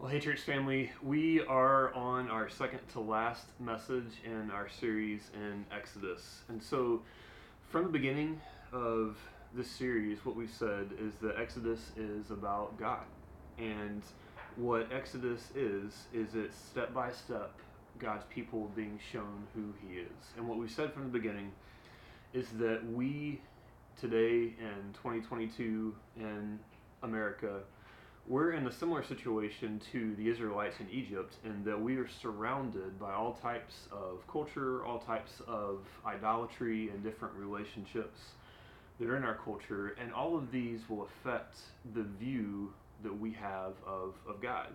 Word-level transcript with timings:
Well, 0.00 0.08
hey, 0.08 0.18
church 0.18 0.40
family, 0.40 0.90
we 1.02 1.42
are 1.42 1.92
on 1.92 2.30
our 2.30 2.48
second 2.48 2.80
to 2.92 3.00
last 3.00 3.44
message 3.60 4.14
in 4.24 4.50
our 4.50 4.66
series 4.66 5.30
in 5.34 5.66
Exodus. 5.70 6.40
And 6.48 6.62
so, 6.62 7.02
from 7.68 7.82
the 7.82 7.90
beginning 7.90 8.40
of 8.72 9.18
this 9.52 9.70
series, 9.70 10.24
what 10.24 10.36
we've 10.36 10.50
said 10.50 10.88
is 10.98 11.12
that 11.20 11.36
Exodus 11.38 11.90
is 11.98 12.30
about 12.30 12.78
God. 12.78 13.04
And 13.58 14.00
what 14.56 14.90
Exodus 14.90 15.50
is, 15.54 15.92
is 16.14 16.34
it's 16.34 16.56
step 16.56 16.94
by 16.94 17.12
step 17.12 17.52
God's 17.98 18.24
people 18.30 18.70
being 18.74 18.98
shown 19.12 19.46
who 19.54 19.74
He 19.86 19.98
is. 19.98 20.32
And 20.38 20.48
what 20.48 20.56
we've 20.56 20.70
said 20.70 20.94
from 20.94 21.12
the 21.12 21.18
beginning 21.18 21.52
is 22.32 22.48
that 22.52 22.90
we 22.90 23.38
today 24.00 24.54
in 24.58 24.94
2022 24.94 25.94
in 26.16 26.58
America, 27.02 27.60
we're 28.28 28.52
in 28.52 28.66
a 28.66 28.72
similar 28.72 29.02
situation 29.02 29.80
to 29.92 30.14
the 30.16 30.28
Israelites 30.28 30.76
in 30.78 30.88
Egypt 30.90 31.34
in 31.44 31.64
that 31.64 31.80
we 31.80 31.96
are 31.96 32.08
surrounded 32.08 32.98
by 32.98 33.12
all 33.12 33.32
types 33.32 33.88
of 33.90 34.26
culture, 34.30 34.84
all 34.84 34.98
types 34.98 35.32
of 35.48 35.80
idolatry, 36.06 36.90
and 36.90 37.02
different 37.02 37.34
relationships 37.34 38.20
that 38.98 39.08
are 39.08 39.16
in 39.16 39.24
our 39.24 39.36
culture, 39.36 39.96
and 40.00 40.12
all 40.12 40.36
of 40.36 40.52
these 40.52 40.80
will 40.88 41.04
affect 41.04 41.56
the 41.94 42.02
view 42.02 42.72
that 43.02 43.18
we 43.18 43.32
have 43.32 43.72
of, 43.86 44.14
of 44.28 44.40
God. 44.40 44.68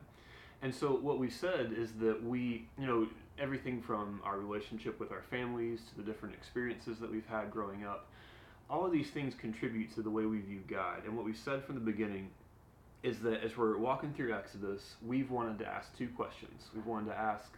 And 0.62 0.73
so, 0.73 0.96
what 0.96 1.20
we 1.20 1.30
said 1.30 1.73
is 1.77 1.91
that 1.99 2.23
we, 2.23 2.68
you 2.80 2.88
know, 2.88 3.07
everything 3.38 3.82
from 3.82 4.20
our 4.23 4.40
relationship 4.40 4.99
with 4.99 5.12
our 5.12 5.21
families 5.30 5.82
to 5.90 6.02
the 6.02 6.04
different 6.04 6.34
experiences 6.34 6.98
that 6.99 7.12
we've 7.12 7.27
had 7.27 7.52
growing 7.52 7.85
up, 7.85 8.07
all 8.70 8.85
of 8.85 8.91
these 8.91 9.12
things 9.12 9.34
contribute 9.35 9.93
to 9.93 10.02
the 10.02 10.09
way 10.09 10.26
we 10.26 10.40
view 10.40 10.62
God. 10.68 11.05
And 11.05 11.16
what 11.16 11.26
we 11.26 11.34
said 11.34 11.63
from 11.63 11.76
the 11.76 11.82
beginning 11.82 12.30
is 13.05 13.20
that 13.20 13.43
as 13.43 13.55
we're 13.55 13.77
walking 13.77 14.11
through 14.13 14.34
Exodus, 14.34 14.95
we've 15.05 15.29
wanted 15.29 15.59
to 15.59 15.67
ask 15.67 15.95
two 15.95 16.07
questions. 16.07 16.63
We've 16.73 16.87
wanted 16.87 17.11
to 17.11 17.15
ask, 17.15 17.51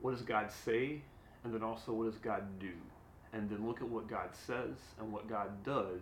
what 0.00 0.10
does 0.10 0.22
God 0.22 0.50
say? 0.50 1.02
And 1.44 1.54
then 1.54 1.62
also, 1.62 1.92
what 1.92 2.10
does 2.10 2.18
God 2.18 2.42
do? 2.58 2.72
And 3.32 3.48
then 3.48 3.64
look 3.64 3.80
at 3.80 3.88
what 3.88 4.08
God 4.08 4.30
says 4.32 4.74
and 4.98 5.12
what 5.12 5.28
God 5.28 5.50
does 5.64 6.00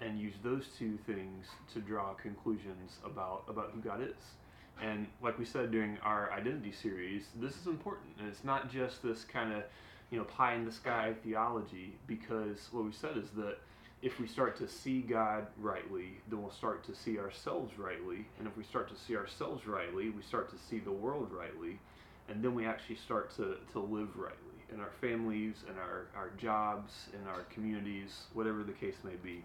and 0.00 0.18
use 0.18 0.34
those 0.42 0.66
two 0.76 0.98
things 1.06 1.46
to 1.72 1.78
draw 1.78 2.14
conclusions 2.14 2.98
about, 3.04 3.44
about 3.46 3.70
who 3.72 3.80
God 3.80 4.02
is. 4.02 4.34
And 4.82 5.06
like 5.22 5.38
we 5.38 5.44
said 5.44 5.70
during 5.70 5.96
our 5.98 6.32
identity 6.32 6.72
series, 6.72 7.26
this 7.36 7.56
is 7.56 7.66
important. 7.68 8.08
And 8.18 8.26
it's 8.26 8.42
not 8.42 8.72
just 8.72 9.04
this 9.04 9.22
kind 9.22 9.52
of, 9.52 9.62
you 10.10 10.18
know, 10.18 10.24
pie 10.24 10.54
in 10.54 10.64
the 10.64 10.72
sky 10.72 11.14
theology, 11.22 11.94
because 12.08 12.70
what 12.72 12.84
we 12.84 12.92
said 12.92 13.16
is 13.16 13.30
that 13.36 13.58
if 14.02 14.18
we 14.18 14.26
start 14.26 14.56
to 14.58 14.68
see 14.68 15.02
God 15.02 15.46
rightly, 15.58 16.18
then 16.28 16.40
we'll 16.40 16.50
start 16.52 16.84
to 16.84 16.94
see 16.94 17.18
ourselves 17.18 17.78
rightly. 17.78 18.26
And 18.38 18.48
if 18.48 18.56
we 18.56 18.64
start 18.64 18.88
to 18.88 18.96
see 18.96 19.16
ourselves 19.16 19.66
rightly, 19.66 20.08
we 20.10 20.22
start 20.22 20.50
to 20.50 20.56
see 20.58 20.78
the 20.78 20.92
world 20.92 21.30
rightly. 21.32 21.78
And 22.28 22.42
then 22.42 22.54
we 22.54 22.66
actually 22.66 22.96
start 22.96 23.34
to, 23.36 23.56
to 23.72 23.78
live 23.78 24.16
rightly 24.16 24.36
in 24.72 24.80
our 24.80 24.92
families, 25.00 25.64
in 25.68 25.76
our, 25.76 26.06
our 26.16 26.30
jobs, 26.38 27.08
in 27.12 27.28
our 27.28 27.42
communities, 27.52 28.22
whatever 28.32 28.62
the 28.62 28.72
case 28.72 28.96
may 29.04 29.16
be. 29.22 29.42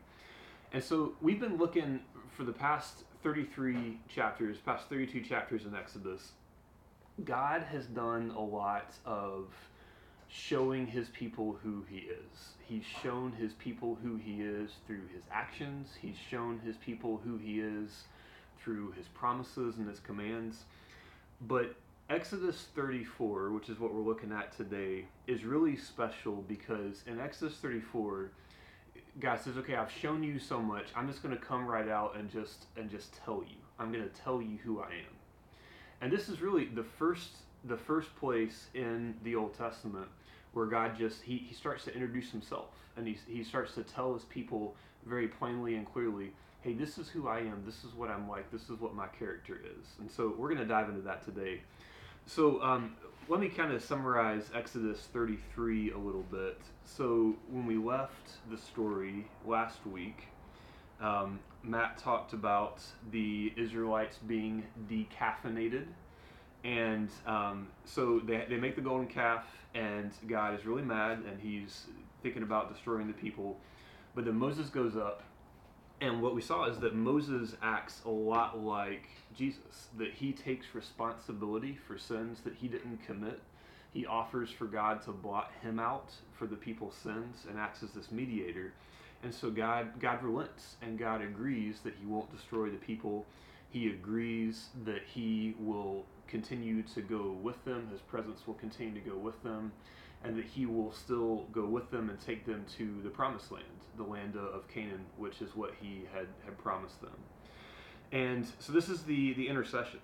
And 0.72 0.84
so 0.84 1.14
we've 1.22 1.40
been 1.40 1.58
looking 1.58 2.02
for 2.36 2.44
the 2.44 2.54
past 2.54 3.04
33 3.24 4.00
chapters, 4.08 4.58
past 4.60 4.88
32 4.88 5.22
chapters 5.22 5.66
in 5.66 5.76
Exodus. 5.76 6.32
God 7.24 7.64
has 7.64 7.88
done 7.88 8.32
a 8.36 8.42
lot 8.42 8.94
of 9.06 9.48
showing 10.36 10.86
his 10.86 11.10
people 11.10 11.58
who 11.64 11.84
he 11.90 11.98
is. 11.98 12.50
He's 12.68 12.84
shown 13.04 13.32
his 13.32 13.54
people 13.54 13.98
who 14.04 14.18
he 14.18 14.42
is 14.42 14.72
through 14.86 15.08
his 15.14 15.24
actions. 15.32 15.90
He's 16.02 16.18
shown 16.30 16.60
his 16.60 16.76
people 16.78 17.22
who 17.24 17.38
he 17.38 17.60
is 17.60 18.04
through 18.62 18.92
his 18.92 19.08
promises 19.08 19.78
and 19.78 19.88
his 19.88 20.00
commands. 20.00 20.66
But 21.42 21.76
Exodus 22.10 22.68
34, 22.76 23.52
which 23.52 23.70
is 23.70 23.80
what 23.80 23.94
we're 23.94 24.02
looking 24.02 24.32
at 24.32 24.56
today, 24.56 25.06
is 25.28 25.44
really 25.44 25.78
special 25.78 26.44
because 26.48 27.04
in 27.08 27.20
Exodus 27.20 27.58
34, 27.58 28.32
God 29.20 29.40
says, 29.40 29.58
"Okay, 29.58 29.76
I've 29.76 29.92
shown 29.92 30.22
you 30.22 30.40
so 30.40 30.60
much. 30.60 30.88
I'm 30.96 31.08
just 31.08 31.24
going 31.24 31.36
to 31.36 31.42
come 31.42 31.66
right 31.66 31.88
out 31.88 32.18
and 32.18 32.30
just 32.30 32.66
and 32.76 32.90
just 32.90 33.14
tell 33.24 33.44
you. 33.48 33.58
I'm 33.80 33.92
going 33.92 34.04
to 34.04 34.22
tell 34.22 34.42
you 34.42 34.58
who 34.64 34.82
I 34.82 34.88
am." 34.88 35.16
And 36.02 36.12
this 36.12 36.28
is 36.28 36.42
really 36.42 36.66
the 36.66 36.84
first 36.84 37.38
the 37.68 37.78
first 37.78 38.16
place 38.16 38.68
in 38.74 39.16
the 39.24 39.36
Old 39.36 39.54
Testament 39.54 40.08
where 40.54 40.66
God 40.66 40.98
just 40.98 41.22
he, 41.22 41.38
he 41.38 41.54
starts 41.54 41.84
to 41.86 41.94
introduce 41.94 42.32
himself 42.32 42.70
and 42.98 43.08
he, 43.08 43.18
he 43.28 43.44
starts 43.44 43.74
to 43.76 43.84
tell 43.84 44.14
his 44.14 44.24
people 44.24 44.76
very 45.06 45.28
plainly 45.28 45.76
and 45.76 45.92
clearly, 45.92 46.32
hey, 46.62 46.74
this 46.74 46.98
is 46.98 47.10
who 47.10 47.28
I 47.28 47.40
am, 47.40 47.64
this 47.66 47.84
is 47.84 47.94
what 47.94 48.10
I'm 48.10 48.28
like, 48.30 48.52
this 48.52 48.70
is 48.70 48.80
what 48.80 48.96
my 48.96 49.08
character 49.08 49.60
is. 49.64 49.88
And 50.00 50.10
so 50.10 50.34
we're 50.38 50.48
going 50.48 50.62
to 50.62 50.66
dive 50.66 50.90
into 50.90 51.02
that 51.02 51.24
today. 51.24 51.62
So 52.26 52.62
um, 52.64 52.96
let 53.28 53.40
me 53.40 53.50
kind 53.50 53.72
of 53.72 53.84
summarize 53.84 54.50
Exodus 54.56 55.00
33 55.14 55.92
a 55.92 55.98
little 55.98 56.26
bit. 56.32 56.60
So 56.84 57.36
when 57.50 57.66
we 57.66 57.78
left 57.78 58.32
the 58.50 58.58
story 58.58 59.28
last 59.46 59.86
week, 59.86 60.28
um, 61.02 61.40
Matt 61.64 61.98
talked 61.98 62.34
about 62.34 62.82
the 63.12 63.54
Israelites 63.58 64.18
being 64.18 64.64
decaffeinated. 64.90 65.86
And 66.66 67.10
um, 67.28 67.68
so 67.86 68.20
they, 68.20 68.46
they 68.50 68.58
make 68.58 68.76
the 68.76 68.82
golden 68.82 69.08
calf, 69.08 69.46
and 69.76 70.12
God 70.28 70.60
is 70.60 70.66
really 70.66 70.82
mad, 70.82 71.20
and 71.30 71.40
he's 71.40 71.86
thinking 72.24 72.42
about 72.42 72.74
destroying 72.74 73.06
the 73.06 73.14
people. 73.14 73.58
But 74.16 74.26
then 74.26 74.36
Moses 74.36 74.70
goes 74.70 74.96
up, 74.96 75.22
and 76.02 76.24
what 76.24 76.34
we 76.34 76.42
saw 76.42 76.66
is 76.66 76.80
that 76.80 76.96
Moses 76.96 77.56
acts 77.62 78.02
a 78.04 78.10
lot 78.10 78.60
like 78.60 79.10
Jesus, 79.38 79.90
that 80.00 80.12
he 80.12 80.32
takes 80.32 80.74
responsibility 80.74 81.78
for 81.88 82.00
sins 82.00 82.40
that 82.42 82.56
he 82.56 82.68
didn't 82.68 83.06
commit. 83.06 83.42
He 83.94 84.06
offers 84.08 84.50
for 84.50 84.66
God 84.66 85.04
to 85.04 85.12
blot 85.12 85.52
him 85.62 85.80
out 85.80 86.12
for 86.34 86.48
the 86.48 86.56
people's 86.56 86.96
sins 86.96 87.46
and 87.48 87.60
acts 87.60 87.84
as 87.84 87.92
this 87.92 88.12
mediator. 88.12 88.74
And 89.24 89.34
so 89.34 89.50
God 89.50 90.00
God 90.00 90.22
relents 90.22 90.76
and 90.82 91.00
God 91.00 91.22
agrees 91.22 91.80
that 91.84 91.94
he 92.00 92.06
won't 92.06 92.36
destroy 92.36 92.70
the 92.70 92.78
people. 92.78 93.26
He 93.76 93.90
agrees 93.90 94.70
that 94.86 95.02
he 95.06 95.54
will 95.60 96.06
continue 96.30 96.82
to 96.94 97.02
go 97.02 97.36
with 97.44 97.62
them. 97.66 97.90
His 97.92 98.00
presence 98.00 98.48
will 98.48 98.54
continue 98.54 98.94
to 98.94 99.10
go 99.10 99.18
with 99.18 99.44
them 99.44 99.74
and 100.24 100.38
that 100.38 100.46
he 100.46 100.66
will 100.66 100.94
still 100.94 101.48
go 101.52 101.66
with 101.66 101.92
them 101.92 102.10
and 102.10 102.18
take 102.18 102.46
them 102.46 102.64
to 102.78 103.02
the 103.04 103.10
promised 103.10 103.52
land, 103.52 103.66
the 103.98 104.04
land 104.04 104.38
of 104.38 104.66
Canaan, 104.70 105.04
which 105.18 105.42
is 105.42 105.58
what 105.58 105.74
he 105.82 106.06
had, 106.14 106.28
had 106.46 106.58
promised 106.58 107.02
them. 107.02 107.18
And 108.14 108.48
so 108.60 108.72
this 108.72 108.88
is 108.88 109.04
the, 109.04 109.34
the 109.34 109.50
intercession. 109.50 110.00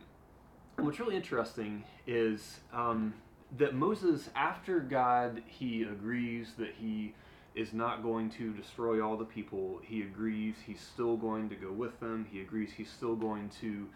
And 0.76 0.86
what's 0.86 1.00
really 1.00 1.16
interesting 1.16 1.86
is 2.06 2.60
um, 2.74 3.14
that 3.58 3.74
Moses, 3.74 4.30
after 4.36 4.82
God, 4.82 5.44
he 5.48 5.84
agrees 5.84 6.56
that 6.58 6.74
he 6.78 7.14
is 7.56 7.74
not 7.74 8.02
going 8.02 8.30
to 8.30 8.54
destroy 8.54 9.06
all 9.06 9.18
the 9.18 9.26
people. 9.26 9.80
He 9.84 10.02
agrees 10.02 10.56
he's 10.66 10.80
still 10.80 11.18
going 11.18 11.50
to 11.50 11.56
go 11.56 11.72
with 11.72 12.00
them. 12.00 12.26
He 12.32 12.42
agrees 12.42 12.72
he's 12.76 12.90
still 12.90 13.16
going 13.16 13.50
to 13.62 13.88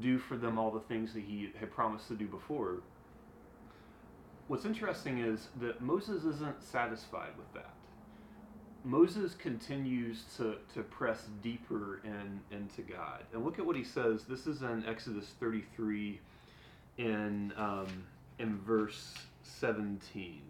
do 0.00 0.18
for 0.18 0.36
them 0.36 0.58
all 0.58 0.70
the 0.70 0.80
things 0.80 1.14
that 1.14 1.22
he 1.22 1.52
had 1.58 1.70
promised 1.70 2.08
to 2.08 2.14
do 2.14 2.26
before. 2.26 2.78
What's 4.48 4.64
interesting 4.64 5.18
is 5.18 5.48
that 5.60 5.80
Moses 5.80 6.24
isn't 6.24 6.62
satisfied 6.62 7.36
with 7.36 7.52
that. 7.54 7.70
Moses 8.84 9.34
continues 9.34 10.22
to, 10.36 10.56
to 10.74 10.82
press 10.82 11.24
deeper 11.42 12.00
in 12.04 12.40
into 12.56 12.82
God. 12.82 13.24
And 13.32 13.44
look 13.44 13.58
at 13.58 13.66
what 13.66 13.74
he 13.74 13.82
says. 13.82 14.24
This 14.24 14.46
is 14.46 14.62
in 14.62 14.84
Exodus 14.86 15.34
33 15.40 16.20
in, 16.98 17.52
um, 17.56 18.04
in 18.38 18.58
verse 18.60 19.14
17. 19.42 20.40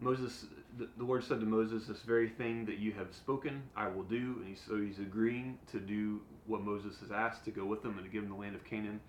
Moses, 0.00 0.44
the, 0.78 0.88
Lord 1.04 1.24
said 1.24 1.40
to 1.40 1.46
Moses, 1.46 1.86
This 1.86 2.00
very 2.02 2.28
thing 2.28 2.64
that 2.66 2.78
you 2.78 2.92
have 2.92 3.14
spoken, 3.14 3.62
I 3.76 3.88
will 3.88 4.02
do. 4.02 4.36
And 4.38 4.48
he, 4.48 4.54
so 4.54 4.80
he's 4.80 4.98
agreeing 4.98 5.58
to 5.72 5.80
do 5.80 6.20
what 6.46 6.62
Moses 6.62 6.98
has 7.00 7.10
asked 7.10 7.44
to 7.44 7.50
go 7.50 7.64
with 7.64 7.82
them 7.82 7.96
and 7.98 8.04
to 8.04 8.10
give 8.10 8.22
him 8.24 8.30
the 8.30 8.36
land 8.36 8.54
of 8.54 8.64
Canaan. 8.64 9.00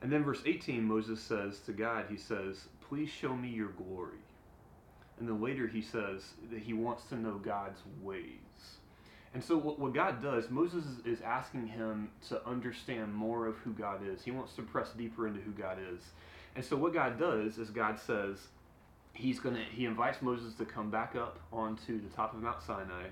And 0.00 0.12
then 0.12 0.24
verse 0.24 0.42
18, 0.44 0.82
Moses 0.84 1.20
says 1.20 1.60
to 1.60 1.72
God, 1.72 2.06
he 2.08 2.16
says, 2.16 2.66
Please 2.88 3.10
show 3.10 3.34
me 3.34 3.48
your 3.48 3.70
glory. 3.70 4.18
And 5.18 5.28
then 5.28 5.40
later 5.40 5.66
he 5.66 5.82
says 5.82 6.24
that 6.50 6.60
he 6.60 6.72
wants 6.72 7.04
to 7.04 7.16
know 7.16 7.38
God's 7.38 7.80
ways. 8.02 8.78
And 9.34 9.42
so 9.42 9.56
what, 9.56 9.78
what 9.78 9.94
God 9.94 10.22
does, 10.22 10.50
Moses 10.50 10.84
is 11.04 11.20
asking 11.22 11.66
him 11.68 12.10
to 12.28 12.44
understand 12.46 13.14
more 13.14 13.46
of 13.46 13.56
who 13.58 13.72
God 13.72 14.00
is. 14.06 14.22
He 14.22 14.30
wants 14.30 14.54
to 14.54 14.62
press 14.62 14.90
deeper 14.90 15.26
into 15.26 15.40
who 15.40 15.52
God 15.52 15.78
is. 15.94 16.02
And 16.54 16.64
so 16.64 16.76
what 16.76 16.92
God 16.92 17.18
does 17.18 17.56
is 17.58 17.70
God 17.70 17.98
says, 17.98 18.48
he's 19.14 19.40
to 19.54 19.60
he 19.70 19.84
invites 19.84 20.22
Moses 20.22 20.54
to 20.54 20.64
come 20.64 20.90
back 20.90 21.14
up 21.16 21.38
onto 21.52 22.00
the 22.00 22.08
top 22.14 22.34
of 22.34 22.42
Mount 22.42 22.62
Sinai 22.62 23.06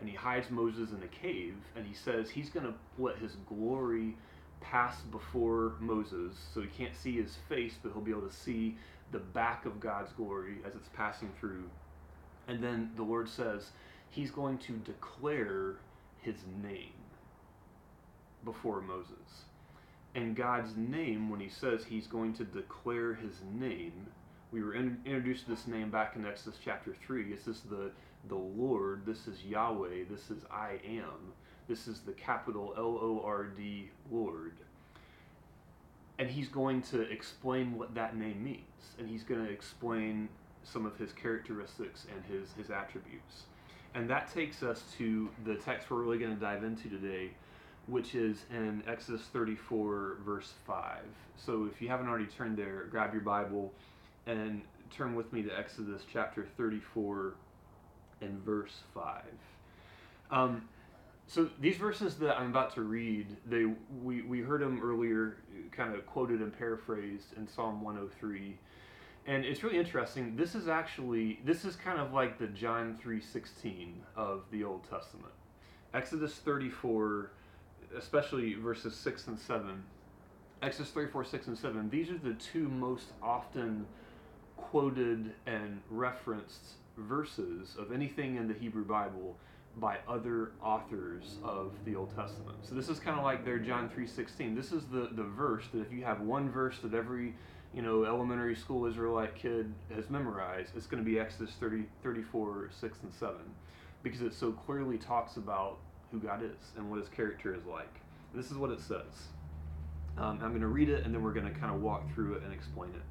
and 0.00 0.08
he 0.08 0.14
hides 0.14 0.50
Moses 0.50 0.90
in 0.90 1.02
a 1.02 1.08
cave 1.08 1.54
and 1.76 1.86
he 1.86 1.94
says 1.94 2.30
he's 2.30 2.50
to 2.66 2.74
let 2.98 3.18
his 3.18 3.36
glory 3.48 4.16
pass 4.60 5.00
before 5.02 5.74
Moses 5.80 6.34
so 6.52 6.60
he 6.60 6.68
can't 6.68 6.96
see 6.96 7.16
his 7.16 7.36
face 7.48 7.74
but 7.82 7.92
he'll 7.92 8.02
be 8.02 8.10
able 8.10 8.28
to 8.28 8.34
see 8.34 8.76
the 9.12 9.18
back 9.18 9.66
of 9.66 9.78
God's 9.80 10.12
glory 10.12 10.56
as 10.66 10.74
it's 10.74 10.88
passing 10.96 11.30
through. 11.38 11.64
And 12.48 12.62
then 12.62 12.90
the 12.96 13.02
Lord 13.02 13.28
says 13.28 13.70
he's 14.10 14.30
going 14.30 14.58
to 14.58 14.72
declare 14.72 15.76
his 16.20 16.36
name 16.62 16.92
before 18.44 18.80
Moses. 18.80 19.44
And 20.14 20.36
God's 20.36 20.76
name, 20.76 21.28
when 21.28 21.40
He 21.40 21.48
says 21.48 21.84
He's 21.84 22.06
going 22.06 22.34
to 22.34 22.44
declare 22.44 23.14
His 23.14 23.40
name, 23.52 24.06
we 24.54 24.62
were 24.62 24.74
in, 24.74 24.96
introduced 25.04 25.46
to 25.46 25.50
this 25.50 25.66
name 25.66 25.90
back 25.90 26.14
in 26.14 26.24
Exodus 26.24 26.60
chapter 26.64 26.94
3. 27.04 27.24
This 27.24 27.48
is 27.48 27.62
the, 27.68 27.90
the 28.28 28.36
Lord, 28.36 29.04
this 29.04 29.26
is 29.26 29.44
Yahweh, 29.44 30.04
this 30.08 30.30
is 30.30 30.44
I 30.48 30.78
am, 30.86 31.32
this 31.68 31.88
is 31.88 32.00
the 32.00 32.12
capital 32.12 32.72
L 32.76 32.96
O 33.02 33.20
R 33.24 33.46
D 33.46 33.90
Lord. 34.12 34.52
And 36.20 36.30
He's 36.30 36.48
going 36.48 36.82
to 36.82 37.00
explain 37.00 37.76
what 37.76 37.96
that 37.96 38.16
name 38.16 38.44
means. 38.44 38.94
And 39.00 39.08
He's 39.08 39.24
going 39.24 39.44
to 39.44 39.50
explain 39.50 40.28
some 40.62 40.86
of 40.86 40.96
His 40.96 41.12
characteristics 41.12 42.06
and 42.14 42.24
His, 42.24 42.52
his 42.52 42.70
attributes. 42.70 43.42
And 43.96 44.08
that 44.08 44.32
takes 44.32 44.62
us 44.62 44.84
to 44.98 45.28
the 45.44 45.56
text 45.56 45.90
we're 45.90 46.02
really 46.02 46.18
going 46.18 46.34
to 46.34 46.40
dive 46.40 46.62
into 46.62 46.88
today, 46.88 47.30
which 47.88 48.14
is 48.14 48.44
in 48.52 48.84
Exodus 48.86 49.22
34, 49.32 50.18
verse 50.24 50.52
5. 50.64 50.98
So 51.36 51.68
if 51.72 51.82
you 51.82 51.88
haven't 51.88 52.06
already 52.06 52.26
turned 52.26 52.56
there, 52.56 52.86
grab 52.88 53.12
your 53.12 53.22
Bible 53.22 53.72
and 54.26 54.62
turn 54.90 55.14
with 55.14 55.32
me 55.32 55.42
to 55.42 55.58
Exodus 55.58 56.02
chapter 56.10 56.46
34 56.56 57.34
and 58.20 58.38
verse 58.44 58.82
5. 58.94 59.22
Um, 60.30 60.68
so 61.26 61.48
these 61.60 61.76
verses 61.76 62.16
that 62.16 62.38
I'm 62.38 62.50
about 62.50 62.74
to 62.74 62.82
read, 62.82 63.26
they 63.46 63.66
we, 64.02 64.22
we 64.22 64.40
heard 64.40 64.60
them 64.60 64.80
earlier, 64.82 65.38
kind 65.72 65.94
of 65.94 66.06
quoted 66.06 66.40
and 66.40 66.56
paraphrased 66.56 67.36
in 67.36 67.48
Psalm 67.48 67.82
103 67.82 68.58
and 69.26 69.44
it's 69.44 69.62
really 69.62 69.78
interesting. 69.78 70.36
This 70.36 70.54
is 70.54 70.68
actually 70.68 71.40
this 71.44 71.64
is 71.64 71.76
kind 71.76 71.98
of 71.98 72.12
like 72.12 72.38
the 72.38 72.46
John 72.48 72.98
3:16 73.02 73.94
of 74.16 74.42
the 74.50 74.64
Old 74.64 74.88
Testament. 74.88 75.32
Exodus 75.94 76.34
34, 76.34 77.30
especially 77.96 78.54
verses 78.54 78.94
6 78.96 79.28
and 79.28 79.38
7. 79.38 79.82
Exodus 80.60 80.90
34, 80.90 81.24
6 81.24 81.46
and 81.46 81.58
7. 81.58 81.88
These 81.88 82.10
are 82.10 82.18
the 82.18 82.34
two 82.34 82.68
most 82.68 83.12
often 83.22 83.86
quoted 84.70 85.32
and 85.46 85.80
referenced 85.90 86.74
verses 86.96 87.76
of 87.78 87.92
anything 87.92 88.36
in 88.36 88.48
the 88.48 88.54
Hebrew 88.54 88.84
Bible 88.84 89.36
by 89.76 89.98
other 90.08 90.52
authors 90.62 91.36
of 91.42 91.72
the 91.84 91.96
Old 91.96 92.14
Testament. 92.14 92.58
So 92.62 92.74
this 92.74 92.88
is 92.88 93.00
kind 93.00 93.18
of 93.18 93.24
like 93.24 93.44
their 93.44 93.58
John 93.58 93.88
3:16. 93.88 94.54
This 94.54 94.72
is 94.72 94.86
the 94.86 95.08
the 95.12 95.24
verse 95.24 95.64
that 95.72 95.80
if 95.80 95.92
you 95.92 96.04
have 96.04 96.20
one 96.20 96.50
verse 96.50 96.78
that 96.80 96.94
every 96.94 97.34
you 97.74 97.82
know, 97.82 98.04
elementary 98.04 98.54
school 98.54 98.86
Israelite 98.86 99.34
kid 99.34 99.72
has 99.94 100.08
memorized, 100.08 100.76
it's 100.76 100.86
going 100.86 101.02
to 101.02 101.08
be 101.08 101.18
Exodus 101.18 101.54
30, 101.58 101.84
34, 102.02 102.70
6, 102.70 102.98
and 103.02 103.12
7. 103.12 103.36
Because 104.02 104.20
it 104.20 104.32
so 104.32 104.52
clearly 104.52 104.96
talks 104.96 105.36
about 105.36 105.78
who 106.12 106.20
God 106.20 106.42
is 106.42 106.72
and 106.76 106.88
what 106.88 107.00
his 107.00 107.08
character 107.08 107.54
is 107.54 107.66
like. 107.66 108.00
This 108.32 108.50
is 108.50 108.56
what 108.56 108.70
it 108.70 108.80
says. 108.80 109.28
Um, 110.16 110.38
I'm 110.40 110.50
going 110.50 110.60
to 110.60 110.68
read 110.68 110.88
it 110.88 111.04
and 111.04 111.12
then 111.12 111.22
we're 111.22 111.32
going 111.32 111.52
to 111.52 111.58
kind 111.58 111.74
of 111.74 111.82
walk 111.82 112.14
through 112.14 112.34
it 112.34 112.44
and 112.44 112.52
explain 112.52 112.90
it. 112.90 113.02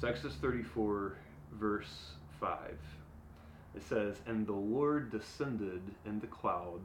So, 0.00 0.08
Exodus 0.08 0.36
34, 0.36 1.16
verse 1.52 2.12
5. 2.40 2.58
It 3.76 3.82
says, 3.82 4.16
And 4.26 4.46
the 4.46 4.52
Lord 4.52 5.10
descended 5.10 5.82
in 6.06 6.20
the 6.20 6.26
cloud, 6.26 6.80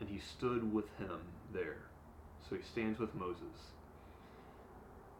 and 0.00 0.08
he 0.08 0.18
stood 0.18 0.72
with 0.72 0.86
him 0.98 1.20
there. 1.52 1.82
So 2.48 2.56
he 2.56 2.62
stands 2.62 2.98
with 2.98 3.14
Moses 3.14 3.72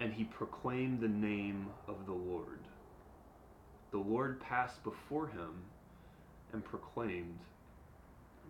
and 0.00 0.12
he 0.12 0.24
proclaimed 0.24 1.00
the 1.00 1.08
name 1.08 1.68
of 1.88 2.06
the 2.06 2.12
Lord. 2.12 2.58
The 3.90 3.98
Lord 3.98 4.40
passed 4.40 4.82
before 4.82 5.28
him 5.28 5.62
and 6.52 6.64
proclaimed, 6.64 7.38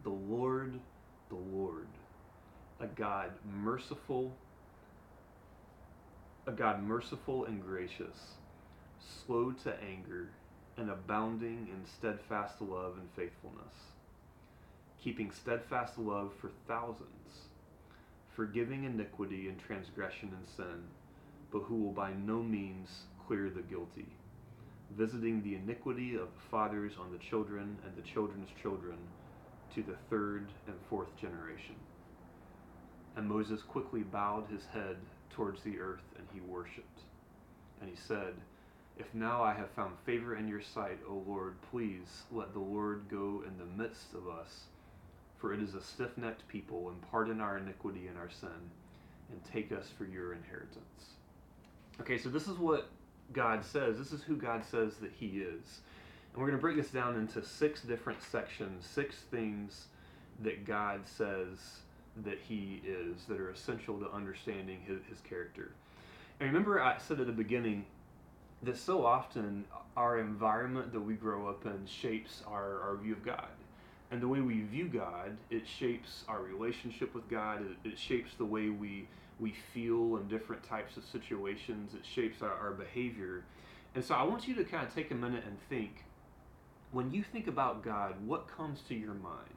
The 0.02 0.11
Lord, 0.11 0.81
the 1.28 1.37
Lord, 1.37 1.87
a 2.81 2.87
God 2.87 3.31
merciful, 3.62 4.37
a 6.46 6.52
God 6.52 6.82
merciful 6.82 7.46
and 7.46 7.62
gracious, 7.62 8.35
slow 9.26 9.52
to 9.64 9.75
anger, 9.82 10.29
and 10.76 10.91
abounding 10.91 11.69
in 11.70 11.87
steadfast 11.87 12.61
love 12.61 12.99
and 12.99 13.08
faithfulness, 13.17 13.75
keeping 15.02 15.31
steadfast 15.31 15.99
love 15.99 16.32
for 16.41 16.50
thousands, 16.67 17.49
forgiving 18.37 18.85
iniquity 18.85 19.49
and 19.49 19.58
transgression 19.58 20.32
and 20.37 20.46
sin 20.56 20.85
but 21.55 21.62
who 21.62 21.76
will 21.76 21.93
by 21.93 22.12
no 22.26 22.43
means 22.43 22.88
clear 23.29 23.49
the 23.49 23.62
guilty, 23.62 24.08
visiting 24.99 25.40
the 25.43 25.55
iniquity 25.55 26.17
of 26.17 26.26
the 26.35 26.49
fathers 26.50 26.94
on 27.00 27.12
the 27.12 27.19
children 27.19 27.79
and 27.87 27.97
the 27.97 28.11
children's 28.11 28.49
children 28.61 28.99
to 29.73 29.85
the 29.85 29.97
third 30.11 30.49
and 30.67 30.75
fourth 30.90 31.17
generation. 31.17 31.76
And 33.17 33.29
Moses 33.29 33.62
quickly 33.62 34.00
bowed 34.00 34.49
his 34.50 34.64
head 34.73 34.97
towards 35.35 35.63
the 35.63 35.79
earth 35.79 36.05
and 36.17 36.27
he 36.33 36.41
worshipped. 36.41 37.01
And 37.81 37.91
he 37.91 37.97
said, 37.97 38.35
If 38.99 39.13
now 39.15 39.43
I 39.43 39.53
have 39.53 39.71
found 39.71 39.97
favor 40.07 40.37
in 40.37 40.49
your 40.49 40.63
sight, 40.63 40.99
O 41.09 41.23
Lord, 41.27 41.55
please 41.71 42.23
let 42.33 42.53
the 42.53 42.61
Lord 42.61 43.05
go 43.11 43.43
in 43.47 43.59
the 43.59 43.83
midst 43.83 44.15
of 44.15 44.29
us, 44.29 44.65
for 45.39 45.53
it 45.53 45.61
is 45.61 45.75
a 45.75 45.81
stiff 45.81 46.17
necked 46.17 46.47
people, 46.49 46.89
and 46.89 47.11
pardon 47.11 47.41
our 47.41 47.59
iniquity 47.59 48.07
and 48.07 48.17
our 48.17 48.31
sin, 48.31 48.49
and 49.31 49.41
take 49.53 49.73
us 49.73 49.89
for 49.99 50.05
your 50.05 50.33
inheritance. 50.33 51.15
Okay, 52.01 52.19
so 52.19 52.29
this 52.29 52.47
is 52.47 52.57
what 52.57 52.89
God 53.33 53.65
says. 53.65 53.99
This 53.99 54.13
is 54.13 54.23
who 54.23 54.37
God 54.37 54.65
says 54.65 54.97
that 54.97 55.13
He 55.13 55.39
is. 55.39 55.81
And 56.33 56.41
we're 56.41 56.49
going 56.49 56.59
to 56.59 56.63
break 56.63 56.77
this 56.77 56.91
down 56.91 57.17
into 57.17 57.45
six 57.45 57.83
different 57.83 58.23
sections, 58.23 58.87
six 58.87 59.17
things 59.31 59.87
that 60.43 60.65
God 60.65 61.01
says 61.07 61.81
that 62.25 62.38
He 62.46 62.82
is 62.87 63.25
that 63.28 63.40
are 63.40 63.50
essential 63.50 63.99
to 63.99 64.11
understanding 64.11 64.81
His, 64.87 65.00
his 65.08 65.20
character. 65.20 65.72
And 66.40 66.49
remember, 66.49 66.81
I 66.81 66.99
said 66.99 67.20
at 67.20 67.26
the 67.26 67.32
beginning 67.32 67.84
that 68.62 68.76
so 68.76 69.05
often 69.05 69.64
our 69.96 70.19
environment 70.19 70.93
that 70.93 71.00
we 71.00 71.14
grow 71.14 71.49
up 71.49 71.64
in 71.66 71.87
shapes 71.87 72.43
our, 72.46 72.81
our 72.81 72.96
view 72.96 73.12
of 73.12 73.25
God. 73.25 73.49
And 74.11 74.20
the 74.20 74.28
way 74.28 74.40
we 74.40 74.61
view 74.62 74.87
God, 74.87 75.37
it 75.50 75.66
shapes 75.66 76.25
our 76.28 76.43
relationship 76.43 77.14
with 77.14 77.28
God, 77.28 77.62
it, 77.62 77.88
it 77.88 77.99
shapes 77.99 78.32
the 78.37 78.44
way 78.44 78.69
we 78.69 79.08
we 79.40 79.52
feel 79.72 80.16
in 80.16 80.28
different 80.28 80.62
types 80.62 80.96
of 80.96 81.05
situations. 81.05 81.93
It 81.94 82.06
shapes 82.06 82.40
our, 82.40 82.52
our 82.52 82.70
behavior. 82.70 83.43
And 83.96 84.05
so 84.05 84.14
I 84.14 84.22
want 84.22 84.46
you 84.46 84.55
to 84.55 84.64
kind 84.64 84.87
of 84.87 84.94
take 84.94 85.11
a 85.11 85.14
minute 85.14 85.43
and 85.44 85.58
think 85.69 86.05
when 86.93 87.11
you 87.11 87.25
think 87.25 87.49
about 87.49 87.82
God, 87.82 88.14
what 88.25 88.46
comes 88.46 88.81
to 88.88 88.94
your 88.94 89.14
mind? 89.14 89.50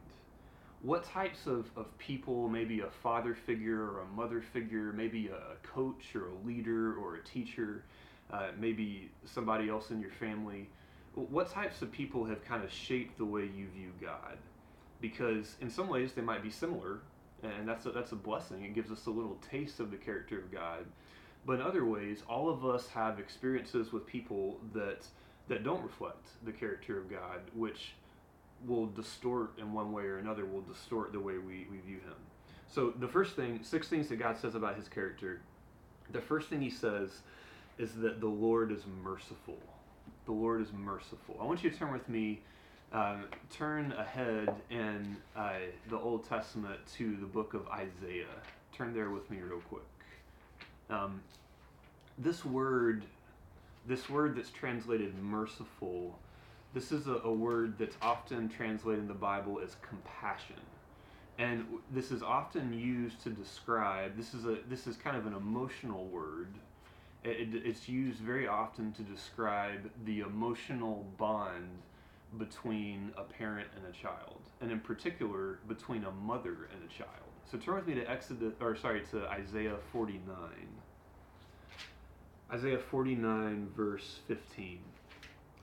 What 0.82 1.04
types 1.04 1.48
of, 1.48 1.70
of 1.76 1.98
people, 1.98 2.48
maybe 2.48 2.82
a 2.82 2.90
father 2.90 3.34
figure 3.34 3.82
or 3.82 4.02
a 4.02 4.06
mother 4.16 4.42
figure, 4.42 4.94
maybe 4.94 5.28
a 5.28 5.56
coach 5.68 6.16
or 6.16 6.30
a 6.30 6.48
leader 6.48 6.96
or 6.96 7.16
a 7.16 7.24
teacher, 7.24 7.84
uh, 8.32 8.50
maybe 8.60 9.10
somebody 9.26 9.70
else 9.70 9.90
in 9.90 10.00
your 10.00 10.12
family, 10.12 10.70
what 11.16 11.50
types 11.50 11.82
of 11.82 11.92
people 11.92 12.26
have 12.26 12.46
kind 12.46 12.64
of 12.64 12.72
shaped 12.72 13.18
the 13.18 13.26
way 13.26 13.42
you 13.42 13.68
view 13.76 13.92
God? 14.00 14.38
Because 15.02 15.56
in 15.62 15.70
some 15.70 15.88
ways 15.88 16.14
they 16.14 16.22
might 16.22 16.44
be 16.44 16.52
similar, 16.52 17.00
and 17.42 17.68
that's 17.68 17.86
a, 17.86 17.92
that's 17.92 18.12
a 18.12 18.16
blessing. 18.16 18.64
It 18.64 18.76
gives 18.76 18.92
us 18.92 19.08
a 19.08 19.10
little 19.10 19.38
taste 19.50 19.80
of 19.80 19.90
the 19.90 19.98
character 19.98 20.38
of 20.38 20.52
God. 20.52 20.86
But 21.46 21.54
in 21.54 21.62
other 21.62 21.86
ways, 21.86 22.24
all 22.30 22.50
of 22.50 22.66
us 22.66 22.88
have 22.90 23.20
experiences 23.20 23.92
with 23.92 24.06
people 24.06 24.60
that 24.74 25.06
that 25.48 25.64
don't 25.64 25.82
reflect 25.82 26.28
the 26.44 26.52
character 26.52 27.00
of 27.00 27.10
God, 27.10 27.40
which 27.56 27.94
will 28.66 28.88
distort 28.88 29.58
in 29.60 29.74
one 29.74 29.92
way 29.92 30.04
or 30.04 30.18
another, 30.18 30.46
will 30.46 30.62
distort 30.62 31.12
the 31.12 31.20
way 31.20 31.38
we, 31.38 31.68
we 31.70 31.78
view 31.86 31.98
Him. 31.98 32.16
So 32.70 32.94
the 33.00 33.08
first 33.08 33.36
thing, 33.36 33.60
six 33.64 33.88
things 33.88 34.10
that 34.10 34.18
God 34.18 34.38
says 34.38 34.56
about 34.56 34.76
His 34.76 34.88
character. 34.88 35.42
The 36.12 36.22
first 36.22 36.50
thing 36.50 36.62
He 36.62 36.70
says 36.70 37.10
is 37.78 37.94
that 37.96 38.20
the 38.20 38.28
Lord 38.28 38.72
is 38.72 38.82
merciful. 39.04 39.58
The 40.26 40.32
Lord 40.32 40.62
is 40.62 40.74
merciful. 40.74 41.38
I 41.40 41.46
want 41.46 41.64
you 41.64 41.70
to 41.70 41.78
turn 41.78 41.94
with 41.94 42.10
me 42.10 42.42
um, 42.94 43.26
turn 43.52 43.92
ahead 43.94 44.54
in 44.70 45.18
uh, 45.36 45.54
the 45.90 45.98
Old 45.98 46.28
Testament 46.28 46.80
to 46.98 47.18
the 47.18 47.26
book 47.26 47.54
of 47.54 47.68
Isaiah. 47.68 48.26
Turn 48.74 48.94
there 48.94 49.10
with 49.10 49.30
me 49.30 49.40
real 49.40 49.62
quick. 49.70 49.84
Um, 50.90 51.22
this 52.18 52.46
word, 52.46 53.04
this 53.86 54.10
word 54.10 54.38
that's 54.38 54.50
translated 54.52 55.18
merciful, 55.22 56.18
this 56.78 56.92
is 56.92 57.08
a, 57.08 57.16
a 57.24 57.32
word 57.32 57.78
that's 57.78 57.98
often 58.02 58.48
translated 58.48 59.02
in 59.02 59.08
the 59.08 59.14
Bible 59.14 59.60
as 59.64 59.76
compassion 59.82 60.62
and 61.40 61.66
this 61.92 62.12
is 62.12 62.22
often 62.22 62.74
used 62.74 63.22
to 63.24 63.30
describe 63.30 64.16
this 64.16 64.34
is 64.34 64.46
a 64.46 64.58
this 64.70 64.86
is 64.88 64.96
kind 64.96 65.18
of 65.18 65.26
an 65.26 65.34
emotional 65.34 66.06
word 66.06 66.54
it, 67.24 67.50
it's 67.66 67.90
used 67.90 68.20
very 68.20 68.48
often 68.48 68.92
to 68.94 69.02
describe 69.02 69.90
the 70.06 70.22
emotional 70.22 71.06
bond 71.18 71.80
between 72.38 73.12
a 73.18 73.24
parent 73.24 73.68
and 73.76 73.86
a 73.86 73.98
child, 73.98 74.42
and 74.62 74.72
in 74.72 74.80
particular 74.80 75.60
between 75.68 76.04
a 76.04 76.12
mother 76.12 76.70
and 76.74 76.84
a 76.84 76.94
child. 76.94 77.10
So 77.50 77.58
turn 77.58 77.76
with 77.76 77.88
me 77.88 77.96
to 77.96 78.10
Exodus, 78.10 78.54
or 78.60 78.76
sorry, 78.76 79.02
to 79.12 79.26
Isaiah 79.28 79.78
49. 79.92 80.22
Isaiah 82.52 82.80
49, 82.80 83.70
verse 83.76 84.20
15. 84.28 84.80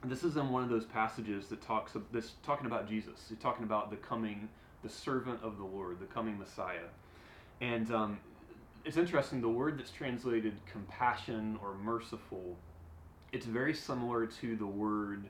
This 0.09 0.23
is 0.23 0.37
in 0.37 0.49
one 0.49 0.63
of 0.63 0.69
those 0.69 0.85
passages 0.85 1.47
that 1.47 1.61
talks 1.61 1.95
of 1.95 2.03
this 2.11 2.33
talking 2.43 2.65
about 2.65 2.87
Jesus. 2.87 3.25
He's 3.29 3.37
talking 3.37 3.63
about 3.63 3.89
the 3.89 3.97
coming, 3.97 4.49
the 4.83 4.89
servant 4.89 5.39
of 5.43 5.57
the 5.57 5.63
Lord, 5.63 5.99
the 5.99 6.05
coming 6.05 6.37
Messiah. 6.37 6.87
And 7.61 7.91
um, 7.91 8.19
it's 8.83 8.97
interesting. 8.97 9.41
The 9.41 9.49
word 9.49 9.79
that's 9.79 9.91
translated 9.91 10.53
compassion 10.65 11.57
or 11.61 11.75
merciful, 11.75 12.57
it's 13.31 13.45
very 13.45 13.73
similar 13.73 14.25
to 14.25 14.55
the 14.55 14.65
word. 14.65 15.25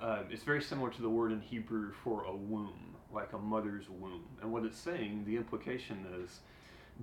Uh, 0.00 0.22
it's 0.30 0.44
very 0.44 0.62
similar 0.62 0.90
to 0.90 1.02
the 1.02 1.10
word 1.10 1.32
in 1.32 1.40
Hebrew 1.40 1.92
for 2.04 2.24
a 2.24 2.34
womb, 2.34 2.94
like 3.12 3.32
a 3.32 3.38
mother's 3.38 3.88
womb. 3.88 4.24
And 4.40 4.52
what 4.52 4.64
it's 4.64 4.78
saying, 4.78 5.24
the 5.26 5.36
implication 5.36 6.06
is 6.22 6.40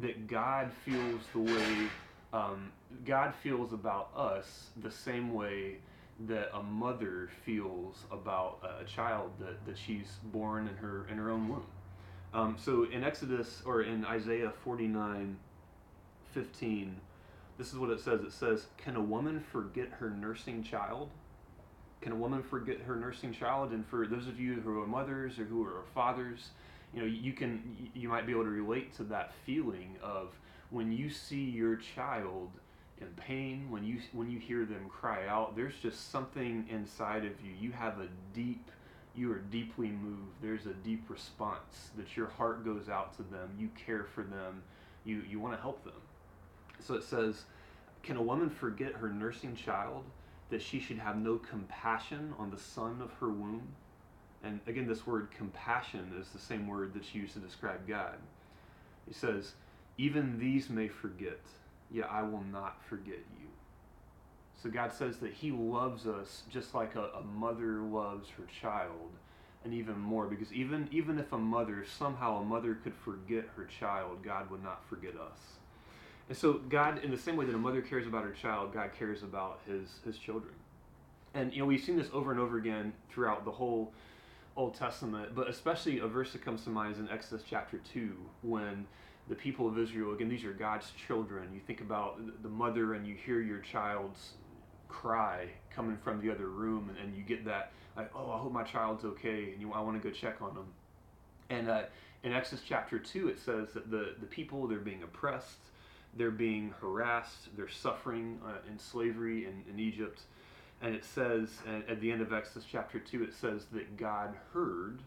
that 0.02 0.28
God 0.28 0.72
feels 0.86 1.22
the 1.34 1.40
way 1.40 1.90
um, 2.34 2.72
God 3.06 3.34
feels 3.44 3.74
about 3.74 4.10
us 4.16 4.70
the 4.82 4.90
same 4.90 5.34
way 5.34 5.78
that 6.28 6.52
a 6.54 6.62
mother 6.62 7.30
feels 7.46 8.04
about 8.12 8.60
a 8.80 8.84
child 8.86 9.32
that, 9.40 9.66
that 9.66 9.78
she's 9.78 10.18
born 10.26 10.68
in 10.68 10.76
her 10.78 11.08
in 11.10 11.18
her 11.18 11.32
own 11.32 11.50
womb. 11.50 11.66
Um, 12.34 12.56
so 12.60 12.86
in 12.86 13.04
Exodus 13.04 13.62
or 13.66 13.84
in 13.84 14.06
Isaiah 14.06 14.52
49, 14.64 15.38
15, 16.34 16.96
this 17.58 17.72
is 17.72 17.78
what 17.78 17.90
it 17.90 18.00
says. 18.00 18.22
It 18.22 18.32
says, 18.32 18.66
Can 18.78 18.96
a 18.96 19.02
woman 19.02 19.44
forget 19.52 19.90
her 20.00 20.10
nursing 20.10 20.64
child? 20.64 21.10
Can 22.02 22.12
a 22.12 22.16
woman 22.16 22.42
forget 22.42 22.82
her 22.82 22.96
nursing 22.96 23.34
child? 23.34 23.72
And 23.72 23.86
for 23.86 24.08
those 24.08 24.28
of 24.28 24.40
you 24.40 24.56
who 24.62 24.82
are 24.82 24.88
mothers 24.88 25.40
or 25.40 25.46
who 25.46 25.64
are 25.64 25.84
fathers, 25.94 26.50
you 26.94 27.02
know, 27.02 27.08
you 27.08 27.34
can 27.34 27.90
you 27.94 28.10
might 28.10 28.26
be 28.26 28.34
able 28.34 28.44
to 28.44 28.50
relate 28.50 28.94
to 28.98 29.04
that 29.06 29.34
feeling 29.46 29.98
of 30.02 30.30
when 30.70 30.92
you 30.92 31.10
see 31.10 31.44
your 31.44 31.76
child 31.76 32.50
in 33.04 33.14
pain, 33.16 33.70
when 33.70 33.84
you 33.84 34.00
when 34.12 34.30
you 34.30 34.40
hear 34.40 34.66
them 34.66 34.90
cry 34.90 35.28
out, 35.28 35.56
there's 35.56 35.76
just 35.82 36.12
something 36.12 36.66
inside 36.70 37.26
of 37.26 37.34
you. 37.44 37.52
You 37.60 37.72
have 37.72 38.00
a 38.00 38.08
deep 38.34 38.72
you 39.16 39.32
are 39.32 39.40
deeply 39.40 39.90
moved. 39.90 40.42
There's 40.42 40.66
a 40.66 40.74
deep 40.74 41.08
response 41.08 41.92
that 41.98 42.18
your 42.18 42.28
heart 42.28 42.66
goes 42.66 42.90
out 42.90 43.16
to 43.18 43.24
them. 43.24 43.52
You 43.60 43.70
care 43.86 44.04
for 44.04 44.24
them. 44.24 44.64
You 45.06 45.24
you 45.30 45.40
want 45.40 45.56
to 45.56 45.62
help 45.62 45.84
them. 45.84 45.94
So 46.80 46.96
it 46.96 47.04
says, 47.04 47.44
can 48.02 48.18
a 48.18 48.22
woman 48.22 48.50
forget 48.50 48.94
her 48.94 49.10
nursing 49.10 49.56
child 49.56 50.04
that 50.50 50.62
she 50.62 50.80
should 50.80 50.98
have 50.98 51.18
no 51.18 51.38
compassion 51.38 52.34
on 52.38 52.52
the 52.52 52.58
son 52.58 53.02
of 53.02 53.14
her 53.14 53.30
womb? 53.30 53.68
And 54.44 54.60
again, 54.68 54.88
this 54.88 55.08
word 55.08 55.30
compassion 55.32 56.12
is 56.20 56.30
the 56.30 56.40
same 56.40 56.68
word 56.68 56.94
that's 56.94 57.16
used 57.16 57.34
to 57.34 57.40
describe 57.40 57.88
God. 57.88 58.18
He 59.08 59.14
says, 59.14 59.54
even 59.98 60.40
these 60.40 60.70
may 60.70 60.88
forget, 60.90 61.40
yet 61.92 62.10
I 62.12 62.24
will 62.24 62.44
not 62.52 62.84
forget 62.84 63.20
you. 63.40 63.48
So 64.62 64.70
God 64.70 64.94
says 64.94 65.18
that 65.18 65.34
He 65.34 65.52
loves 65.52 66.08
us 66.08 66.44
just 66.50 66.74
like 66.74 66.96
a, 66.96 67.10
a 67.18 67.24
mother 67.24 67.82
loves 67.82 68.30
her 68.30 68.46
child, 68.62 69.12
and 69.66 69.74
even 69.74 70.00
more, 70.00 70.26
because 70.28 70.52
even, 70.54 70.88
even 70.92 71.20
if 71.20 71.32
a 71.32 71.38
mother, 71.38 71.86
somehow 71.86 72.42
a 72.42 72.44
mother 72.44 72.76
could 72.84 72.94
forget 72.96 73.46
her 73.56 73.66
child, 73.66 74.24
God 74.24 74.50
would 74.50 74.64
not 74.64 74.88
forget 74.90 75.16
us. 75.16 75.40
And 76.30 76.38
so 76.38 76.54
God, 76.54 77.04
in 77.04 77.12
the 77.12 77.18
same 77.18 77.36
way 77.36 77.46
that 77.46 77.56
a 77.56 77.58
mother 77.58 77.82
cares 77.82 78.08
about 78.08 78.24
her 78.24 78.32
child, 78.32 78.74
God 78.74 78.92
cares 78.98 79.24
about 79.24 79.60
his, 79.68 79.90
his 80.06 80.18
children. 80.18 80.54
And, 81.34 81.54
you 81.54 81.60
know, 81.60 81.66
we've 81.66 81.84
seen 81.84 81.98
this 81.98 82.10
over 82.14 82.32
and 82.32 82.40
over 82.40 82.58
again 82.58 82.94
throughout 83.10 83.44
the 83.44 83.52
whole 83.52 83.92
Old 84.56 84.76
Testament, 84.76 85.34
but 85.34 85.50
especially 85.50 86.00
a 86.00 86.08
verse 86.08 86.32
that 86.34 86.44
comes 86.44 86.64
to 86.64 86.70
mind 86.70 86.94
is 86.94 87.00
in 87.00 87.10
Exodus 87.10 87.44
chapter 87.50 87.80
2, 87.92 88.16
when 88.44 88.86
the 89.30 89.36
people 89.36 89.68
of 89.68 89.80
Israel, 89.80 90.14
again, 90.14 90.30
these 90.30 90.44
are 90.44 90.54
God's 90.54 90.92
children. 91.08 91.50
You 91.54 91.62
think 91.66 91.82
about 91.82 92.20
the 92.42 92.50
mother 92.50 92.94
and 92.94 93.08
you 93.08 93.16
hear 93.16 93.42
your 93.42 93.60
child's 93.60 94.34
cry 94.90 95.50
coming 95.74 95.98
from 95.98 96.22
the 96.22 96.32
other 96.32 96.48
room, 96.48 96.90
and, 96.90 96.98
and 96.98 97.18
you 97.18 97.24
get 97.24 97.46
that, 97.46 97.72
like, 97.98 98.12
oh, 98.16 98.32
I 98.32 98.38
hope 98.38 98.52
my 98.52 98.64
child's 98.64 99.06
okay, 99.06 99.52
and 99.52 99.62
you, 99.62 99.72
I 99.74 99.82
want 99.82 100.02
to 100.02 100.08
go 100.08 100.14
check 100.14 100.42
on 100.42 100.54
them. 100.54 100.68
And 101.50 101.70
uh, 101.70 101.84
in 102.24 102.32
Exodus 102.32 102.64
chapter 102.68 103.00
2, 103.00 103.30
it 103.30 103.40
says 103.40 103.70
that 103.74 103.90
the, 103.90 104.16
the 104.20 104.26
people, 104.26 104.68
they're 104.68 104.80
being 104.80 105.04
oppressed, 105.04 105.58
they're 106.16 106.32
being 106.32 106.74
harassed, 106.80 107.56
they're 107.58 107.70
suffering 107.70 108.40
uh, 108.46 108.58
in 108.70 108.78
slavery 108.78 109.46
in, 109.46 109.64
in 109.70 109.80
Egypt. 109.80 110.22
And 110.82 110.94
it 110.94 111.06
says, 111.06 111.50
at 111.88 112.02
the 112.02 112.12
end 112.12 112.22
of 112.22 112.34
Exodus 112.34 112.68
chapter 112.70 113.00
2, 113.00 113.24
it 113.24 113.34
says 113.34 113.66
that 113.72 113.96
God 113.96 114.36
heard, 114.54 115.00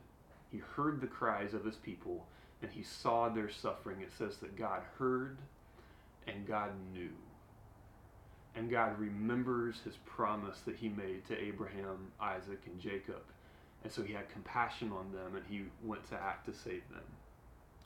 He 0.51 0.59
heard 0.59 1.01
the 1.01 1.07
cries 1.07 1.53
of 1.53 1.65
His 1.65 1.77
people, 1.77 2.27
and 2.67 2.75
he 2.75 2.83
saw 2.83 3.29
their 3.29 3.49
suffering, 3.49 4.01
it 4.01 4.11
says 4.19 4.39
that 4.39 4.57
God 4.57 4.83
heard 4.99 5.39
and 6.27 6.45
God 6.47 6.71
knew. 6.93 7.13
And 8.57 8.69
God 8.69 8.99
remembers 8.99 9.77
his 9.85 9.95
promise 10.05 10.61
that 10.67 10.75
he 10.75 10.89
made 10.89 11.25
to 11.29 11.41
Abraham, 11.41 12.11
Isaac, 12.21 12.61
and 12.67 12.81
Jacob. 12.81 13.23
And 13.85 13.93
so 13.93 14.03
he 14.03 14.13
had 14.13 14.29
compassion 14.31 14.91
on 14.91 15.13
them 15.13 15.37
and 15.37 15.45
he 15.49 15.67
went 15.85 16.09
to 16.09 16.17
act 16.17 16.47
to 16.47 16.55
save 16.55 16.83
them. 16.91 17.05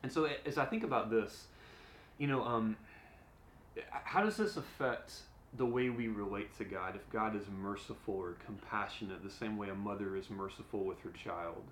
And 0.03 0.11
so 0.11 0.27
as 0.47 0.57
I 0.57 0.65
think 0.65 0.83
about 0.83 1.11
this, 1.11 1.49
you 2.17 2.27
know, 2.27 2.43
um, 2.43 2.79
how 3.91 4.23
does 4.23 4.39
this 4.39 4.57
affect 4.57 5.13
the 5.59 5.67
way 5.67 5.91
we 5.91 6.09
relate 6.09 6.57
to 6.57 6.65
God? 6.65 6.97
If 6.97 7.11
God 7.11 7.37
is 7.37 7.43
merciful 7.61 8.15
or 8.15 8.37
compassionate, 8.47 9.23
the 9.23 9.31
same 9.31 9.59
way 9.59 9.69
a 9.69 9.75
mother 9.75 10.17
is 10.17 10.31
merciful 10.31 10.85
with 10.85 11.03
her 11.03 11.11
child. 11.11 11.65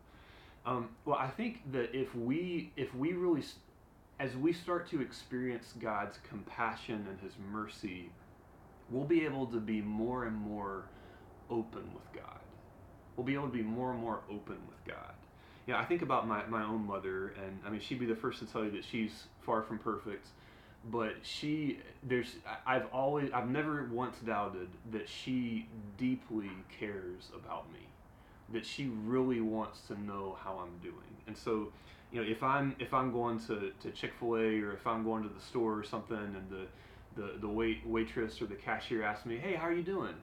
Um, 0.66 0.90
well, 1.04 1.16
I 1.18 1.28
think 1.28 1.72
that 1.72 1.96
if 1.96 2.14
we 2.14 2.72
if 2.76 2.94
we 2.94 3.12
really 3.12 3.42
as 4.20 4.36
we 4.36 4.52
start 4.52 4.88
to 4.90 5.00
experience 5.00 5.72
God's 5.80 6.18
compassion 6.28 7.06
and 7.08 7.18
His 7.20 7.32
mercy, 7.50 8.10
we'll 8.90 9.04
be 9.04 9.24
able 9.24 9.46
to 9.46 9.60
be 9.60 9.80
more 9.80 10.24
and 10.24 10.36
more 10.36 10.84
open 11.50 11.90
with 11.94 12.12
God. 12.12 12.40
We'll 13.16 13.26
be 13.26 13.34
able 13.34 13.46
to 13.46 13.52
be 13.52 13.62
more 13.62 13.92
and 13.92 14.00
more 14.00 14.20
open 14.30 14.58
with 14.68 14.84
God. 14.86 15.14
Yeah, 15.66 15.78
I 15.78 15.84
think 15.84 16.02
about 16.02 16.26
my, 16.26 16.46
my 16.46 16.62
own 16.62 16.86
mother, 16.86 17.34
and 17.44 17.58
I 17.64 17.70
mean, 17.70 17.80
she'd 17.80 18.00
be 18.00 18.06
the 18.06 18.16
first 18.16 18.38
to 18.40 18.46
tell 18.46 18.64
you 18.64 18.70
that 18.72 18.84
she's 18.84 19.24
far 19.42 19.62
from 19.62 19.78
perfect, 19.78 20.28
but 20.90 21.14
she, 21.22 21.80
there's, 22.02 22.36
I've 22.66 22.86
always, 22.86 23.30
I've 23.32 23.50
never 23.50 23.88
once 23.92 24.16
doubted 24.24 24.68
that 24.92 25.08
she 25.08 25.68
deeply 25.98 26.50
cares 26.78 27.28
about 27.34 27.70
me 27.72 27.80
that 28.52 28.64
she 28.64 28.90
really 29.04 29.40
wants 29.40 29.80
to 29.88 30.00
know 30.00 30.36
how 30.42 30.58
I'm 30.58 30.78
doing. 30.82 30.94
And 31.26 31.36
so, 31.36 31.72
you 32.12 32.22
know, 32.22 32.28
if 32.28 32.42
I'm 32.42 32.74
if 32.78 32.94
I'm 32.94 33.12
going 33.12 33.38
to, 33.40 33.72
to 33.82 33.90
Chick 33.90 34.12
Fil 34.18 34.36
A 34.36 34.60
or 34.60 34.72
if 34.72 34.86
I'm 34.86 35.04
going 35.04 35.22
to 35.22 35.28
the 35.28 35.40
store 35.40 35.74
or 35.78 35.84
something, 35.84 36.16
and 36.16 36.50
the 36.50 36.66
the 37.20 37.38
the 37.38 37.48
wait 37.48 37.86
waitress 37.86 38.40
or 38.40 38.46
the 38.46 38.54
cashier 38.54 39.02
asks 39.02 39.26
me, 39.26 39.38
"Hey, 39.38 39.54
how 39.54 39.66
are 39.66 39.72
you 39.72 39.82
doing?" 39.82 40.14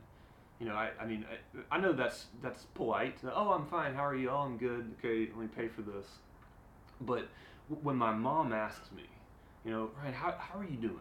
You 0.60 0.68
know, 0.68 0.76
I, 0.76 0.92
I 1.00 1.06
mean, 1.06 1.26
I, 1.72 1.76
I 1.76 1.80
know 1.80 1.94
that's 1.94 2.26
that's 2.42 2.64
polite. 2.76 3.18
Oh, 3.24 3.52
I'm 3.52 3.66
fine. 3.68 3.94
How 3.94 4.06
are 4.06 4.16
you? 4.16 4.30
Oh, 4.30 4.38
I'm 4.38 4.58
good. 4.58 4.94
Okay, 5.00 5.30
let 5.32 5.38
me 5.38 5.48
pay 5.48 5.68
for 5.68 5.82
this. 5.82 6.06
But 7.02 7.28
when 7.82 7.98
my 7.98 8.14
mom 8.14 8.54
asks 8.54 8.92
me, 8.96 9.04
you 9.66 9.72
know, 9.72 9.90
Ryan, 9.98 10.14
how 10.14 10.34
how 10.40 10.60
are 10.60 10.64
you 10.64 10.78
doing? 10.78 11.00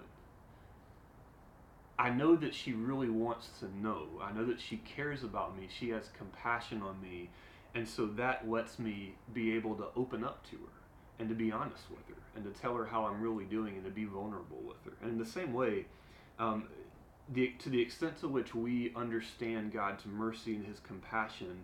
I 1.99 2.11
know 2.11 2.35
that 2.37 2.55
she 2.55 2.73
really 2.73 3.09
wants 3.09 3.51
to 3.61 3.69
know. 3.81 4.07
I 4.21 4.33
know 4.33 4.45
that 4.47 4.61
she 4.61 4.79
cares 4.79 5.23
about 5.23 5.57
me. 5.57 5.69
She 5.71 5.91
has 5.91 6.09
compassion 6.17 6.83
on 6.83 7.01
me. 7.01 7.31
And 7.75 7.87
so 7.87 8.07
that 8.07 8.49
lets 8.49 8.79
me 8.79 9.15
be 9.33 9.55
able 9.55 9.75
to 9.77 9.87
open 9.97 10.25
up 10.25 10.45
to 10.51 10.57
her 10.57 10.73
and 11.19 11.29
to 11.29 11.35
be 11.35 11.53
honest 11.53 11.85
with 11.91 12.07
her 12.09 12.23
and 12.35 12.45
to 12.45 12.61
tell 12.61 12.75
her 12.77 12.87
how 12.87 13.05
I'm 13.05 13.21
really 13.21 13.45
doing 13.45 13.75
and 13.75 13.85
to 13.85 13.91
be 13.91 14.05
vulnerable 14.05 14.61
with 14.67 14.85
her. 14.85 14.93
And 15.03 15.11
in 15.11 15.19
the 15.19 15.27
same 15.27 15.53
way, 15.53 15.87
um, 16.39 16.65
the, 17.33 17.53
to 17.61 17.71
the 17.71 17.81
extent 17.81 18.19
to 18.19 18.29
which 18.29 18.55
we 18.55 18.93
understand 18.97 19.73
God's 19.73 20.05
mercy 20.05 20.57
and 20.57 20.67
his 20.67 20.81
compassion, 20.81 21.63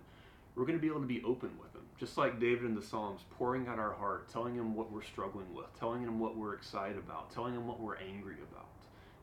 we're 0.54 0.64
going 0.64 0.78
to 0.78 0.82
be 0.82 0.88
able 0.88 1.00
to 1.00 1.06
be 1.06 1.22
open 1.24 1.50
with 1.60 1.74
him. 1.74 1.82
Just 1.98 2.16
like 2.16 2.40
David 2.40 2.64
in 2.64 2.74
the 2.74 2.82
Psalms, 2.82 3.22
pouring 3.36 3.66
out 3.66 3.78
our 3.78 3.92
heart, 3.92 4.28
telling 4.32 4.54
him 4.54 4.74
what 4.74 4.92
we're 4.92 5.02
struggling 5.02 5.52
with, 5.54 5.66
telling 5.78 6.02
him 6.02 6.18
what 6.18 6.36
we're 6.36 6.54
excited 6.54 6.96
about, 6.96 7.30
telling 7.30 7.54
him 7.54 7.66
what 7.66 7.80
we're 7.80 7.96
angry 7.96 8.36
about 8.50 8.69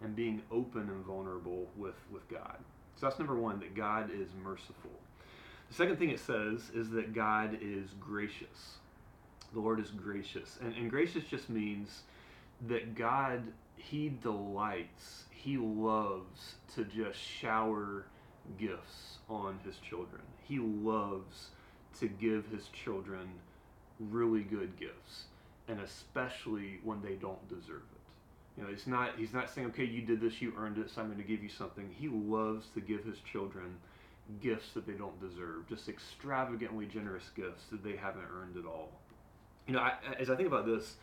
and 0.03 0.15
being 0.15 0.41
open 0.51 0.81
and 0.81 1.05
vulnerable 1.05 1.67
with, 1.75 1.95
with 2.11 2.27
God. 2.29 2.57
So 2.95 3.05
that's 3.05 3.19
number 3.19 3.35
one, 3.35 3.59
that 3.59 3.75
God 3.75 4.09
is 4.11 4.29
merciful. 4.43 4.91
The 5.69 5.75
second 5.75 5.97
thing 5.97 6.09
it 6.09 6.19
says 6.19 6.71
is 6.73 6.89
that 6.91 7.13
God 7.13 7.57
is 7.61 7.89
gracious. 7.99 8.77
The 9.53 9.59
Lord 9.59 9.79
is 9.79 9.91
gracious. 9.91 10.57
And, 10.61 10.73
and 10.75 10.89
gracious 10.89 11.23
just 11.25 11.49
means 11.49 12.03
that 12.67 12.95
God, 12.95 13.43
He 13.75 14.09
delights, 14.21 15.23
He 15.29 15.57
loves 15.57 16.55
to 16.75 16.85
just 16.85 17.19
shower 17.19 18.05
gifts 18.57 19.17
on 19.29 19.59
His 19.65 19.77
children. 19.77 20.21
He 20.47 20.59
loves 20.59 21.49
to 21.99 22.07
give 22.07 22.47
His 22.47 22.69
children 22.69 23.27
really 23.99 24.43
good 24.43 24.77
gifts, 24.79 25.25
and 25.67 25.79
especially 25.81 26.79
when 26.83 27.01
they 27.01 27.13
don't 27.13 27.47
deserve 27.49 27.83
it. 27.93 27.96
You 28.57 28.63
know, 28.63 28.69
it's 28.69 28.87
not 28.87 29.11
he's 29.17 29.33
not 29.33 29.49
saying, 29.49 29.67
okay, 29.67 29.85
you 29.85 30.01
did 30.01 30.19
this, 30.19 30.41
you 30.41 30.53
earned 30.57 30.77
it, 30.79 30.89
so 30.89 31.01
I'm 31.01 31.07
going 31.07 31.21
to 31.21 31.27
give 31.27 31.43
you 31.43 31.49
something. 31.49 31.89
He 31.97 32.07
loves 32.07 32.67
to 32.73 32.81
give 32.81 33.03
his 33.03 33.19
children 33.19 33.77
gifts 34.41 34.71
that 34.73 34.85
they 34.85 34.93
don't 34.93 35.19
deserve, 35.21 35.69
just 35.69 35.87
extravagantly 35.87 36.85
generous 36.85 37.29
gifts 37.35 37.65
that 37.71 37.83
they 37.83 37.95
haven't 37.95 38.25
earned 38.35 38.57
at 38.57 38.65
all. 38.65 38.89
You 39.67 39.73
know, 39.73 39.79
I, 39.79 39.93
as 40.19 40.29
I 40.29 40.35
think 40.35 40.47
about 40.47 40.65
this, 40.65 40.95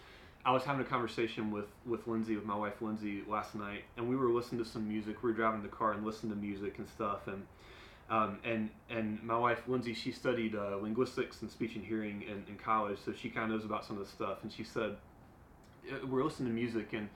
I 0.45 0.51
was 0.53 0.65
having 0.65 0.85
a 0.85 0.89
conversation 0.89 1.51
with 1.51 1.67
with 1.87 2.07
Lindsay, 2.07 2.35
with 2.35 2.45
my 2.45 2.57
wife 2.57 2.83
Lindsay, 2.83 3.23
last 3.29 3.55
night, 3.55 3.85
and 3.97 4.09
we 4.09 4.17
were 4.17 4.31
listening 4.31 4.63
to 4.63 4.69
some 4.69 4.89
music. 4.89 5.23
We 5.23 5.31
were 5.31 5.37
driving 5.37 5.63
the 5.63 5.69
car 5.69 5.93
and 5.93 6.05
listening 6.05 6.33
to 6.33 6.39
music 6.39 6.79
and 6.79 6.89
stuff, 6.89 7.29
and 7.29 7.47
um, 8.11 8.39
and 8.45 8.69
and 8.91 9.23
my 9.23 9.39
wife 9.39 9.63
Lindsay, 9.67 9.95
she 9.95 10.13
studied 10.13 10.55
uh, 10.55 10.77
linguistics 10.77 11.41
and 11.41 11.51
speech 11.51 11.77
and 11.77 11.85
hearing 11.85 12.23
in, 12.23 12.45
in 12.49 12.57
college, 12.63 12.99
so 13.05 13.13
she 13.13 13.31
kind 13.31 13.45
of 13.45 13.59
knows 13.59 13.65
about 13.65 13.85
some 13.85 13.97
of 13.97 14.03
this 14.03 14.13
stuff. 14.13 14.39
And 14.43 14.53
she 14.53 14.65
said, 14.65 14.97
uh, 15.91 16.07
we're 16.07 16.25
listening 16.25 16.49
to 16.49 16.55
music 16.55 16.93
and 16.93 17.09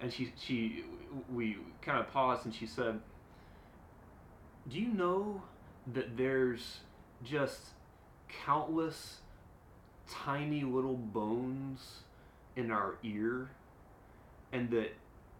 and 0.00 0.12
she 0.12 0.32
she 0.38 0.84
we 1.32 1.56
kind 1.82 1.98
of 1.98 2.10
paused 2.12 2.44
and 2.44 2.54
she 2.54 2.66
said, 2.66 3.00
"Do 4.68 4.78
you 4.78 4.88
know 4.88 5.42
that 5.94 6.16
there's 6.16 6.80
just 7.24 7.60
countless 8.44 9.20
tiny 10.08 10.62
little 10.62 10.96
bones 10.96 12.00
in 12.56 12.70
our 12.70 12.96
ear, 13.02 13.50
and 14.52 14.70
that 14.70 14.92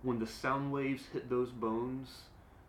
when 0.03 0.19
the 0.19 0.27
sound 0.27 0.73
waves 0.73 1.05
hit 1.13 1.29
those 1.29 1.51
bones, 1.51 2.23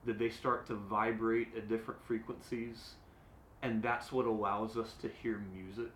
that 0.05 0.17
they 0.17 0.29
start 0.29 0.65
to 0.67 0.75
vibrate 0.75 1.49
at 1.55 1.69
different 1.69 2.03
frequencies, 2.05 2.93
and 3.61 3.81
that's 3.81 4.11
what 4.11 4.25
allows 4.25 4.77
us 4.77 4.93
to 5.01 5.09
hear 5.21 5.41
music. 5.53 5.91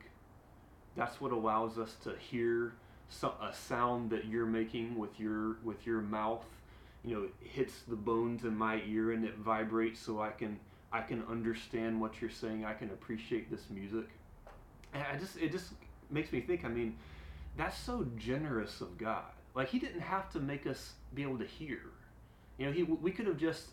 That's 0.95 1.21
what 1.21 1.31
allows 1.31 1.77
us 1.77 1.95
to 2.03 2.15
hear 2.17 2.73
so, 3.11 3.33
a 3.41 3.53
sound 3.53 4.09
that 4.11 4.25
you're 4.25 4.45
making 4.45 4.97
with 4.97 5.19
your 5.19 5.57
with 5.63 5.85
your 5.85 6.01
mouth. 6.01 6.45
You 7.03 7.15
know, 7.15 7.27
hits 7.41 7.81
the 7.87 7.95
bones 7.95 8.43
in 8.43 8.55
my 8.55 8.81
ear 8.87 9.11
and 9.11 9.25
it 9.25 9.37
vibrates, 9.37 9.99
so 9.99 10.21
I 10.21 10.29
can 10.29 10.59
I 10.91 11.01
can 11.01 11.23
understand 11.29 11.99
what 11.99 12.21
you're 12.21 12.29
saying. 12.29 12.65
I 12.65 12.73
can 12.73 12.89
appreciate 12.89 13.51
this 13.51 13.69
music. 13.69 14.07
And 14.93 15.03
I 15.03 15.17
just 15.17 15.37
it 15.37 15.51
just 15.51 15.73
makes 16.09 16.31
me 16.31 16.41
think. 16.41 16.63
I 16.63 16.69
mean, 16.69 16.95
that's 17.57 17.77
so 17.77 18.07
generous 18.17 18.81
of 18.81 18.97
God. 18.97 19.25
Like 19.55 19.67
He 19.67 19.77
didn't 19.77 20.01
have 20.01 20.31
to 20.31 20.39
make 20.39 20.65
us 20.65 20.93
be 21.13 21.23
able 21.23 21.37
to 21.39 21.45
hear. 21.45 21.81
You 22.57 22.67
know, 22.67 22.71
He 22.71 22.83
we 22.83 23.11
could 23.11 23.27
have 23.27 23.37
just 23.37 23.67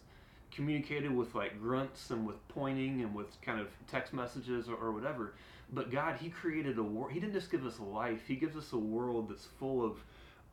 communicated 0.50 1.14
with 1.14 1.34
like 1.36 1.60
grunts 1.60 2.10
and 2.10 2.26
with 2.26 2.36
pointing 2.48 3.02
and 3.02 3.14
with 3.14 3.40
kind 3.40 3.60
of 3.60 3.68
text 3.86 4.12
messages 4.12 4.68
or, 4.68 4.74
or 4.74 4.90
whatever. 4.90 5.34
But 5.72 5.90
God, 5.90 6.16
He 6.16 6.30
created 6.30 6.78
a 6.78 6.82
world. 6.82 7.12
He 7.12 7.20
didn't 7.20 7.34
just 7.34 7.50
give 7.50 7.64
us 7.64 7.78
life. 7.78 8.22
He 8.26 8.36
gives 8.36 8.56
us 8.56 8.72
a 8.72 8.78
world 8.78 9.30
that's 9.30 9.46
full 9.58 9.84
of 9.84 9.98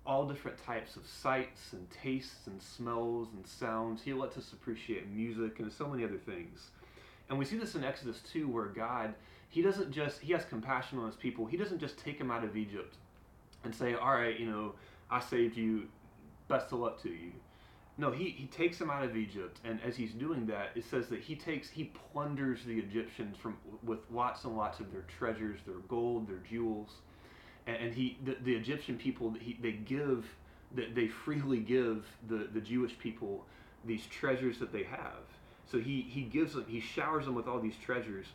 all 0.06 0.28
different 0.28 0.58
types 0.64 0.96
of 0.96 1.08
sights 1.08 1.74
and 1.74 1.90
tastes 1.90 2.48
and 2.48 2.62
smells 2.62 3.30
and 3.36 3.46
sounds. 3.48 4.02
He 4.04 4.14
lets 4.14 4.38
us 4.38 4.54
appreciate 4.54 5.10
music 5.10 5.60
and 5.60 5.72
so 5.72 5.88
many 5.88 6.04
other 6.04 6.18
things. 6.18 6.70
And 7.30 7.40
we 7.40 7.46
see 7.46 7.58
this 7.58 7.76
in 7.76 7.84
Exodus 7.84 8.22
2 8.32 8.48
where 8.48 8.66
God, 8.66 9.16
He 9.50 9.62
doesn't 9.62 9.92
just, 9.92 10.20
He 10.20 10.34
has 10.34 10.46
compassion 10.46 11.00
on 11.00 11.08
His 11.08 11.16
people. 11.16 11.46
He 11.46 11.58
doesn't 11.58 11.80
just 11.80 11.98
take 11.98 12.20
them 12.20 12.30
out 12.30 12.44
of 12.44 12.56
Egypt 12.56 12.96
and 13.64 13.74
say, 13.74 13.96
all 13.96 14.14
right, 14.14 14.40
you 14.40 14.46
know, 14.46 14.74
I 15.10 15.20
saved 15.20 15.58
you, 15.58 15.88
best 16.48 16.72
of 16.72 16.80
luck 16.80 17.02
to 17.04 17.10
you. 17.10 17.32
No, 17.98 18.12
he, 18.12 18.30
he 18.30 18.48
takes 18.48 18.78
them 18.78 18.90
out 18.90 19.04
of 19.04 19.16
Egypt, 19.16 19.60
and 19.64 19.80
as 19.82 19.96
he's 19.96 20.12
doing 20.12 20.46
that, 20.48 20.72
it 20.76 20.84
says 20.84 21.08
that 21.08 21.22
he 21.22 21.36
takes 21.36 21.70
he 21.70 21.86
plunders 22.12 22.64
the 22.66 22.78
Egyptians 22.78 23.38
from 23.38 23.58
with 23.84 24.00
lots 24.12 24.44
and 24.44 24.58
lots 24.58 24.82
of 24.82 24.92
their 24.92 25.06
treasures, 25.18 25.62
their 25.66 25.80
gold, 25.88 26.28
their 26.28 26.42
jewels, 26.50 26.90
and, 27.68 27.78
and 27.78 27.94
he 27.94 28.18
the, 28.26 28.36
the 28.44 28.54
Egyptian 28.54 28.98
people 28.98 29.34
he, 29.40 29.58
they 29.62 29.72
give 29.72 30.26
that 30.76 30.94
they 30.94 31.08
freely 31.08 31.60
give 31.60 32.06
the, 32.28 32.50
the 32.54 32.60
Jewish 32.60 32.98
people 33.00 33.46
these 33.86 34.06
treasures 34.08 34.60
that 34.60 34.74
they 34.74 34.84
have. 34.84 35.24
So 35.72 35.80
he 35.80 36.02
he 36.02 36.24
gives 36.24 36.54
them 36.54 36.66
he 36.68 36.82
showers 36.82 37.26
them 37.26 37.36
with 37.36 37.48
all 37.48 37.62
these 37.62 37.78
treasures, 37.78 38.26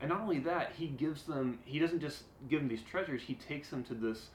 and 0.00 0.08
not 0.08 0.22
only 0.22 0.38
that 0.40 0.72
he 0.78 0.86
gives 0.86 1.24
them 1.24 1.58
he 1.66 1.78
doesn't 1.78 2.00
just 2.00 2.22
give 2.48 2.60
them 2.60 2.68
these 2.68 2.82
treasures 2.82 3.20
he 3.20 3.34
takes 3.34 3.68
them 3.68 3.84
to 3.84 3.94
this 3.94 4.28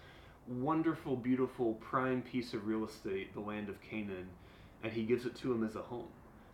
wonderful, 0.48 1.16
beautiful, 1.16 1.74
prime 1.76 2.22
piece 2.22 2.54
of 2.54 2.68
real 2.68 2.86
estate, 2.86 3.34
the 3.34 3.40
land 3.40 3.68
of 3.68 3.82
Canaan, 3.82 4.28
and 4.86 4.94
he 4.94 5.02
gives 5.02 5.26
it 5.26 5.36
to 5.36 5.52
him 5.52 5.64
as 5.64 5.76
a 5.76 5.82
home. 5.82 6.08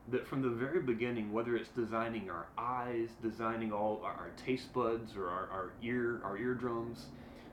That 0.08 0.26
from 0.26 0.42
the 0.42 0.50
very 0.50 0.80
beginning, 0.82 1.34
whether 1.34 1.58
it's 1.58 1.68
designing 1.70 2.30
our 2.30 2.48
eyes, 2.58 3.10
designing 3.22 3.74
all 3.74 4.02
our, 4.06 4.14
our 4.14 4.32
taste 4.38 4.72
buds 4.74 5.18
or 5.18 5.28
our, 5.28 5.50
our 5.52 5.74
ear, 5.84 6.22
our 6.24 6.38
eardrums, 6.38 7.08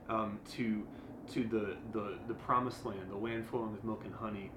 um, 0.07 0.39
to 0.53 0.87
to 1.33 1.43
the, 1.43 1.75
the 1.91 2.17
the 2.29 2.33
promised 2.33 2.85
land, 2.85 3.11
the 3.11 3.17
land 3.17 3.45
flowing 3.47 3.73
with 3.73 3.83
milk 3.83 4.03
and 4.05 4.15
honey, 4.15 4.51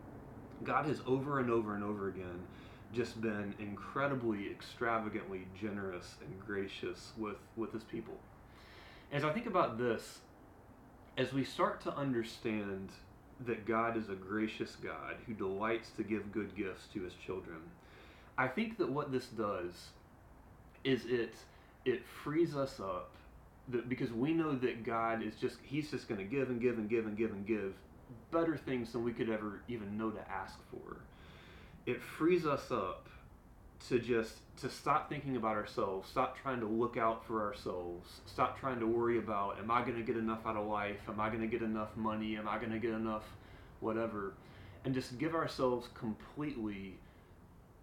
God 0.63 0.87
has 0.87 1.01
over 1.07 1.41
and 1.41 1.51
over 1.51 1.75
and 1.75 1.83
over 1.83 2.09
again 2.09 2.47
just 2.95 3.21
been 3.21 3.55
incredibly, 3.59 4.51
extravagantly 4.51 5.47
generous 5.61 6.15
and 6.25 6.41
gracious 6.47 7.13
with 7.19 7.37
with 7.57 7.73
His 7.73 7.83
people. 7.83 8.15
As 9.11 9.25
I 9.25 9.33
think 9.33 9.47
about 9.47 9.77
this, 9.77 10.21
as 11.19 11.33
we 11.33 11.45
start 11.45 11.81
to 11.83 11.95
understand 11.95 12.91
that 13.47 13.67
God 13.67 13.97
is 13.97 14.09
a 14.09 14.15
gracious 14.15 14.77
God 14.77 15.17
who 15.27 15.35
delights 15.35 15.91
to 15.97 16.03
give 16.03 16.33
good 16.33 16.55
gifts 16.57 16.87
to 16.95 17.03
his 17.03 17.15
children, 17.15 17.59
I 18.39 18.49
think 18.49 18.79
that 18.79 18.91
what 18.91 19.13
this 19.13 19.27
does 19.27 19.89
is 20.85 21.05
it 21.07 21.35
it 21.85 22.03
frees 22.07 22.57
us 22.57 22.81
up 22.81 23.11
that 23.69 23.89
because 23.89 24.13
we 24.13 24.33
know 24.33 24.55
that 24.57 24.85
God 24.85 25.23
is 25.23 25.35
just 25.37 25.57
he's 25.63 25.91
just 25.91 26.09
going 26.09 26.19
to 26.19 26.25
give 26.25 26.49
and 26.51 26.61
give 26.61 26.79
and 26.79 26.89
give 26.89 27.07
and 27.07 27.17
give 27.17 27.33
and 27.33 27.47
give 27.47 27.75
better 28.31 28.57
things 28.57 28.93
than 28.93 29.05
we 29.05 29.13
could 29.13 29.31
ever 29.31 29.61
even 29.69 29.97
know 29.97 30.11
to 30.11 30.31
ask 30.31 30.59
for. 30.71 30.97
It 31.87 32.01
frees 32.01 32.47
us 32.47 32.71
up 32.71 33.09
to 33.89 33.99
just 33.99 34.35
to 34.61 34.69
stop 34.69 35.09
thinking 35.09 35.37
about 35.37 35.57
ourselves, 35.57 36.09
stop 36.09 36.41
trying 36.41 36.61
to 36.61 36.67
look 36.67 36.97
out 36.97 37.27
for 37.27 37.43
ourselves, 37.43 38.21
stop 38.27 38.59
trying 38.59 38.79
to 38.79 38.87
worry 38.87 39.19
about 39.19 39.59
am 39.59 39.71
I 39.71 39.83
going 39.83 39.97
to 39.97 40.03
get 40.03 40.17
enough 40.17 40.47
out 40.47 40.57
of 40.57 40.67
life? 40.67 41.01
Am 41.09 41.21
I 41.21 41.29
going 41.29 41.41
to 41.41 41.47
get 41.47 41.63
enough 41.63 41.97
money? 41.97 42.37
Am 42.37 42.49
I 42.49 42.59
going 42.59 42.73
to 42.73 42.79
get 42.79 42.93
enough 42.93 43.25
whatever? 43.81 44.35
And 44.85 44.95
just 44.95 45.19
give 45.19 45.35
ourselves 45.35 45.89
completely 45.95 46.95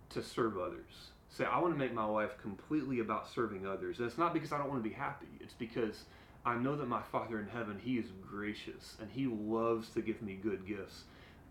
to 0.10 0.24
serve 0.24 0.58
others. 0.58 1.12
Say, 1.30 1.46
I 1.46 1.60
want 1.60 1.74
to 1.74 1.78
make 1.78 1.94
my 1.94 2.06
life 2.06 2.32
completely 2.42 3.00
about 3.00 3.30
serving 3.30 3.66
others. 3.68 4.00
And 4.00 4.08
it's 4.08 4.18
not 4.18 4.34
because 4.34 4.52
I 4.52 4.58
don't 4.58 4.70
want 4.70 4.84
to 4.84 4.90
be 4.90 4.96
happy. 4.96 5.28
It's 5.40 5.54
because 5.54 6.04
I 6.46 6.56
know 6.56 6.76
that 6.76 6.88
my 6.88 7.02
Father 7.02 7.40
in 7.40 7.48
heaven, 7.48 7.80
He 7.84 7.98
is 7.98 8.08
gracious 8.30 8.96
and 9.00 9.10
He 9.12 9.28
loves 9.28 9.90
to 9.92 10.02
give 10.02 10.22
me 10.22 10.40
good 10.42 10.68
gifts. 10.68 11.04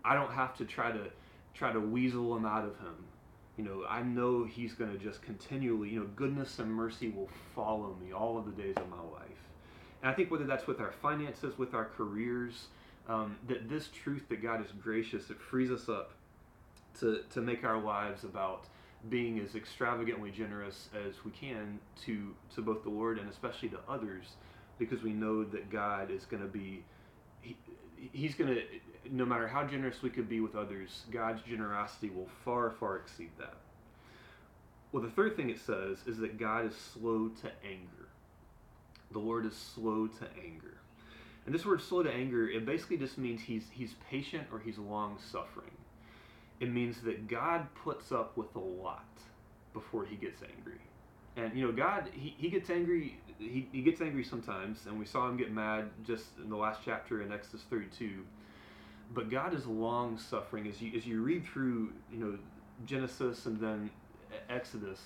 I 0.03 0.15
don't 0.15 0.31
have 0.31 0.57
to 0.57 0.65
try 0.65 0.91
to 0.91 1.05
try 1.53 1.71
to 1.71 1.79
weasel 1.79 2.33
them 2.33 2.45
out 2.45 2.65
of 2.65 2.77
Him 2.77 2.95
you 3.59 3.65
know, 3.65 3.83
I 3.89 4.03
know 4.03 4.45
He's 4.45 4.73
going 4.73 4.89
to 4.89 4.97
just 4.97 5.21
continually, 5.21 5.89
you 5.89 5.99
know, 5.99 6.05
goodness 6.15 6.59
and 6.59 6.73
mercy 6.73 7.09
will 7.09 7.27
follow 7.53 7.93
me 8.01 8.13
all 8.13 8.37
of 8.37 8.45
the 8.45 8.53
days 8.53 8.75
of 8.77 8.89
my 8.89 9.01
life. 9.01 9.49
And 10.01 10.09
I 10.09 10.13
think 10.13 10.31
whether 10.31 10.45
that's 10.45 10.65
with 10.65 10.79
our 10.79 10.93
finances, 11.01 11.57
with 11.57 11.73
our 11.73 11.83
careers, 11.83 12.67
um, 13.09 13.35
that 13.49 13.67
this 13.67 13.89
truth 13.89 14.29
that 14.29 14.41
God 14.41 14.63
is 14.65 14.71
gracious, 14.81 15.29
it 15.29 15.41
frees 15.41 15.71
us 15.71 15.89
up 15.89 16.11
to, 17.01 17.23
to 17.31 17.41
make 17.41 17.65
our 17.65 17.77
lives 17.77 18.23
about 18.23 18.63
being 19.09 19.39
as 19.39 19.55
extravagantly 19.55 20.31
generous 20.31 20.87
as 21.05 21.15
we 21.25 21.31
can 21.31 21.79
to, 22.05 22.33
to 22.55 22.61
both 22.61 22.83
the 22.83 22.89
Lord 22.89 23.19
and 23.19 23.29
especially 23.29 23.67
to 23.69 23.79
others 23.89 24.35
because 24.77 25.03
we 25.03 25.11
know 25.11 25.43
that 25.43 25.69
God 25.69 26.11
is 26.11 26.23
going 26.23 26.43
to 26.43 26.47
be, 26.47 26.85
he, 27.41 27.57
He's 28.13 28.35
going 28.35 28.55
to, 28.55 28.61
no 29.09 29.25
matter 29.25 29.47
how 29.47 29.63
generous 29.63 30.01
we 30.01 30.09
could 30.09 30.29
be 30.29 30.39
with 30.39 30.55
others, 30.55 31.03
God's 31.11 31.41
generosity 31.41 32.09
will 32.09 32.27
far, 32.43 32.71
far 32.71 32.97
exceed 32.97 33.31
that. 33.37 33.55
Well, 34.91 35.03
the 35.03 35.09
third 35.09 35.35
thing 35.35 35.49
it 35.49 35.59
says 35.59 35.99
is 36.07 36.17
that 36.17 36.39
God 36.39 36.65
is 36.65 36.75
slow 36.75 37.29
to 37.41 37.51
anger. 37.63 38.09
The 39.11 39.19
Lord 39.19 39.45
is 39.45 39.55
slow 39.55 40.07
to 40.07 40.27
anger. 40.43 40.77
And 41.45 41.53
this 41.53 41.65
word 41.65 41.81
slow 41.81 42.03
to 42.03 42.11
anger, 42.11 42.49
it 42.49 42.65
basically 42.65 42.97
just 42.97 43.17
means 43.17 43.41
he's, 43.41 43.65
he's 43.71 43.95
patient 44.09 44.47
or 44.51 44.59
he's 44.59 44.77
long 44.77 45.17
suffering. 45.31 45.71
It 46.59 46.71
means 46.71 47.01
that 47.01 47.27
God 47.27 47.67
puts 47.83 48.11
up 48.11 48.35
with 48.35 48.53
a 48.55 48.59
lot 48.59 49.05
before 49.73 50.05
he 50.05 50.15
gets 50.15 50.41
angry. 50.43 50.81
And, 51.37 51.57
you 51.57 51.65
know, 51.65 51.71
God, 51.71 52.09
he, 52.11 52.35
he 52.37 52.49
gets 52.49 52.69
angry, 52.69 53.17
he, 53.37 53.67
he 53.71 53.81
gets 53.81 54.01
angry 54.01 54.23
sometimes, 54.23 54.85
and 54.87 54.99
we 54.99 55.05
saw 55.05 55.27
him 55.29 55.37
get 55.37 55.51
mad 55.51 55.85
just 56.05 56.25
in 56.43 56.49
the 56.49 56.57
last 56.57 56.81
chapter 56.83 57.21
in 57.21 57.31
Exodus 57.31 57.61
32 57.69 58.25
but 59.13 59.29
God 59.29 59.53
is 59.53 59.65
long 59.65 60.17
suffering. 60.17 60.67
As 60.67 60.81
you 60.81 60.91
as 60.97 61.05
you 61.05 61.21
read 61.21 61.45
through, 61.45 61.93
you 62.11 62.19
know, 62.19 62.37
Genesis 62.85 63.45
and 63.45 63.59
then 63.59 63.89
Exodus, 64.49 64.99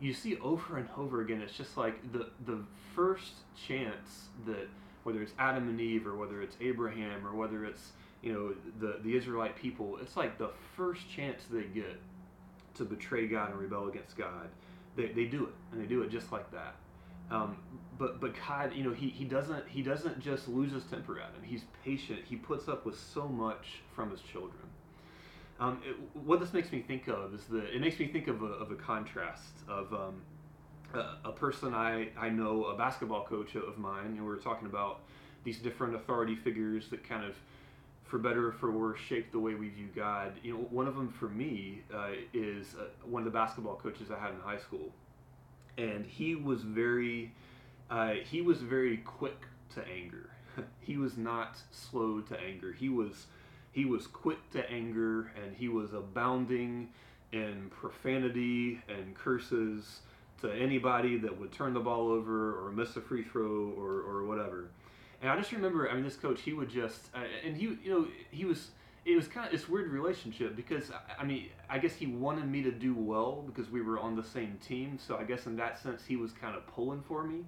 you 0.00 0.12
see 0.12 0.36
over 0.38 0.78
and 0.78 0.88
over 0.96 1.20
again. 1.20 1.40
It's 1.40 1.56
just 1.56 1.76
like 1.76 2.12
the 2.12 2.28
the 2.46 2.60
first 2.94 3.32
chance 3.66 4.28
that 4.46 4.68
whether 5.02 5.22
it's 5.22 5.32
Adam 5.38 5.68
and 5.68 5.80
Eve 5.80 6.06
or 6.06 6.16
whether 6.16 6.42
it's 6.42 6.56
Abraham 6.60 7.26
or 7.26 7.34
whether 7.34 7.64
it's 7.64 7.92
you 8.22 8.32
know 8.32 8.54
the 8.80 9.00
the 9.02 9.16
Israelite 9.16 9.56
people, 9.56 9.98
it's 10.00 10.16
like 10.16 10.38
the 10.38 10.50
first 10.76 11.08
chance 11.10 11.42
they 11.50 11.64
get 11.64 12.00
to 12.74 12.84
betray 12.84 13.26
God 13.26 13.50
and 13.50 13.58
rebel 13.58 13.88
against 13.88 14.16
God, 14.16 14.48
they, 14.96 15.06
they 15.08 15.24
do 15.24 15.44
it 15.44 15.54
and 15.72 15.80
they 15.80 15.86
do 15.86 16.02
it 16.02 16.10
just 16.10 16.32
like 16.32 16.50
that. 16.52 16.74
Um, 17.30 17.56
but 17.98 18.20
but 18.20 18.34
God, 18.46 18.72
you 18.74 18.84
know, 18.84 18.92
he, 18.92 19.08
he 19.08 19.24
doesn't 19.24 19.68
he 19.68 19.82
doesn't 19.82 20.20
just 20.20 20.48
lose 20.48 20.72
his 20.72 20.84
temper 20.84 21.18
at 21.20 21.34
him. 21.34 21.42
He's 21.42 21.62
patient. 21.84 22.20
He 22.24 22.36
puts 22.36 22.68
up 22.68 22.84
with 22.84 22.98
so 22.98 23.28
much 23.28 23.82
from 23.94 24.10
his 24.10 24.20
children. 24.20 24.62
Um, 25.60 25.80
it, 25.86 25.96
what 26.18 26.40
this 26.40 26.52
makes 26.52 26.72
me 26.72 26.80
think 26.80 27.06
of 27.08 27.32
is 27.32 27.44
that 27.46 27.74
it 27.74 27.80
makes 27.80 27.98
me 27.98 28.08
think 28.08 28.26
of 28.26 28.42
a, 28.42 28.46
of 28.46 28.72
a 28.72 28.74
contrast 28.74 29.52
of 29.68 29.92
um, 29.92 30.22
a, 30.92 31.28
a, 31.28 31.32
person 31.32 31.72
I, 31.72 32.08
I 32.18 32.28
know, 32.28 32.64
a 32.64 32.76
basketball 32.76 33.24
coach 33.24 33.54
of 33.54 33.78
mine, 33.78 34.06
and 34.06 34.20
we 34.20 34.26
were 34.26 34.36
talking 34.36 34.66
about 34.66 35.02
these 35.44 35.58
different 35.58 35.94
authority 35.94 36.34
figures 36.34 36.88
that 36.88 37.08
kind 37.08 37.24
of, 37.24 37.36
for 38.02 38.18
better 38.18 38.48
or 38.48 38.52
for 38.52 38.72
worse, 38.72 38.98
shape 38.98 39.30
the 39.30 39.38
way 39.38 39.54
we 39.54 39.68
view 39.68 39.86
God. 39.94 40.32
You 40.42 40.54
know, 40.54 40.60
one 40.70 40.88
of 40.88 40.96
them 40.96 41.08
for 41.08 41.28
me 41.28 41.82
uh, 41.94 42.10
is 42.32 42.74
uh, 42.74 42.86
one 43.04 43.20
of 43.20 43.24
the 43.24 43.38
basketball 43.38 43.76
coaches 43.76 44.10
I 44.10 44.18
had 44.18 44.32
in 44.32 44.40
high 44.40 44.58
school 44.58 44.90
and 45.76 46.06
he 46.06 46.34
was 46.34 46.62
very 46.62 47.32
uh, 47.94 48.14
he 48.28 48.40
was 48.40 48.60
very 48.60 48.96
quick 48.98 49.46
to 49.72 49.86
anger. 49.86 50.28
he 50.80 50.96
was 50.96 51.16
not 51.16 51.58
slow 51.70 52.20
to 52.22 52.40
anger. 52.40 52.72
He 52.72 52.88
was 52.88 53.26
he 53.70 53.84
was 53.84 54.08
quick 54.08 54.50
to 54.50 54.68
anger 54.68 55.32
and 55.40 55.54
he 55.56 55.68
was 55.68 55.92
abounding 55.92 56.88
in 57.32 57.70
profanity 57.70 58.80
and 58.88 59.14
curses 59.14 60.00
to 60.40 60.52
anybody 60.52 61.18
that 61.18 61.40
would 61.40 61.52
turn 61.52 61.72
the 61.72 61.80
ball 61.80 62.08
over 62.08 62.64
or 62.64 62.72
miss 62.72 62.96
a 62.96 63.00
free 63.00 63.22
throw 63.22 63.72
or, 63.76 64.02
or 64.02 64.24
whatever. 64.24 64.70
And 65.22 65.30
I 65.30 65.36
just 65.36 65.52
remember, 65.52 65.88
I 65.88 65.94
mean, 65.94 66.04
this 66.04 66.16
coach, 66.16 66.42
he 66.42 66.52
would 66.52 66.70
just, 66.70 67.10
uh, 67.14 67.20
and 67.44 67.56
he, 67.56 67.78
you 67.82 67.90
know, 67.90 68.06
he 68.30 68.44
was, 68.44 68.70
it 69.04 69.16
was 69.16 69.26
kind 69.26 69.46
of 69.46 69.52
this 69.52 69.68
weird 69.68 69.90
relationship 69.90 70.54
because, 70.54 70.90
I 71.18 71.24
mean, 71.24 71.48
I 71.68 71.78
guess 71.78 71.94
he 71.94 72.06
wanted 72.06 72.48
me 72.48 72.62
to 72.62 72.70
do 72.70 72.94
well 72.94 73.42
because 73.46 73.70
we 73.70 73.82
were 73.82 73.98
on 73.98 74.14
the 74.14 74.24
same 74.24 74.58
team. 74.64 74.98
So 75.04 75.16
I 75.16 75.24
guess 75.24 75.46
in 75.46 75.56
that 75.56 75.82
sense, 75.82 76.04
he 76.06 76.16
was 76.16 76.32
kind 76.32 76.56
of 76.56 76.66
pulling 76.68 77.02
for 77.02 77.24
me. 77.24 77.44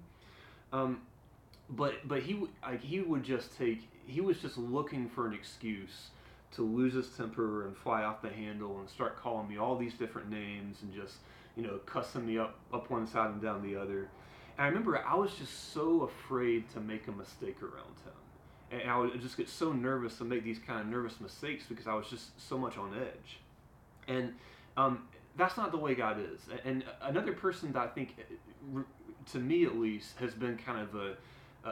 Um, 0.73 1.03
but 1.71 2.07
but 2.07 2.23
he 2.23 2.41
like 2.63 2.83
he 2.83 3.01
would 3.01 3.25
just 3.25 3.57
take 3.57 3.89
he 4.07 4.21
was 4.21 4.39
just 4.39 4.57
looking 4.57 5.09
for 5.09 5.27
an 5.27 5.33
excuse 5.33 6.11
to 6.53 6.63
lose 6.63 6.95
his 6.95 7.09
temper 7.09 7.67
and 7.67 7.77
fly 7.77 8.05
off 8.05 8.23
the 8.23 8.29
handle 8.29 8.79
and 8.79 8.89
start 8.89 9.21
calling 9.21 9.49
me 9.49 9.59
all 9.59 9.77
these 9.77 9.95
different 9.95 10.31
names 10.31 10.79
and 10.83 10.95
just 10.95 11.17
you 11.57 11.63
know 11.63 11.79
cussing 11.87 12.27
me 12.27 12.39
up 12.39 12.57
up 12.73 12.91
one 12.91 13.07
side 13.07 13.31
and 13.31 13.43
down 13.43 13.63
the 13.63 13.77
other. 13.77 14.09
And 14.57 14.65
I 14.65 14.67
remember 14.69 15.05
I 15.05 15.15
was 15.17 15.35
just 15.35 15.73
so 15.73 16.03
afraid 16.03 16.71
to 16.73 16.81
make 16.81 17.09
a 17.09 17.13
mistake 17.13 17.63
around 17.63 17.97
him, 18.05 18.81
and 18.81 18.91
I 18.91 18.97
would 18.99 19.21
just 19.21 19.37
get 19.37 19.49
so 19.49 19.73
nervous 19.73 20.19
to 20.19 20.25
make 20.25 20.45
these 20.45 20.59
kind 20.59 20.81
of 20.81 20.87
nervous 20.87 21.21
mistakes 21.21 21.65
because 21.69 21.87
I 21.87 21.95
was 21.95 22.09
just 22.09 22.41
so 22.41 22.57
much 22.57 22.79
on 22.79 22.95
edge. 22.95 23.41
And 24.09 24.35
um, 24.77 25.09
that's 25.37 25.57
not 25.57 25.73
the 25.73 25.79
way 25.79 25.95
God 25.95 26.19
is. 26.21 26.41
And 26.65 26.85
another 27.03 27.33
person 27.33 27.73
that 27.73 27.83
I 27.83 27.87
think, 27.89 28.17
to 29.33 29.39
me 29.39 29.65
at 29.65 29.77
least, 29.77 30.17
has 30.19 30.35
been 30.35 30.57
kind 30.57 30.81
of 30.81 30.95
a 30.95 31.17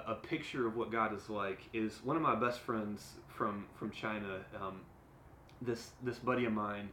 a, 0.06 0.14
picture 0.14 0.66
of 0.66 0.76
what 0.76 0.90
God 0.90 1.14
is 1.14 1.28
like 1.28 1.60
is 1.72 2.00
one 2.02 2.16
of 2.16 2.22
my 2.22 2.34
best 2.34 2.60
friends 2.60 3.12
from 3.28 3.66
from 3.74 3.90
China. 3.90 4.40
Um, 4.60 4.80
this 5.62 5.90
this 6.02 6.18
buddy 6.18 6.44
of 6.44 6.52
mine, 6.52 6.88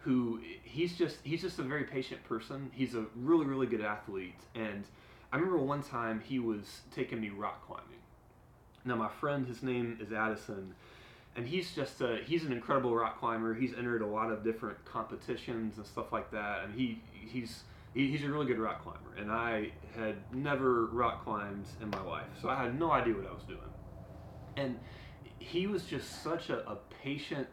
who 0.00 0.40
he's 0.64 0.96
just 0.96 1.18
he's 1.22 1.42
just 1.42 1.58
a 1.58 1.62
very 1.62 1.84
patient 1.84 2.22
person. 2.24 2.70
He's 2.74 2.94
a 2.94 3.06
really 3.16 3.46
really 3.46 3.66
good 3.66 3.80
athlete, 3.80 4.40
and 4.54 4.84
I 5.32 5.36
remember 5.36 5.58
one 5.58 5.82
time 5.82 6.20
he 6.20 6.38
was 6.38 6.80
taking 6.94 7.20
me 7.20 7.30
rock 7.30 7.66
climbing. 7.66 7.86
Now 8.84 8.96
my 8.96 9.08
friend, 9.08 9.46
his 9.46 9.62
name 9.62 9.98
is 10.00 10.12
Addison, 10.12 10.74
and 11.36 11.46
he's 11.46 11.72
just 11.74 12.00
a, 12.00 12.18
he's 12.26 12.44
an 12.44 12.52
incredible 12.52 12.94
rock 12.94 13.20
climber. 13.20 13.54
He's 13.54 13.72
entered 13.74 14.02
a 14.02 14.06
lot 14.06 14.30
of 14.30 14.42
different 14.42 14.84
competitions 14.84 15.78
and 15.78 15.86
stuff 15.86 16.12
like 16.12 16.30
that, 16.32 16.64
and 16.64 16.74
he 16.74 17.00
he's 17.12 17.62
he's 17.94 18.24
a 18.24 18.28
really 18.28 18.46
good 18.46 18.58
rock 18.58 18.82
climber, 18.82 19.16
and 19.18 19.30
I 19.30 19.70
had 19.96 20.16
never 20.34 20.86
rock 20.86 21.24
climbed 21.24 21.66
in 21.80 21.90
my 21.90 22.00
life, 22.02 22.26
so 22.40 22.48
I 22.48 22.62
had 22.62 22.78
no 22.78 22.90
idea 22.90 23.14
what 23.14 23.26
I 23.26 23.32
was 23.32 23.44
doing. 23.44 23.60
And 24.56 24.78
he 25.38 25.66
was 25.66 25.84
just 25.84 26.22
such 26.22 26.50
a, 26.50 26.68
a 26.68 26.78
patient 27.02 27.48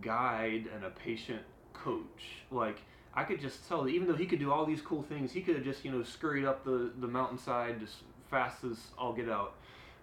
guide 0.00 0.64
and 0.74 0.84
a 0.84 0.90
patient 0.90 1.42
coach. 1.72 2.42
Like 2.50 2.78
I 3.14 3.24
could 3.24 3.40
just 3.40 3.66
tell 3.68 3.84
that 3.84 3.90
even 3.90 4.08
though 4.08 4.16
he 4.16 4.26
could 4.26 4.38
do 4.38 4.50
all 4.50 4.66
these 4.66 4.80
cool 4.82 5.02
things, 5.02 5.32
he 5.32 5.40
could 5.40 5.54
have 5.56 5.64
just 5.64 5.84
you 5.84 5.92
know 5.92 6.02
scurried 6.02 6.44
up 6.44 6.64
the 6.64 6.90
the 6.98 7.06
mountainside 7.06 7.80
just 7.80 7.96
fast 8.30 8.64
as 8.64 8.78
I'll 8.98 9.12
get 9.12 9.28
out. 9.28 9.54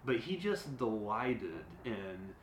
But 0.04 0.18
he 0.18 0.36
just 0.36 0.76
delighted 0.78 1.64
in 1.84 2.34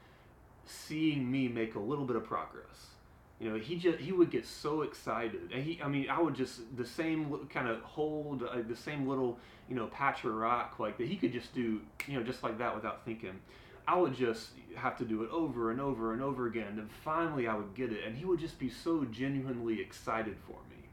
seeing 0.66 1.30
me 1.30 1.48
make 1.48 1.76
a 1.76 1.80
little 1.80 2.06
bit 2.06 2.16
of 2.16 2.24
progress 2.24 2.92
you 3.40 3.50
know, 3.50 3.58
he 3.58 3.78
just 3.78 4.00
he 4.00 4.12
would 4.12 4.32
get 4.32 4.46
so 4.46 4.82
excited, 4.82 5.52
and 5.54 5.64
he 5.64 5.80
I 5.82 5.88
mean 5.88 6.10
I 6.10 6.22
would 6.22 6.36
just 6.36 6.76
the 6.76 6.86
same 6.86 7.48
kind 7.50 7.70
of 7.70 7.82
hold 7.82 8.44
uh, 8.44 8.58
the 8.68 8.76
same 8.76 9.08
little 9.08 9.40
you 9.70 9.76
know 9.76 9.88
patch 9.88 10.26
of 10.26 10.34
rock 10.34 10.76
like 10.78 10.98
that 10.98 11.08
he 11.08 11.16
could 11.16 11.32
just 11.32 11.54
do 11.54 11.80
you 12.06 12.18
know 12.18 12.24
just 12.24 12.44
like 12.44 12.58
that 12.58 12.76
without 12.76 13.06
thinking. 13.06 13.40
I 13.88 13.98
would 13.98 14.14
just 14.14 14.50
have 14.76 14.98
to 15.00 15.06
do 15.06 15.24
it 15.24 15.32
over 15.32 15.72
and 15.72 15.82
over 15.82 16.14
and 16.14 16.22
over 16.22 16.46
again, 16.46 16.78
and 16.78 16.92
finally 17.04 17.48
I 17.48 17.56
would 17.56 17.74
get 17.74 17.92
it, 17.92 18.04
and 18.06 18.16
he 18.16 18.26
would 18.26 18.40
just 18.40 18.60
be 18.60 18.70
so 18.70 19.06
genuinely 19.06 19.82
excited 19.82 20.36
for 20.46 20.60
me, 20.70 20.84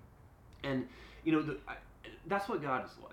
and 0.63 0.89
you 1.25 1.33
know 1.33 1.43
the, 1.43 1.59
I, 1.67 1.75
that's 2.27 2.49
what 2.49 2.63
God 2.63 2.85
is 2.87 2.93
like. 3.03 3.13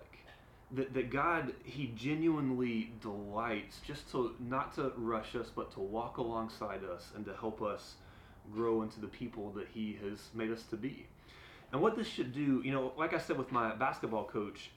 That, 0.72 0.94
that 0.94 1.10
God 1.10 1.54
he 1.64 1.92
genuinely 1.96 2.92
delights 3.02 3.80
just 3.86 4.12
to 4.12 4.36
not 4.40 4.76
to 4.76 4.94
rush 4.96 5.36
us, 5.36 5.50
but 5.54 5.72
to 5.74 5.80
walk 5.80 6.18
alongside 6.18 6.84
us 6.84 7.10
and 7.16 7.26
to 7.26 7.34
help 7.34 7.62
us 7.64 7.96
grow 8.52 8.82
into 8.82 9.00
the 9.00 9.08
people 9.08 9.52
that 9.52 9.68
He 9.74 9.98
has 10.04 10.20
made 10.34 10.52
us 10.52 10.64
to 10.64 10.78
be. 10.78 11.06
And 11.72 11.82
what 11.82 11.96
this 11.96 12.08
should 12.08 12.34
do, 12.34 12.62
you 12.64 12.72
know, 12.72 12.94
like 12.98 13.14
I 13.14 13.18
said 13.18 13.38
with 13.38 13.52
my 13.52 13.74
basketball 13.76 14.26
coach, 14.26 14.70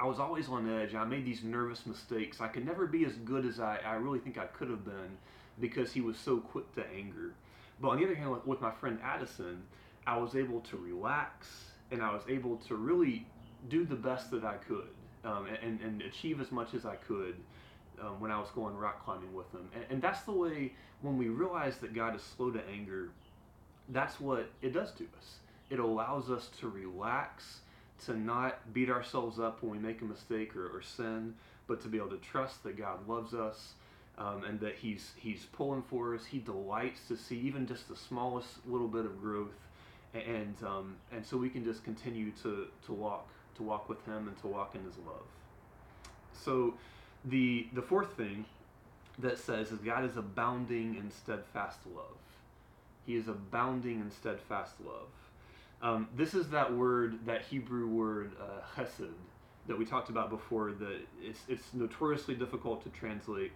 I 0.00 0.06
was 0.06 0.18
always 0.18 0.48
on 0.48 0.68
edge. 0.68 0.94
I 0.94 1.04
made 1.04 1.24
these 1.24 1.42
nervous 1.44 1.86
mistakes. 1.86 2.40
I 2.40 2.48
could 2.48 2.64
never 2.66 2.86
be 2.86 3.04
as 3.04 3.12
good 3.12 3.44
as 3.44 3.60
I, 3.60 3.78
I 3.84 3.94
really 3.94 4.18
think 4.18 4.38
I 4.38 4.46
could 4.46 4.68
have 4.68 4.84
been 4.84 5.18
because 5.60 5.92
he 5.92 6.00
was 6.00 6.16
so 6.16 6.38
quick 6.38 6.74
to 6.74 6.84
anger. 6.94 7.34
But 7.80 7.90
on 7.90 7.98
the 7.98 8.04
other 8.04 8.14
hand, 8.14 8.30
with, 8.30 8.46
with 8.46 8.60
my 8.60 8.70
friend 8.70 8.98
Addison, 9.02 9.62
I 10.06 10.16
was 10.16 10.34
able 10.34 10.60
to 10.60 10.76
relax 10.76 11.64
and 11.90 12.02
I 12.02 12.12
was 12.12 12.22
able 12.28 12.56
to 12.68 12.74
really 12.74 13.26
do 13.68 13.84
the 13.84 13.94
best 13.94 14.30
that 14.32 14.44
I 14.44 14.54
could 14.56 14.88
um, 15.24 15.46
and, 15.62 15.80
and 15.80 16.02
achieve 16.02 16.40
as 16.40 16.50
much 16.50 16.74
as 16.74 16.84
I 16.84 16.96
could 16.96 17.36
um, 18.00 18.20
when 18.20 18.30
I 18.30 18.38
was 18.38 18.48
going 18.50 18.76
rock 18.76 19.04
climbing 19.04 19.34
with 19.34 19.50
them. 19.52 19.68
And, 19.74 19.84
and 19.90 20.02
that's 20.02 20.22
the 20.22 20.32
way, 20.32 20.72
when 21.02 21.16
we 21.18 21.28
realize 21.28 21.78
that 21.78 21.94
God 21.94 22.14
is 22.16 22.22
slow 22.22 22.50
to 22.50 22.60
anger, 22.68 23.10
that's 23.88 24.20
what 24.20 24.50
it 24.62 24.72
does 24.72 24.92
to 24.92 25.04
us. 25.18 25.36
It 25.70 25.78
allows 25.78 26.30
us 26.30 26.50
to 26.60 26.68
relax, 26.68 27.60
to 28.06 28.16
not 28.16 28.72
beat 28.72 28.90
ourselves 28.90 29.38
up 29.38 29.62
when 29.62 29.72
we 29.72 29.78
make 29.78 30.00
a 30.00 30.04
mistake 30.04 30.56
or, 30.56 30.66
or 30.76 30.82
sin, 30.82 31.34
but 31.66 31.80
to 31.82 31.88
be 31.88 31.98
able 31.98 32.10
to 32.10 32.18
trust 32.18 32.62
that 32.64 32.76
God 32.76 33.06
loves 33.08 33.34
us. 33.34 33.74
Um, 34.16 34.44
and 34.44 34.60
that 34.60 34.76
he's 34.76 35.10
he's 35.16 35.46
pulling 35.46 35.82
for 35.82 36.14
us. 36.14 36.24
He 36.24 36.38
delights 36.38 37.00
to 37.08 37.16
see 37.16 37.36
even 37.40 37.66
just 37.66 37.88
the 37.88 37.96
smallest 37.96 38.64
little 38.64 38.86
bit 38.86 39.04
of 39.04 39.20
growth, 39.20 39.58
and 40.14 40.54
um, 40.64 40.94
and 41.10 41.26
so 41.26 41.36
we 41.36 41.48
can 41.48 41.64
just 41.64 41.82
continue 41.82 42.30
to 42.44 42.68
to 42.86 42.92
walk 42.92 43.26
to 43.56 43.64
walk 43.64 43.88
with 43.88 44.04
him 44.06 44.28
and 44.28 44.38
to 44.42 44.46
walk 44.46 44.76
in 44.76 44.84
his 44.84 44.96
love. 44.98 45.26
So 46.32 46.74
the 47.24 47.68
the 47.72 47.82
fourth 47.82 48.12
thing 48.16 48.44
that 49.18 49.38
says 49.38 49.70
is 49.70 49.78
God 49.78 50.04
is 50.04 50.16
abounding 50.16 50.96
in 50.96 51.10
steadfast 51.10 51.78
love. 51.94 52.16
He 53.06 53.16
is 53.16 53.28
abounding 53.28 54.00
in 54.00 54.10
steadfast 54.10 54.74
love. 54.84 55.08
Um, 55.82 56.08
this 56.16 56.34
is 56.34 56.48
that 56.48 56.72
word, 56.72 57.26
that 57.26 57.42
Hebrew 57.42 57.86
word 57.86 58.32
uh, 58.40 58.80
chesed, 58.80 59.12
that 59.66 59.78
we 59.78 59.84
talked 59.84 60.08
about 60.08 60.30
before. 60.30 60.72
That 60.72 61.00
it's 61.22 61.40
it's 61.48 61.74
notoriously 61.74 62.34
difficult 62.34 62.82
to 62.84 62.90
translate, 62.90 63.52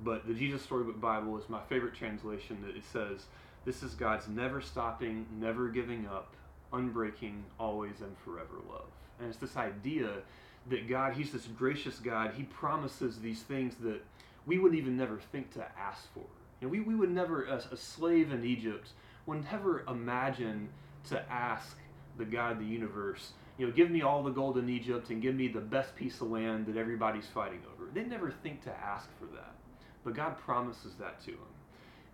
but 0.00 0.26
the 0.26 0.34
Jesus 0.34 0.62
Storybook 0.62 1.00
Bible 1.00 1.38
is 1.38 1.48
my 1.48 1.60
favorite 1.68 1.94
translation. 1.94 2.58
That 2.62 2.76
it 2.76 2.84
says, 2.84 3.26
"This 3.64 3.82
is 3.82 3.94
God's 3.94 4.28
never 4.28 4.60
stopping, 4.60 5.26
never 5.38 5.68
giving 5.68 6.06
up, 6.06 6.34
unbreaking, 6.72 7.42
always 7.58 8.00
and 8.00 8.16
forever 8.18 8.56
love." 8.70 8.88
And 9.18 9.28
it's 9.28 9.38
this 9.38 9.56
idea 9.56 10.10
that 10.68 10.88
God, 10.88 11.14
He's 11.14 11.32
this 11.32 11.46
gracious 11.46 11.98
God. 11.98 12.34
He 12.36 12.44
promises 12.44 13.18
these 13.18 13.42
things 13.42 13.74
that 13.82 14.00
we 14.46 14.58
would 14.58 14.74
even 14.74 14.96
never 14.96 15.18
think 15.32 15.52
to 15.54 15.66
ask 15.78 16.12
for. 16.12 16.24
You 16.60 16.66
know, 16.66 16.68
we, 16.68 16.80
we 16.80 16.94
would 16.94 17.10
never, 17.10 17.46
as 17.46 17.66
a 17.66 17.76
slave 17.76 18.32
in 18.32 18.44
Egypt, 18.44 18.90
would 19.26 19.44
never 19.50 19.84
imagine 19.88 20.68
to 21.08 21.32
ask 21.32 21.76
the 22.18 22.24
God 22.24 22.52
of 22.52 22.58
the 22.58 22.64
universe, 22.64 23.32
you 23.58 23.66
know, 23.66 23.72
give 23.72 23.90
me 23.90 24.02
all 24.02 24.22
the 24.22 24.30
gold 24.30 24.58
in 24.58 24.68
Egypt 24.68 25.10
and 25.10 25.20
give 25.20 25.34
me 25.34 25.48
the 25.48 25.60
best 25.60 25.94
piece 25.94 26.20
of 26.20 26.30
land 26.30 26.66
that 26.66 26.76
everybody's 26.76 27.26
fighting 27.26 27.60
over. 27.74 27.90
They 27.92 28.04
never 28.04 28.30
think 28.30 28.62
to 28.64 28.70
ask 28.70 29.08
for 29.18 29.26
that. 29.34 29.52
But 30.04 30.14
God 30.14 30.38
promises 30.38 30.94
that 30.98 31.20
to 31.24 31.32
them. 31.32 31.40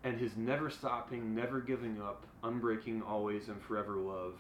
And 0.05 0.19
his 0.19 0.37
never 0.37 0.71
stopping, 0.71 1.35
never 1.35 1.61
giving 1.61 2.01
up, 2.01 2.27
unbreaking, 2.43 3.03
always 3.03 3.49
and 3.49 3.61
forever 3.63 3.97
love 3.97 4.35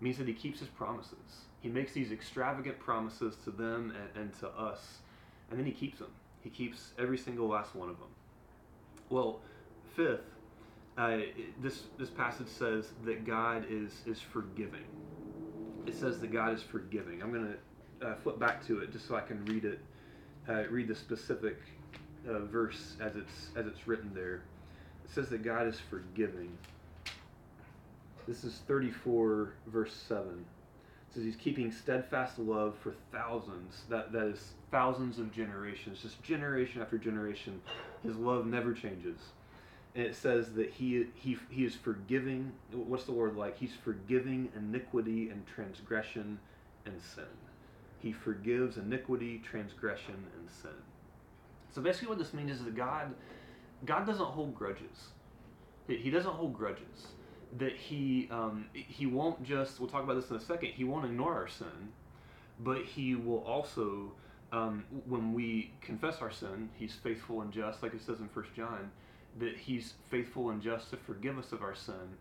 means 0.00 0.18
that 0.18 0.28
he 0.28 0.34
keeps 0.34 0.60
his 0.60 0.68
promises. 0.68 1.46
He 1.66 1.72
makes 1.72 1.92
these 1.92 2.12
extravagant 2.12 2.78
promises 2.78 3.34
to 3.42 3.50
them 3.50 3.92
and, 4.14 4.22
and 4.22 4.38
to 4.38 4.48
us, 4.50 4.98
and 5.50 5.58
then 5.58 5.66
he 5.66 5.72
keeps 5.72 5.98
them. 5.98 6.12
He 6.44 6.48
keeps 6.48 6.92
every 6.96 7.18
single 7.18 7.48
last 7.48 7.74
one 7.74 7.88
of 7.88 7.98
them. 7.98 8.06
Well, 9.10 9.40
fifth, 9.96 10.20
uh, 10.96 11.18
this 11.60 11.82
this 11.98 12.08
passage 12.08 12.46
says 12.46 12.92
that 13.04 13.24
God 13.26 13.66
is 13.68 13.90
is 14.06 14.20
forgiving. 14.20 14.84
It 15.86 15.96
says 15.96 16.20
that 16.20 16.32
God 16.32 16.54
is 16.54 16.62
forgiving. 16.62 17.20
I'm 17.20 17.32
going 17.32 17.56
to 18.00 18.06
uh, 18.06 18.14
flip 18.14 18.38
back 18.38 18.64
to 18.68 18.78
it 18.78 18.92
just 18.92 19.08
so 19.08 19.16
I 19.16 19.22
can 19.22 19.44
read 19.46 19.64
it, 19.64 19.80
uh, 20.48 20.68
read 20.70 20.86
the 20.86 20.94
specific 20.94 21.58
uh, 22.28 22.44
verse 22.44 22.94
as 23.00 23.16
it's 23.16 23.48
as 23.56 23.66
it's 23.66 23.88
written 23.88 24.12
there. 24.14 24.42
It 25.04 25.10
says 25.10 25.30
that 25.30 25.42
God 25.42 25.66
is 25.66 25.80
forgiving. 25.90 26.56
This 28.28 28.44
is 28.44 28.60
34 28.68 29.54
verse 29.66 29.92
7 29.92 30.44
says 31.16 31.24
he's 31.24 31.36
keeping 31.36 31.72
steadfast 31.72 32.38
love 32.38 32.76
for 32.82 32.92
thousands. 33.10 33.84
That 33.88 34.12
that 34.12 34.26
is 34.26 34.52
thousands 34.70 35.18
of 35.18 35.32
generations, 35.32 36.02
just 36.02 36.22
generation 36.22 36.82
after 36.82 36.98
generation. 36.98 37.62
His 38.02 38.16
love 38.16 38.46
never 38.46 38.74
changes. 38.74 39.18
And 39.94 40.04
it 40.04 40.14
says 40.14 40.52
that 40.54 40.70
he 40.70 41.06
he 41.14 41.38
he 41.48 41.64
is 41.64 41.74
forgiving. 41.74 42.52
What's 42.70 43.04
the 43.04 43.12
word 43.12 43.34
like? 43.34 43.58
He's 43.58 43.72
forgiving 43.72 44.50
iniquity 44.54 45.30
and 45.30 45.46
transgression 45.46 46.38
and 46.84 47.00
sin. 47.00 47.24
He 47.98 48.12
forgives 48.12 48.76
iniquity, 48.76 49.42
transgression, 49.42 50.26
and 50.38 50.50
sin. 50.50 50.70
So 51.70 51.80
basically, 51.80 52.08
what 52.08 52.18
this 52.18 52.34
means 52.34 52.50
is 52.50 52.64
that 52.64 52.76
God 52.76 53.14
God 53.86 54.06
doesn't 54.06 54.26
hold 54.26 54.54
grudges. 54.54 55.08
He 55.88 56.10
doesn't 56.10 56.32
hold 56.32 56.52
grudges. 56.52 57.06
That 57.58 57.76
he 57.76 58.28
um, 58.30 58.66
he 58.72 59.06
won't 59.06 59.42
just. 59.44 59.78
We'll 59.80 59.88
talk 59.88 60.02
about 60.02 60.14
this 60.14 60.30
in 60.30 60.36
a 60.36 60.40
second. 60.40 60.70
He 60.70 60.84
won't 60.84 61.04
ignore 61.04 61.34
our 61.34 61.48
sin, 61.48 61.92
but 62.60 62.82
he 62.84 63.14
will 63.14 63.44
also. 63.44 64.12
Um, 64.52 64.84
when 65.06 65.34
we 65.34 65.72
confess 65.80 66.18
our 66.22 66.30
sin, 66.30 66.70
he's 66.74 66.94
faithful 66.94 67.42
and 67.42 67.52
just, 67.52 67.82
like 67.82 67.92
it 67.94 68.00
says 68.00 68.20
in 68.20 68.28
First 68.28 68.54
John, 68.54 68.92
that 69.40 69.56
he's 69.56 69.94
faithful 70.08 70.50
and 70.50 70.62
just 70.62 70.90
to 70.90 70.96
forgive 70.96 71.36
us 71.36 71.50
of 71.50 71.62
our 71.62 71.74
sin, 71.74 72.16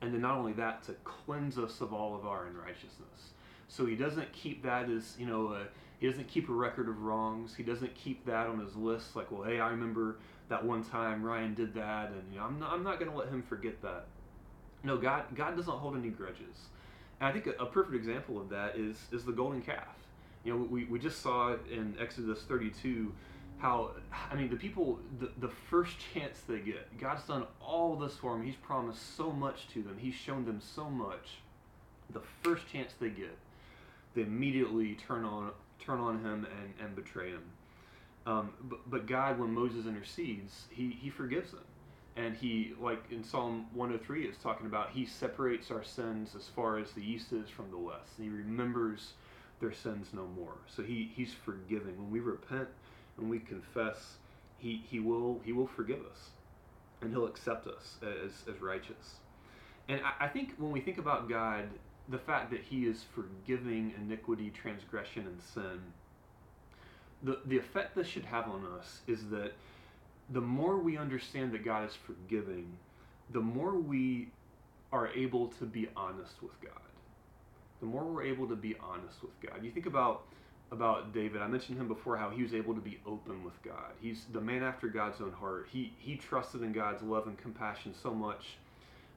and 0.00 0.14
then 0.14 0.22
not 0.22 0.38
only 0.38 0.54
that, 0.54 0.82
to 0.84 0.94
cleanse 1.04 1.58
us 1.58 1.82
of 1.82 1.92
all 1.92 2.16
of 2.16 2.26
our 2.26 2.46
unrighteousness. 2.46 3.32
So 3.68 3.84
he 3.84 3.96
doesn't 3.96 4.32
keep 4.32 4.62
that 4.64 4.88
as 4.88 5.14
you 5.18 5.26
know. 5.26 5.48
A, 5.48 5.66
he 6.00 6.08
doesn't 6.08 6.26
keep 6.26 6.48
a 6.48 6.52
record 6.52 6.88
of 6.88 7.02
wrongs. 7.02 7.54
He 7.54 7.62
doesn't 7.62 7.94
keep 7.94 8.24
that 8.26 8.46
on 8.46 8.58
his 8.58 8.74
list. 8.74 9.14
Like, 9.14 9.30
well, 9.30 9.44
hey, 9.44 9.60
I 9.60 9.70
remember 9.70 10.16
that 10.48 10.64
one 10.64 10.82
time 10.82 11.22
Ryan 11.22 11.54
did 11.54 11.74
that, 11.74 12.10
and 12.10 12.22
you 12.32 12.38
know, 12.38 12.46
I'm 12.46 12.58
not, 12.58 12.72
I'm 12.72 12.82
not 12.82 12.98
going 12.98 13.10
to 13.10 13.16
let 13.16 13.28
him 13.28 13.42
forget 13.42 13.80
that. 13.82 14.06
No, 14.84 14.96
God, 14.96 15.24
God 15.34 15.56
doesn't 15.56 15.72
hold 15.72 15.96
any 15.96 16.08
grudges. 16.08 16.68
And 17.20 17.28
I 17.28 17.32
think 17.32 17.46
a, 17.46 17.62
a 17.62 17.66
perfect 17.66 17.94
example 17.94 18.40
of 18.40 18.48
that 18.50 18.76
is 18.76 18.96
is 19.12 19.24
the 19.24 19.32
golden 19.32 19.62
calf. 19.62 19.86
You 20.44 20.52
know, 20.54 20.66
we, 20.68 20.84
we 20.84 20.98
just 20.98 21.22
saw 21.22 21.54
in 21.70 21.94
Exodus 22.00 22.42
32 22.42 23.12
how 23.58 23.92
I 24.30 24.34
mean 24.34 24.50
the 24.50 24.56
people 24.56 24.98
the, 25.20 25.30
the 25.38 25.48
first 25.48 25.96
chance 26.12 26.40
they 26.48 26.58
get, 26.58 26.98
God's 26.98 27.22
done 27.24 27.46
all 27.60 27.96
this 27.96 28.16
for 28.16 28.32
them. 28.32 28.44
He's 28.44 28.56
promised 28.56 29.16
so 29.16 29.30
much 29.30 29.68
to 29.74 29.82
them. 29.82 29.96
He's 29.98 30.14
shown 30.14 30.44
them 30.44 30.60
so 30.60 30.90
much. 30.90 31.38
The 32.10 32.22
first 32.42 32.70
chance 32.70 32.92
they 33.00 33.08
get, 33.08 33.36
they 34.14 34.22
immediately 34.22 34.94
turn 34.94 35.24
on 35.24 35.52
turn 35.78 36.00
on 36.00 36.18
him 36.20 36.46
and, 36.60 36.74
and 36.80 36.96
betray 36.96 37.30
him. 37.30 37.42
Um, 38.26 38.52
but, 38.62 38.78
but 38.88 39.06
God, 39.06 39.38
when 39.38 39.52
Moses 39.52 39.86
intercedes, 39.86 40.66
he, 40.70 40.90
he 40.90 41.10
forgives 41.10 41.50
them. 41.50 41.64
And 42.16 42.36
he, 42.36 42.74
like 42.78 43.02
in 43.10 43.24
Psalm 43.24 43.66
103, 43.72 44.24
is 44.26 44.36
talking 44.36 44.66
about, 44.66 44.90
he 44.90 45.06
separates 45.06 45.70
our 45.70 45.82
sins 45.82 46.34
as 46.36 46.46
far 46.48 46.78
as 46.78 46.92
the 46.92 47.00
east 47.00 47.32
is 47.32 47.48
from 47.48 47.70
the 47.70 47.78
west. 47.78 48.18
And 48.18 48.26
he 48.26 48.36
remembers 48.36 49.14
their 49.60 49.72
sins 49.72 50.08
no 50.12 50.26
more. 50.36 50.56
So 50.66 50.82
he, 50.82 51.10
he's 51.14 51.32
forgiving. 51.32 51.96
When 51.96 52.10
we 52.10 52.20
repent 52.20 52.68
and 53.16 53.30
we 53.30 53.38
confess, 53.38 54.16
he, 54.58 54.82
he, 54.90 55.00
will, 55.00 55.40
he 55.44 55.52
will 55.52 55.66
forgive 55.66 56.00
us. 56.00 56.30
And 57.00 57.10
he'll 57.10 57.26
accept 57.26 57.66
us 57.66 57.96
as, 58.02 58.32
as 58.54 58.60
righteous. 58.60 59.16
And 59.88 60.00
I, 60.04 60.26
I 60.26 60.28
think 60.28 60.54
when 60.58 60.70
we 60.70 60.80
think 60.80 60.98
about 60.98 61.28
God, 61.28 61.64
the 62.08 62.18
fact 62.18 62.50
that 62.50 62.60
he 62.60 62.84
is 62.86 63.04
forgiving 63.14 63.94
iniquity, 63.96 64.50
transgression, 64.50 65.26
and 65.26 65.40
sin, 65.40 65.80
the, 67.22 67.38
the 67.46 67.56
effect 67.56 67.94
this 67.94 68.06
should 68.06 68.24
have 68.24 68.48
on 68.48 68.66
us 68.78 69.00
is 69.06 69.28
that 69.30 69.52
the 70.32 70.40
more 70.40 70.78
we 70.78 70.96
understand 70.96 71.52
that 71.52 71.64
God 71.64 71.88
is 71.88 71.94
forgiving, 72.06 72.76
the 73.30 73.40
more 73.40 73.74
we 73.74 74.28
are 74.92 75.08
able 75.08 75.48
to 75.48 75.64
be 75.64 75.88
honest 75.96 76.42
with 76.42 76.60
God. 76.60 76.72
The 77.80 77.86
more 77.86 78.04
we're 78.04 78.24
able 78.24 78.46
to 78.48 78.56
be 78.56 78.76
honest 78.80 79.22
with 79.22 79.32
God. 79.40 79.64
You 79.64 79.70
think 79.70 79.86
about 79.86 80.22
about 80.70 81.12
David. 81.12 81.42
I 81.42 81.48
mentioned 81.48 81.78
him 81.78 81.86
before 81.86 82.16
how 82.16 82.30
he 82.30 82.42
was 82.42 82.54
able 82.54 82.74
to 82.74 82.80
be 82.80 82.98
open 83.06 83.44
with 83.44 83.62
God. 83.62 83.92
He's 84.00 84.24
the 84.32 84.40
man 84.40 84.62
after 84.62 84.88
God's 84.88 85.20
own 85.20 85.32
heart. 85.32 85.68
He 85.70 85.92
he 85.98 86.16
trusted 86.16 86.62
in 86.62 86.72
God's 86.72 87.02
love 87.02 87.26
and 87.26 87.36
compassion 87.36 87.94
so 88.00 88.14
much 88.14 88.56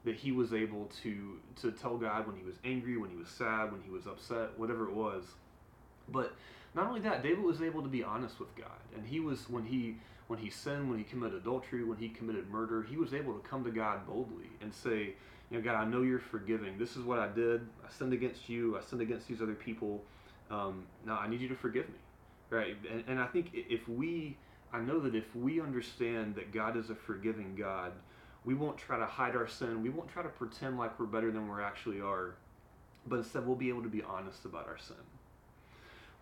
that 0.03 0.15
he 0.15 0.31
was 0.31 0.53
able 0.53 0.89
to 1.03 1.39
to 1.61 1.71
tell 1.71 1.97
God 1.97 2.27
when 2.27 2.35
he 2.35 2.43
was 2.43 2.55
angry, 2.63 2.97
when 2.97 3.09
he 3.09 3.15
was 3.15 3.29
sad, 3.29 3.71
when 3.71 3.81
he 3.81 3.89
was 3.89 4.05
upset, 4.05 4.57
whatever 4.57 4.89
it 4.89 4.93
was. 4.93 5.23
But 6.09 6.33
not 6.73 6.87
only 6.87 6.99
that, 7.01 7.23
David 7.23 7.43
was 7.43 7.61
able 7.61 7.81
to 7.81 7.87
be 7.87 8.03
honest 8.03 8.39
with 8.39 8.53
God, 8.55 8.79
and 8.95 9.05
he 9.07 9.19
was 9.19 9.49
when 9.49 9.65
he 9.65 9.95
when 10.27 10.39
he 10.39 10.49
sinned, 10.49 10.89
when 10.89 10.97
he 10.97 11.03
committed 11.03 11.35
adultery, 11.35 11.83
when 11.83 11.97
he 11.97 12.09
committed 12.09 12.49
murder, 12.49 12.83
he 12.83 12.97
was 12.97 13.13
able 13.13 13.33
to 13.33 13.47
come 13.47 13.63
to 13.63 13.71
God 13.71 14.07
boldly 14.07 14.49
and 14.61 14.73
say, 14.73 15.13
you 15.49 15.57
know, 15.57 15.61
God, 15.61 15.75
I 15.75 15.85
know 15.85 16.01
you're 16.01 16.19
forgiving. 16.19 16.77
This 16.77 16.95
is 16.95 17.03
what 17.03 17.19
I 17.19 17.27
did. 17.27 17.61
I 17.85 17.91
sinned 17.91 18.13
against 18.13 18.49
you. 18.49 18.77
I 18.77 18.81
sinned 18.81 19.01
against 19.01 19.27
these 19.27 19.41
other 19.41 19.53
people. 19.53 20.03
Um, 20.49 20.85
now 21.05 21.17
I 21.17 21.27
need 21.27 21.41
you 21.41 21.47
to 21.49 21.55
forgive 21.55 21.87
me, 21.89 21.99
right? 22.49 22.75
And, 22.91 23.03
and 23.07 23.19
I 23.19 23.27
think 23.27 23.51
if 23.53 23.87
we, 23.87 24.37
I 24.73 24.79
know 24.79 24.99
that 24.99 25.13
if 25.13 25.35
we 25.35 25.61
understand 25.61 26.35
that 26.35 26.51
God 26.51 26.75
is 26.75 26.89
a 26.89 26.95
forgiving 26.95 27.55
God, 27.55 27.91
we 28.43 28.53
won't 28.53 28.77
try 28.77 28.97
to 28.97 29.05
hide 29.05 29.35
our 29.35 29.47
sin. 29.47 29.81
We 29.83 29.89
won't 29.89 30.09
try 30.09 30.23
to 30.23 30.29
pretend 30.29 30.77
like 30.77 30.99
we're 30.99 31.07
better 31.07 31.31
than 31.31 31.51
we 31.51 31.61
actually 31.61 32.01
are. 32.01 32.35
But 33.07 33.17
instead, 33.17 33.45
we'll 33.45 33.55
be 33.55 33.69
able 33.69 33.83
to 33.83 33.89
be 33.89 34.01
honest 34.01 34.45
about 34.45 34.67
our 34.67 34.77
sin. 34.79 34.95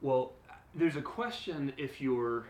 Well, 0.01 0.33
there's 0.75 0.97
a 0.97 1.01
question 1.01 1.71
if 1.77 2.01
you're 2.01 2.45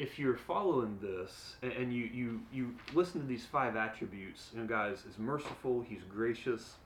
if 0.00 0.18
you're 0.18 0.36
following 0.36 0.98
this 1.02 1.56
and, 1.62 1.92
you, 1.92 2.04
you 2.04 2.40
you 2.50 2.74
listen 2.94 3.20
to 3.20 3.26
these 3.26 3.44
five 3.44 3.76
attributes, 3.76 4.48
you 4.54 4.62
know, 4.62 4.86
is, 4.86 5.00
is 5.00 5.18
merciful, 5.18 5.84
He's 5.86 6.00
gracious, 6.08 6.76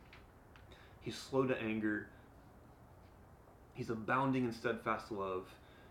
He's 1.01 1.17
slow 1.17 1.47
to 1.47 1.57
anger, 1.63 2.09
He's 3.73 3.89
abounding 3.89 4.47
in 4.47 4.53
steadfast 4.53 5.13
love, 5.13 5.47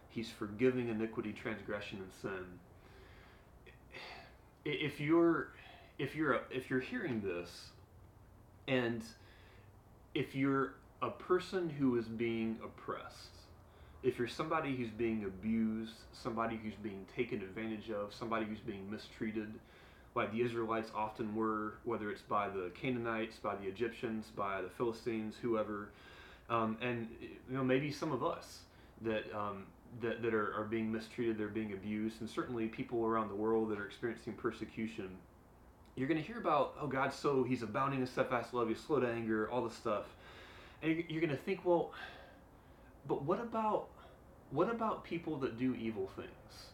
He's 0.10 0.30
forgiving 0.30 0.90
iniquity, 0.90 1.32
transgression, 1.32 2.00
and 2.00 2.12
sin. 2.22 2.46
If 4.66 5.00
you're 5.00 5.54
if 5.98 6.16
you're 6.16 6.34
a, 6.34 6.42
if 6.52 6.70
you're 6.70 6.82
hearing 6.82 7.22
this 7.22 7.70
and 8.68 9.02
if 10.14 10.36
you're 10.36 10.74
a 11.02 11.10
person 11.10 11.70
who 11.70 11.98
is 11.98 12.06
being 12.06 12.58
oppressed 12.62 13.33
if 14.04 14.20
you're 14.20 14.28
somebody 14.28 14.76
who's 14.76 14.90
being 14.90 15.24
abused 15.26 15.96
somebody 16.12 16.60
who's 16.62 16.76
being 16.76 17.06
taken 17.16 17.42
advantage 17.42 17.90
of 17.90 18.14
somebody 18.14 18.46
who's 18.46 18.60
being 18.60 18.90
mistreated 18.90 19.52
like 20.16 20.32
the 20.32 20.42
israelites 20.42 20.92
often 20.96 21.36
were 21.36 21.76
whether 21.84 22.12
it's 22.12 22.22
by 22.22 22.48
the 22.50 22.72
canaanites 22.80 23.38
by 23.38 23.56
the 23.56 23.66
egyptians 23.66 24.28
by 24.36 24.62
the 24.62 24.70
philistines 24.70 25.36
whoever 25.42 25.90
um, 26.50 26.78
and 26.82 27.08
you 27.22 27.56
know 27.56 27.64
maybe 27.64 27.92
some 27.92 28.12
of 28.12 28.24
us 28.24 28.60
that 29.02 29.24
um, 29.34 29.66
that, 30.02 30.22
that 30.24 30.34
are, 30.34 30.54
are 30.56 30.66
being 30.66 30.92
mistreated 30.92 31.38
they're 31.38 31.48
being 31.48 31.74
abused 31.74 32.22
and 32.22 32.30
certainly 32.30 32.68
people 32.68 33.06
around 33.06 33.30
the 33.30 33.36
world 33.36 33.70
that 33.70 33.80
are 33.80 33.86
experiencing 33.86 34.34
persecution 34.34 35.10
you're 35.96 36.08
going 36.08 36.20
to 36.20 36.26
hear 36.26 36.40
about, 36.40 36.76
oh, 36.82 36.88
God, 36.88 37.14
so, 37.14 37.44
he's 37.44 37.62
abounding 37.62 38.02
in 38.02 38.08
steadfast 38.08 38.54
love, 38.54 38.68
he's 38.68 38.80
slow 38.80 39.00
to 39.00 39.08
anger, 39.08 39.50
all 39.50 39.64
this 39.64 39.76
stuff. 39.76 40.06
And 40.82 41.04
you're 41.08 41.22
going 41.22 41.30
to 41.30 41.44
think, 41.44 41.64
well, 41.66 41.92
but 43.08 43.24
what 43.24 43.40
about, 43.40 43.88
what 44.54 44.70
about 44.70 45.04
people 45.04 45.38
that 45.38 45.58
do 45.58 45.74
evil 45.74 46.10
things? 46.16 46.68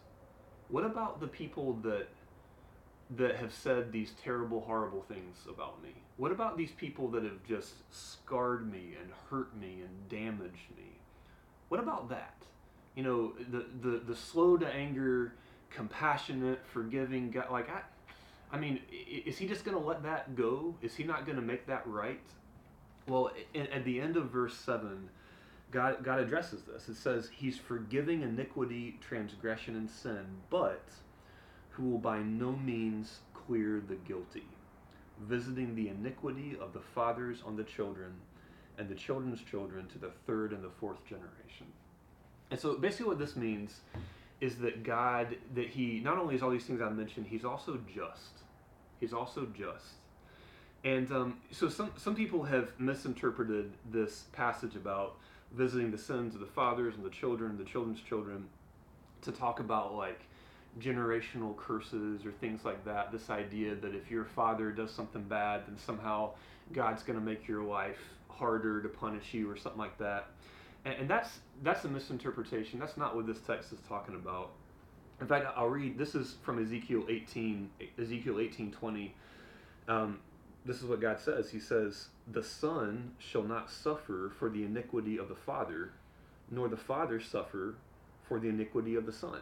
What 0.68 0.84
about 0.84 1.18
the 1.18 1.26
people 1.26 1.72
that, 1.82 2.08
that 3.16 3.36
have 3.36 3.54
said 3.54 3.90
these 3.90 4.12
terrible, 4.22 4.60
horrible 4.60 5.02
things 5.02 5.38
about 5.48 5.82
me? 5.82 5.94
What 6.18 6.30
about 6.30 6.58
these 6.58 6.72
people 6.72 7.08
that 7.08 7.24
have 7.24 7.42
just 7.48 7.72
scarred 7.90 8.70
me 8.70 8.96
and 9.00 9.10
hurt 9.30 9.56
me 9.56 9.78
and 9.80 10.08
damaged 10.10 10.70
me? 10.76 10.98
What 11.70 11.80
about 11.80 12.10
that? 12.10 12.34
You 12.94 13.02
know, 13.02 13.32
the, 13.50 13.64
the, 13.80 13.98
the 14.00 14.14
slow 14.14 14.58
to 14.58 14.68
anger, 14.68 15.32
compassionate, 15.70 16.60
forgiving 16.66 17.30
God, 17.30 17.50
like 17.50 17.70
I, 17.70 17.80
I 18.52 18.58
mean, 18.58 18.80
is 18.90 19.38
he 19.38 19.46
just 19.46 19.64
going 19.64 19.76
to 19.76 19.82
let 19.82 20.02
that 20.02 20.36
go? 20.36 20.74
Is 20.82 20.96
he 20.96 21.04
not 21.04 21.24
going 21.24 21.36
to 21.36 21.42
make 21.42 21.66
that 21.68 21.86
right? 21.86 22.20
Well, 23.08 23.30
at 23.54 23.84
the 23.86 24.00
end 24.00 24.18
of 24.18 24.30
verse 24.30 24.54
7, 24.54 25.08
God, 25.70 26.02
God 26.02 26.20
addresses 26.20 26.62
this. 26.62 26.88
It 26.88 26.96
says, 26.96 27.30
He's 27.32 27.56
forgiving 27.56 28.22
iniquity, 28.22 28.98
transgression, 29.00 29.76
and 29.76 29.88
sin, 29.88 30.24
but 30.48 30.84
who 31.70 31.84
will 31.90 31.98
by 31.98 32.18
no 32.18 32.52
means 32.52 33.20
clear 33.34 33.80
the 33.86 33.94
guilty, 33.94 34.44
visiting 35.20 35.74
the 35.74 35.88
iniquity 35.88 36.56
of 36.60 36.72
the 36.72 36.80
fathers 36.80 37.38
on 37.44 37.56
the 37.56 37.64
children 37.64 38.12
and 38.78 38.88
the 38.88 38.94
children's 38.94 39.42
children 39.42 39.86
to 39.88 39.98
the 39.98 40.10
third 40.26 40.52
and 40.52 40.64
the 40.64 40.70
fourth 40.80 41.04
generation. 41.04 41.66
And 42.50 42.58
so 42.58 42.76
basically, 42.76 43.06
what 43.06 43.18
this 43.18 43.36
means 43.36 43.80
is 44.40 44.56
that 44.56 44.82
God, 44.82 45.36
that 45.54 45.68
He 45.68 46.00
not 46.00 46.18
only 46.18 46.34
is 46.34 46.42
all 46.42 46.50
these 46.50 46.64
things 46.64 46.80
I 46.80 46.88
mentioned, 46.88 47.26
He's 47.28 47.44
also 47.44 47.78
just. 47.94 48.40
He's 48.98 49.12
also 49.12 49.46
just. 49.56 49.84
And 50.82 51.12
um, 51.12 51.38
so 51.50 51.68
some, 51.68 51.92
some 51.96 52.14
people 52.14 52.42
have 52.44 52.72
misinterpreted 52.78 53.72
this 53.90 54.24
passage 54.32 54.76
about 54.76 55.16
visiting 55.52 55.90
the 55.90 55.98
sins 55.98 56.34
of 56.34 56.40
the 56.40 56.46
fathers 56.46 56.94
and 56.94 57.04
the 57.04 57.10
children, 57.10 57.58
the 57.58 57.64
children's 57.64 58.00
children, 58.00 58.48
to 59.22 59.32
talk 59.32 59.60
about 59.60 59.94
like 59.94 60.20
generational 60.78 61.56
curses 61.56 62.24
or 62.24 62.32
things 62.32 62.64
like 62.64 62.84
that. 62.84 63.10
This 63.12 63.30
idea 63.30 63.74
that 63.74 63.94
if 63.94 64.10
your 64.10 64.24
father 64.24 64.70
does 64.70 64.90
something 64.90 65.22
bad, 65.24 65.62
then 65.66 65.76
somehow 65.78 66.30
God's 66.72 67.02
going 67.02 67.18
to 67.18 67.24
make 67.24 67.48
your 67.48 67.62
life 67.62 67.98
harder 68.28 68.80
to 68.82 68.88
punish 68.88 69.34
you 69.34 69.50
or 69.50 69.56
something 69.56 69.80
like 69.80 69.98
that. 69.98 70.28
And, 70.84 70.94
and 71.00 71.10
that's 71.10 71.40
that's 71.62 71.84
a 71.84 71.88
misinterpretation. 71.88 72.78
That's 72.78 72.96
not 72.96 73.16
what 73.16 73.26
this 73.26 73.38
text 73.40 73.72
is 73.72 73.80
talking 73.88 74.14
about. 74.14 74.50
In 75.20 75.26
fact, 75.26 75.46
I'll 75.54 75.68
read. 75.68 75.98
This 75.98 76.14
is 76.14 76.36
from 76.42 76.62
Ezekiel 76.62 77.04
18, 77.08 77.70
Ezekiel 77.98 78.34
18:20. 78.36 79.10
Um, 79.88 80.20
this 80.64 80.82
is 80.82 80.84
what 80.84 81.00
God 81.00 81.18
says. 81.18 81.50
He 81.50 81.60
says, 81.60 82.08
"The 82.30 82.42
son 82.42 83.14
shall 83.18 83.42
not 83.42 83.70
suffer 83.70 84.32
for 84.38 84.48
the 84.48 84.64
iniquity 84.64 85.18
of 85.18 85.28
the 85.28 85.34
father, 85.34 85.92
nor 86.50 86.68
the 86.68 86.76
father 86.76 87.20
suffer 87.20 87.76
for 88.28 88.38
the 88.38 88.48
iniquity 88.48 88.94
of 88.94 89.06
the 89.06 89.12
son." 89.12 89.40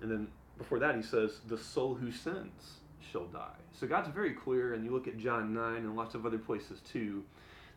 And 0.00 0.10
then 0.10 0.28
before 0.58 0.78
that, 0.78 0.96
he 0.96 1.02
says, 1.02 1.40
"The 1.46 1.58
soul 1.58 1.94
who 1.94 2.10
sins 2.10 2.80
shall 3.10 3.26
die. 3.26 3.56
So 3.72 3.86
God's 3.86 4.08
very 4.08 4.32
clear, 4.32 4.74
and 4.74 4.84
you 4.84 4.90
look 4.90 5.08
at 5.08 5.18
John 5.18 5.52
9 5.52 5.76
and 5.76 5.96
lots 5.96 6.14
of 6.14 6.24
other 6.24 6.38
places 6.38 6.80
too, 6.80 7.24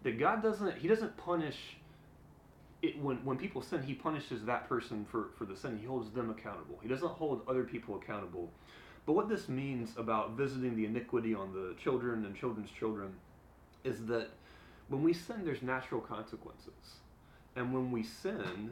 that 0.04 0.20
God 0.20 0.42
doesn't, 0.42 0.78
He 0.78 0.88
doesn't 0.88 1.18
punish 1.18 1.78
it, 2.82 3.00
when, 3.02 3.18
when 3.26 3.38
people 3.38 3.62
sin, 3.62 3.84
He 3.84 3.94
punishes 3.94 4.46
that 4.46 4.70
person 4.70 5.06
for, 5.10 5.30
for 5.38 5.46
the 5.46 5.56
sin. 5.56 5.78
He 5.80 5.86
holds 5.86 6.12
them 6.12 6.30
accountable. 6.30 6.80
He 6.82 6.88
doesn't 6.88 7.12
hold 7.12 7.42
other 7.48 7.64
people 7.64 7.96
accountable. 7.96 8.52
But 9.06 9.14
what 9.14 9.30
this 9.30 9.48
means 9.48 9.92
about 9.98 10.32
visiting 10.32 10.76
the 10.76 10.86
iniquity 10.86 11.36
on 11.36 11.54
the 11.54 11.76
children 11.82 12.26
and 12.26 12.36
children's 12.36 12.72
children 12.72 13.14
is 13.84 14.06
that 14.08 14.30
when 14.88 15.04
we 15.04 15.14
sin, 15.14 15.44
there's 15.44 15.62
natural 15.62 16.02
consequences. 16.02 17.00
And 17.56 17.74
when 17.74 17.92
we 17.92 18.04
sin, 18.04 18.72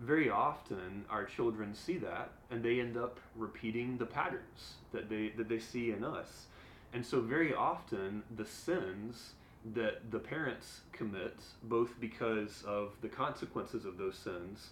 very 0.00 0.28
often 0.28 1.04
our 1.08 1.24
children 1.24 1.74
see 1.74 1.98
that 1.98 2.32
and 2.50 2.62
they 2.62 2.80
end 2.80 2.96
up 2.96 3.20
repeating 3.36 3.96
the 3.96 4.06
patterns 4.06 4.74
that 4.92 5.08
they 5.08 5.32
that 5.36 5.48
they 5.48 5.58
see 5.58 5.92
in 5.92 6.04
us. 6.04 6.46
And 6.92 7.04
so 7.04 7.20
very 7.20 7.54
often 7.54 8.22
the 8.36 8.44
sins 8.44 9.34
that 9.74 10.10
the 10.10 10.18
parents 10.18 10.80
commit 10.92 11.36
both 11.62 11.98
because 12.00 12.62
of 12.66 12.92
the 13.00 13.08
consequences 13.08 13.84
of 13.84 13.96
those 13.96 14.16
sins 14.16 14.70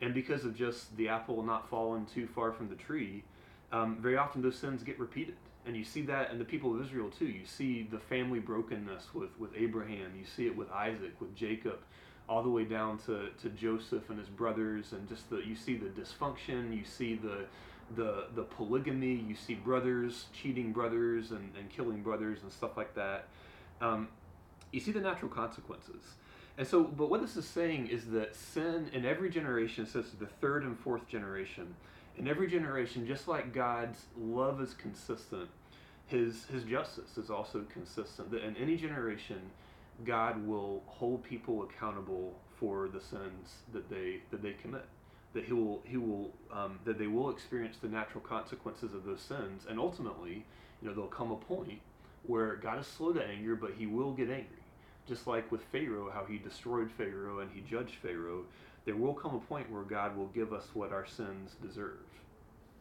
and 0.00 0.14
because 0.14 0.44
of 0.44 0.56
just 0.56 0.96
the 0.96 1.08
apple 1.08 1.42
not 1.42 1.68
falling 1.68 2.06
too 2.06 2.26
far 2.26 2.52
from 2.52 2.68
the 2.68 2.74
tree, 2.74 3.22
um, 3.72 3.98
very 4.00 4.16
often 4.16 4.42
those 4.42 4.58
sins 4.58 4.82
get 4.82 4.98
repeated. 4.98 5.36
And 5.66 5.76
you 5.76 5.84
see 5.84 6.02
that 6.02 6.30
in 6.30 6.38
the 6.38 6.44
people 6.44 6.74
of 6.74 6.80
Israel 6.84 7.10
too. 7.10 7.26
You 7.26 7.44
see 7.44 7.86
the 7.90 7.98
family 7.98 8.38
brokenness 8.38 9.14
with, 9.14 9.30
with 9.38 9.50
Abraham. 9.56 10.12
You 10.18 10.24
see 10.24 10.46
it 10.46 10.56
with 10.56 10.70
Isaac, 10.70 11.20
with 11.20 11.36
Jacob 11.36 11.80
all 12.30 12.42
the 12.44 12.48
way 12.48 12.64
down 12.64 12.96
to, 12.96 13.28
to 13.42 13.48
Joseph 13.50 14.08
and 14.08 14.18
his 14.18 14.28
brothers, 14.28 14.92
and 14.92 15.08
just 15.08 15.28
the 15.30 15.38
you 15.38 15.56
see 15.56 15.76
the 15.76 15.88
dysfunction, 15.88 16.74
you 16.74 16.84
see 16.84 17.16
the 17.16 17.44
the 17.96 18.26
the 18.36 18.44
polygamy, 18.44 19.14
you 19.14 19.34
see 19.34 19.54
brothers 19.54 20.26
cheating 20.32 20.72
brothers 20.72 21.32
and, 21.32 21.50
and 21.58 21.68
killing 21.68 22.02
brothers 22.02 22.38
and 22.42 22.52
stuff 22.52 22.76
like 22.76 22.94
that. 22.94 23.26
Um, 23.80 24.08
you 24.70 24.78
see 24.78 24.92
the 24.92 25.00
natural 25.00 25.30
consequences. 25.30 26.14
And 26.56 26.66
so, 26.68 26.84
but 26.84 27.10
what 27.10 27.20
this 27.20 27.36
is 27.36 27.46
saying 27.46 27.88
is 27.88 28.06
that 28.10 28.36
sin 28.36 28.90
in 28.92 29.04
every 29.04 29.30
generation, 29.30 29.86
says 29.86 30.04
the 30.18 30.26
third 30.26 30.62
and 30.62 30.78
fourth 30.78 31.08
generation, 31.08 31.74
in 32.20 32.28
every 32.28 32.48
generation, 32.48 33.06
just 33.06 33.26
like 33.28 33.54
God's 33.54 34.04
love 34.18 34.60
is 34.60 34.74
consistent, 34.74 35.48
his 36.06 36.44
his 36.52 36.64
justice 36.64 37.16
is 37.16 37.30
also 37.30 37.64
consistent. 37.72 38.30
That 38.30 38.44
in 38.44 38.56
any 38.56 38.76
generation, 38.76 39.40
God 40.04 40.46
will 40.46 40.82
hold 40.86 41.24
people 41.24 41.62
accountable 41.62 42.34
for 42.58 42.88
the 42.88 43.00
sins 43.00 43.62
that 43.72 43.88
they 43.88 44.20
that 44.30 44.42
they 44.42 44.52
commit. 44.52 44.84
That 45.32 45.44
he 45.44 45.54
will 45.54 45.80
he 45.84 45.96
will 45.96 46.30
um, 46.52 46.78
that 46.84 46.98
they 46.98 47.06
will 47.06 47.30
experience 47.30 47.78
the 47.80 47.88
natural 47.88 48.22
consequences 48.22 48.92
of 48.92 49.04
those 49.04 49.22
sins, 49.22 49.64
and 49.68 49.80
ultimately, 49.80 50.44
you 50.82 50.88
know, 50.88 50.92
there'll 50.92 51.08
come 51.08 51.32
a 51.32 51.36
point 51.36 51.80
where 52.26 52.56
God 52.56 52.80
is 52.80 52.86
slow 52.86 53.14
to 53.14 53.24
anger, 53.24 53.56
but 53.56 53.72
He 53.78 53.86
will 53.86 54.12
get 54.12 54.28
angry. 54.28 54.58
Just 55.08 55.26
like 55.26 55.50
with 55.50 55.62
Pharaoh, 55.72 56.10
how 56.12 56.26
He 56.26 56.36
destroyed 56.36 56.90
Pharaoh 56.98 57.38
and 57.38 57.50
He 57.50 57.62
judged 57.62 57.94
Pharaoh, 58.02 58.44
there 58.84 58.96
will 58.96 59.14
come 59.14 59.34
a 59.34 59.40
point 59.40 59.70
where 59.70 59.82
God 59.82 60.16
will 60.16 60.28
give 60.28 60.52
us 60.52 60.68
what 60.74 60.92
our 60.92 61.06
sins 61.06 61.56
deserve. 61.62 61.98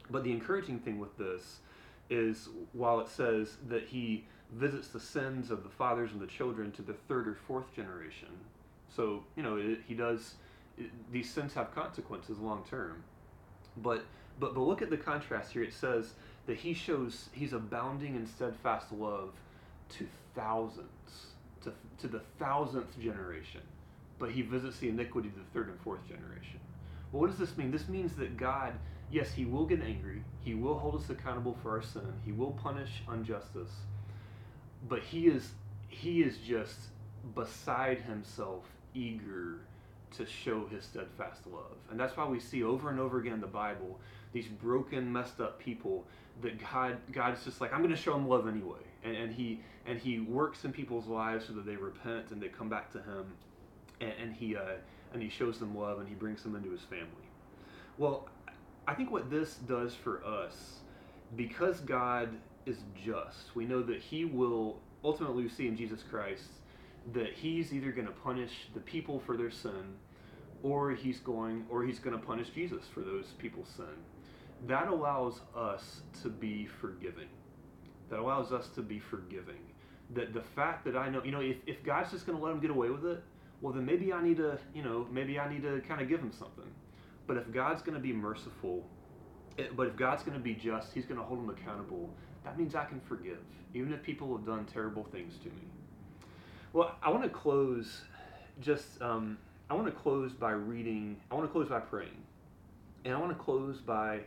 But 0.09 0.23
the 0.23 0.31
encouraging 0.31 0.79
thing 0.79 0.99
with 0.99 1.17
this 1.17 1.59
is, 2.09 2.49
while 2.73 2.99
it 2.99 3.09
says 3.09 3.57
that 3.67 3.83
He 3.83 4.25
visits 4.53 4.87
the 4.87 4.99
sins 4.99 5.51
of 5.51 5.63
the 5.63 5.69
fathers 5.69 6.11
and 6.11 6.21
the 6.21 6.27
children 6.27 6.71
to 6.71 6.81
the 6.81 6.93
third 7.07 7.27
or 7.27 7.35
fourth 7.35 7.73
generation. 7.75 8.29
So, 8.95 9.23
you 9.35 9.43
know, 9.43 9.57
it, 9.57 9.79
he 9.87 9.93
does, 9.93 10.35
it, 10.77 10.89
these 11.11 11.29
sins 11.29 11.53
have 11.53 11.73
consequences 11.75 12.39
long 12.39 12.63
term. 12.69 13.03
But, 13.77 14.03
but, 14.39 14.55
but 14.55 14.61
look 14.61 14.81
at 14.81 14.89
the 14.89 14.97
contrast 14.97 15.51
here. 15.51 15.63
It 15.63 15.73
says 15.73 16.13
that 16.47 16.57
he 16.57 16.73
shows, 16.73 17.29
he's 17.31 17.53
abounding 17.53 18.15
in 18.15 18.25
steadfast 18.25 18.91
love 18.91 19.33
to 19.89 20.07
thousands, 20.35 21.27
to, 21.63 21.73
to 21.99 22.07
the 22.07 22.21
thousandth 22.39 22.99
generation. 22.99 23.61
But 24.19 24.31
he 24.31 24.41
visits 24.41 24.77
the 24.77 24.89
iniquity 24.89 25.29
of 25.29 25.35
the 25.35 25.43
third 25.53 25.69
and 25.69 25.79
fourth 25.81 26.05
generation. 26.07 26.59
Well, 27.11 27.21
what 27.21 27.29
does 27.29 27.39
this 27.39 27.57
mean? 27.57 27.71
This 27.71 27.87
means 27.87 28.15
that 28.17 28.37
God, 28.37 28.73
yes, 29.11 29.31
he 29.31 29.45
will 29.45 29.65
get 29.65 29.81
angry. 29.81 30.23
He 30.41 30.53
will 30.53 30.77
hold 30.77 30.95
us 30.95 31.09
accountable 31.09 31.57
for 31.63 31.71
our 31.71 31.81
sin. 31.81 32.13
He 32.25 32.31
will 32.31 32.51
punish 32.51 33.01
injustice 33.11 33.71
but 34.87 35.01
he 35.01 35.27
is 35.27 35.51
he 35.87 36.21
is 36.21 36.37
just 36.37 36.77
beside 37.35 37.99
himself 37.99 38.63
eager 38.93 39.59
to 40.15 40.25
show 40.25 40.65
his 40.67 40.83
steadfast 40.85 41.45
love. 41.47 41.75
And 41.91 41.99
that's 41.99 42.15
why 42.15 42.25
we 42.25 42.39
see 42.39 42.63
over 42.63 42.89
and 42.89 42.99
over 42.99 43.19
again 43.19 43.33
in 43.33 43.41
the 43.41 43.47
Bible 43.47 43.99
these 44.31 44.47
broken, 44.47 45.11
messed 45.11 45.41
up 45.41 45.59
people 45.59 46.05
that 46.41 46.59
God 46.59 46.97
God 47.11 47.37
is 47.37 47.43
just 47.43 47.61
like, 47.61 47.73
I'm 47.73 47.81
gonna 47.81 47.95
show 47.95 48.13
them 48.13 48.27
love 48.27 48.47
anyway. 48.47 48.79
And, 49.03 49.15
and 49.15 49.33
he 49.33 49.61
and 49.85 49.99
he 49.99 50.19
works 50.19 50.65
in 50.65 50.71
people's 50.71 51.07
lives 51.07 51.47
so 51.47 51.53
that 51.53 51.65
they 51.65 51.75
repent 51.75 52.31
and 52.31 52.41
they 52.41 52.47
come 52.47 52.69
back 52.69 52.91
to 52.93 52.99
him 52.99 53.33
and, 54.01 54.13
and 54.21 54.33
he 54.33 54.55
uh, 54.55 54.77
and 55.13 55.21
he 55.21 55.29
shows 55.29 55.59
them 55.59 55.75
love 55.77 55.99
and 55.99 56.07
he 56.07 56.15
brings 56.15 56.43
them 56.43 56.55
into 56.55 56.71
his 56.71 56.81
family. 56.81 57.05
Well, 57.97 58.27
I 58.87 58.93
think 58.93 59.11
what 59.11 59.29
this 59.29 59.55
does 59.55 59.93
for 59.93 60.23
us, 60.23 60.79
because 61.35 61.79
God 61.81 62.29
is 62.65 62.77
just. 63.03 63.55
We 63.55 63.65
know 63.65 63.81
that 63.83 63.99
he 63.99 64.25
will 64.25 64.79
ultimately 65.03 65.47
see 65.49 65.67
in 65.67 65.75
Jesus 65.75 66.03
Christ 66.09 66.43
that 67.13 67.33
he's 67.33 67.73
either 67.73 67.91
going 67.91 68.07
to 68.07 68.13
punish 68.13 68.67
the 68.73 68.79
people 68.81 69.19
for 69.19 69.37
their 69.37 69.51
sin 69.51 69.95
or 70.61 70.91
he's 70.91 71.19
going 71.19 71.65
or 71.69 71.83
he's 71.83 71.99
going 71.99 72.17
to 72.17 72.25
punish 72.25 72.49
Jesus 72.49 72.83
for 72.93 73.01
those 73.01 73.27
people's 73.37 73.69
sin. 73.75 73.85
That 74.67 74.87
allows 74.87 75.39
us 75.55 76.01
to 76.21 76.29
be 76.29 76.65
forgiving. 76.65 77.29
That 78.09 78.19
allows 78.19 78.51
us 78.51 78.67
to 78.69 78.81
be 78.81 78.99
forgiving. 78.99 79.61
That 80.13 80.33
the 80.33 80.41
fact 80.41 80.83
that 80.85 80.97
I 80.97 81.09
know, 81.09 81.23
you 81.23 81.31
know, 81.31 81.41
if, 81.41 81.57
if 81.65 81.83
God's 81.83 82.11
just 82.11 82.25
going 82.25 82.37
to 82.37 82.43
let 82.43 82.53
him 82.53 82.59
get 82.59 82.71
away 82.71 82.89
with 82.89 83.05
it, 83.05 83.23
well, 83.61 83.73
then 83.73 83.85
maybe 83.85 84.13
I 84.13 84.21
need 84.21 84.37
to, 84.37 84.57
you 84.73 84.83
know, 84.83 85.07
maybe 85.11 85.39
I 85.39 85.51
need 85.51 85.63
to 85.63 85.81
kind 85.87 86.01
of 86.01 86.07
give 86.07 86.19
him 86.19 86.31
something. 86.31 86.69
But 87.27 87.37
if 87.37 87.51
God's 87.51 87.81
going 87.81 87.95
to 87.95 88.01
be 88.01 88.13
merciful, 88.13 88.85
eh, 89.57 89.65
but 89.75 89.87
if 89.87 89.95
God's 89.95 90.23
going 90.23 90.37
to 90.37 90.43
be 90.43 90.53
just, 90.53 90.93
he's 90.93 91.05
going 91.05 91.19
to 91.19 91.25
hold 91.25 91.39
him 91.39 91.49
accountable 91.49 92.09
that 92.43 92.57
means 92.57 92.75
I 92.75 92.85
can 92.85 92.99
forgive, 93.01 93.39
even 93.73 93.93
if 93.93 94.01
people 94.01 94.35
have 94.35 94.45
done 94.45 94.65
terrible 94.65 95.03
things 95.03 95.37
to 95.43 95.49
me. 95.49 95.67
Well, 96.73 96.95
I 97.01 97.09
want 97.09 97.23
to 97.23 97.29
close 97.29 98.01
just, 98.61 99.01
um, 99.01 99.37
I 99.69 99.73
want 99.73 99.87
to 99.87 99.91
close 99.91 100.33
by 100.33 100.51
reading, 100.51 101.17
I 101.31 101.35
want 101.35 101.47
to 101.47 101.51
close 101.51 101.69
by 101.69 101.79
praying. 101.79 102.23
And 103.05 103.13
I 103.13 103.19
want 103.19 103.37
to 103.37 103.43
close 103.43 103.77
by 103.79 104.21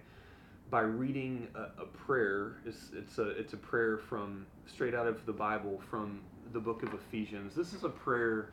by 0.70 0.80
reading 0.80 1.48
a, 1.54 1.82
a, 1.82 1.84
prayer. 1.84 2.56
It's, 2.64 2.92
it's, 2.94 3.18
a, 3.18 3.28
it's 3.28 3.52
a 3.52 3.58
prayer 3.58 3.98
from 3.98 4.46
straight 4.66 4.94
out 4.94 5.06
of 5.06 5.26
the 5.26 5.32
Bible 5.32 5.78
from 5.90 6.20
the 6.54 6.60
book 6.60 6.82
of 6.82 6.94
Ephesians. 6.94 7.54
This 7.54 7.74
is 7.74 7.84
a 7.84 7.90
prayer 7.90 8.48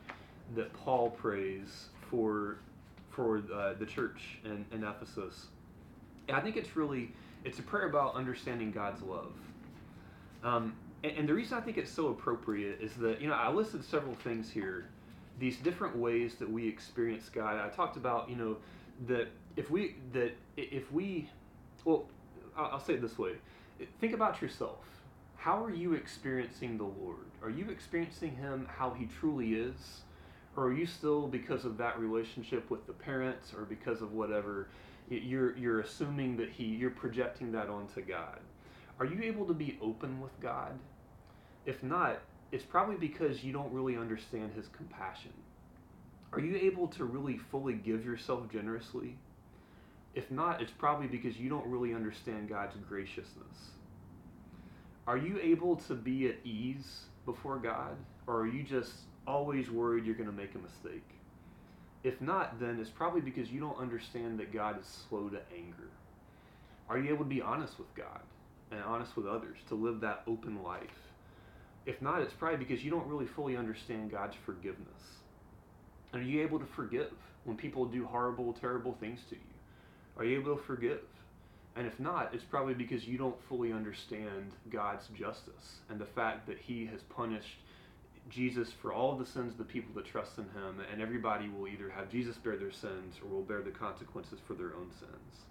that 0.54 0.72
Paul 0.72 1.10
prays 1.10 1.86
for, 2.10 2.58
for 3.10 3.42
uh, 3.52 3.74
the 3.74 3.86
church 3.86 4.38
in, 4.44 4.64
in 4.72 4.84
Ephesus. 4.84 5.46
And 6.28 6.36
I 6.36 6.40
think 6.40 6.56
it's 6.56 6.76
really, 6.76 7.12
it's 7.44 7.58
a 7.58 7.62
prayer 7.62 7.88
about 7.88 8.14
understanding 8.14 8.70
God's 8.70 9.02
love. 9.02 9.32
Um, 10.42 10.74
and, 11.02 11.12
and, 11.18 11.28
the 11.28 11.34
reason 11.34 11.58
I 11.58 11.60
think 11.60 11.76
it's 11.76 11.90
so 11.90 12.08
appropriate 12.08 12.80
is 12.80 12.94
that, 12.94 13.20
you 13.20 13.28
know, 13.28 13.34
I 13.34 13.50
listed 13.50 13.84
several 13.84 14.14
things 14.14 14.50
here, 14.50 14.86
these 15.38 15.58
different 15.58 15.96
ways 15.96 16.36
that 16.36 16.50
we 16.50 16.66
experience 16.66 17.28
God. 17.28 17.58
I 17.58 17.68
talked 17.68 17.96
about, 17.96 18.30
you 18.30 18.36
know, 18.36 18.56
that 19.06 19.28
if 19.56 19.70
we, 19.70 19.96
that 20.12 20.32
if 20.56 20.90
we, 20.92 21.28
well, 21.84 22.06
I'll, 22.56 22.72
I'll 22.72 22.80
say 22.80 22.94
it 22.94 23.02
this 23.02 23.18
way 23.18 23.32
think 24.00 24.12
about 24.12 24.42
yourself. 24.42 24.84
How 25.36 25.62
are 25.64 25.72
you 25.72 25.94
experiencing 25.94 26.76
the 26.76 26.84
Lord? 26.84 27.16
Are 27.42 27.50
you 27.50 27.70
experiencing 27.70 28.36
Him 28.36 28.68
how 28.76 28.90
He 28.90 29.06
truly 29.06 29.54
is? 29.54 30.02
Or 30.56 30.64
are 30.64 30.72
you 30.72 30.86
still, 30.86 31.28
because 31.28 31.64
of 31.64 31.78
that 31.78 31.98
relationship 31.98 32.70
with 32.70 32.86
the 32.86 32.92
parents 32.92 33.52
or 33.54 33.64
because 33.64 34.02
of 34.02 34.12
whatever, 34.12 34.68
you're, 35.08 35.56
you're 35.56 35.80
assuming 35.80 36.36
that 36.38 36.50
He, 36.50 36.64
you're 36.64 36.90
projecting 36.90 37.52
that 37.52 37.68
onto 37.68 38.00
God? 38.02 38.40
Are 38.98 39.06
you 39.06 39.22
able 39.22 39.46
to 39.46 39.54
be 39.54 39.78
open 39.80 40.20
with 40.20 40.38
God? 40.40 40.78
If 41.66 41.82
not, 41.82 42.20
it's 42.52 42.64
probably 42.64 42.96
because 42.96 43.44
you 43.44 43.52
don't 43.52 43.72
really 43.72 43.96
understand 43.96 44.52
His 44.54 44.66
compassion. 44.68 45.32
Are 46.32 46.40
you 46.40 46.56
able 46.56 46.88
to 46.88 47.04
really 47.04 47.38
fully 47.38 47.74
give 47.74 48.04
yourself 48.04 48.50
generously? 48.50 49.16
If 50.14 50.30
not, 50.30 50.60
it's 50.60 50.72
probably 50.72 51.06
because 51.06 51.38
you 51.38 51.48
don't 51.48 51.66
really 51.66 51.94
understand 51.94 52.48
God's 52.48 52.76
graciousness. 52.88 53.70
Are 55.06 55.16
you 55.16 55.38
able 55.40 55.76
to 55.76 55.94
be 55.94 56.28
at 56.28 56.36
ease 56.44 57.02
before 57.24 57.58
God? 57.58 57.96
Or 58.26 58.40
are 58.40 58.46
you 58.46 58.62
just 58.62 58.92
always 59.26 59.70
worried 59.70 60.04
you're 60.04 60.14
going 60.14 60.30
to 60.30 60.34
make 60.34 60.54
a 60.54 60.58
mistake? 60.58 61.08
If 62.02 62.20
not, 62.20 62.58
then 62.58 62.78
it's 62.80 62.90
probably 62.90 63.20
because 63.20 63.50
you 63.50 63.60
don't 63.60 63.78
understand 63.78 64.38
that 64.40 64.52
God 64.52 64.80
is 64.80 64.86
slow 65.08 65.28
to 65.28 65.40
anger. 65.54 65.90
Are 66.88 66.98
you 66.98 67.10
able 67.10 67.24
to 67.24 67.30
be 67.30 67.42
honest 67.42 67.78
with 67.78 67.94
God? 67.94 68.20
and 68.70 68.80
honest 68.82 69.16
with 69.16 69.26
others, 69.26 69.58
to 69.68 69.74
live 69.74 70.00
that 70.00 70.22
open 70.26 70.62
life. 70.62 70.82
If 71.86 72.00
not, 72.00 72.20
it's 72.20 72.32
probably 72.32 72.58
because 72.58 72.84
you 72.84 72.90
don't 72.90 73.06
really 73.06 73.26
fully 73.26 73.56
understand 73.56 74.10
God's 74.10 74.36
forgiveness. 74.44 75.18
Are 76.12 76.20
you 76.20 76.42
able 76.42 76.58
to 76.58 76.66
forgive 76.66 77.12
when 77.44 77.56
people 77.56 77.84
do 77.86 78.04
horrible, 78.04 78.52
terrible 78.52 78.96
things 79.00 79.20
to 79.30 79.34
you? 79.34 79.40
Are 80.16 80.24
you 80.24 80.40
able 80.40 80.56
to 80.56 80.62
forgive? 80.62 81.00
And 81.76 81.86
if 81.86 81.98
not, 81.98 82.34
it's 82.34 82.44
probably 82.44 82.74
because 82.74 83.06
you 83.06 83.16
don't 83.16 83.40
fully 83.48 83.72
understand 83.72 84.52
God's 84.70 85.06
justice 85.08 85.78
and 85.88 85.98
the 85.98 86.06
fact 86.06 86.46
that 86.46 86.58
He 86.58 86.86
has 86.86 87.00
punished 87.02 87.58
Jesus 88.30 88.70
for 88.72 88.92
all 88.92 89.12
of 89.12 89.18
the 89.18 89.26
sins 89.26 89.52
of 89.52 89.58
the 89.58 89.64
people 89.64 89.94
that 89.94 90.06
trust 90.06 90.38
in 90.38 90.44
Him, 90.44 90.80
and 90.90 91.02
everybody 91.02 91.48
will 91.48 91.68
either 91.68 91.90
have 91.90 92.10
Jesus 92.10 92.36
bear 92.36 92.56
their 92.56 92.72
sins 92.72 93.16
or 93.22 93.28
will 93.28 93.42
bear 93.42 93.62
the 93.62 93.70
consequences 93.70 94.38
for 94.46 94.54
their 94.54 94.74
own 94.74 94.90
sins. 94.98 95.44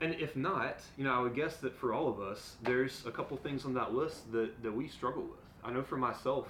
And 0.00 0.14
if 0.14 0.36
not, 0.36 0.80
you 0.96 1.04
know, 1.04 1.12
I 1.12 1.20
would 1.20 1.34
guess 1.34 1.56
that 1.56 1.76
for 1.76 1.92
all 1.92 2.08
of 2.08 2.20
us, 2.20 2.56
there's 2.62 3.04
a 3.04 3.10
couple 3.10 3.36
things 3.36 3.64
on 3.64 3.74
that 3.74 3.92
list 3.92 4.30
that, 4.32 4.62
that 4.62 4.72
we 4.72 4.88
struggle 4.88 5.22
with. 5.22 5.40
I 5.64 5.72
know 5.72 5.82
for 5.82 5.96
myself, 5.96 6.46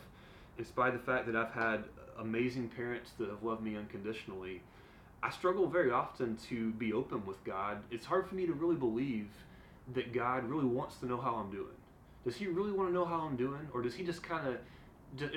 in 0.58 0.64
spite 0.64 0.94
of 0.94 1.00
the 1.00 1.06
fact 1.06 1.26
that 1.26 1.36
I've 1.36 1.52
had 1.52 1.84
amazing 2.18 2.68
parents 2.68 3.12
that 3.18 3.28
have 3.28 3.42
loved 3.42 3.62
me 3.62 3.76
unconditionally, 3.76 4.60
I 5.22 5.30
struggle 5.30 5.66
very 5.66 5.90
often 5.90 6.36
to 6.48 6.72
be 6.72 6.92
open 6.92 7.24
with 7.24 7.42
God. 7.44 7.78
It's 7.90 8.04
hard 8.06 8.28
for 8.28 8.34
me 8.34 8.46
to 8.46 8.52
really 8.52 8.76
believe 8.76 9.28
that 9.94 10.12
God 10.12 10.44
really 10.44 10.66
wants 10.66 10.96
to 10.96 11.06
know 11.06 11.16
how 11.16 11.34
I'm 11.36 11.50
doing. 11.50 11.66
Does 12.24 12.36
He 12.36 12.46
really 12.46 12.72
want 12.72 12.90
to 12.90 12.94
know 12.94 13.06
how 13.06 13.20
I'm 13.20 13.36
doing, 13.36 13.68
or 13.72 13.80
does 13.80 13.94
He 13.94 14.04
just 14.04 14.22
kind 14.22 14.46
of, 14.46 14.58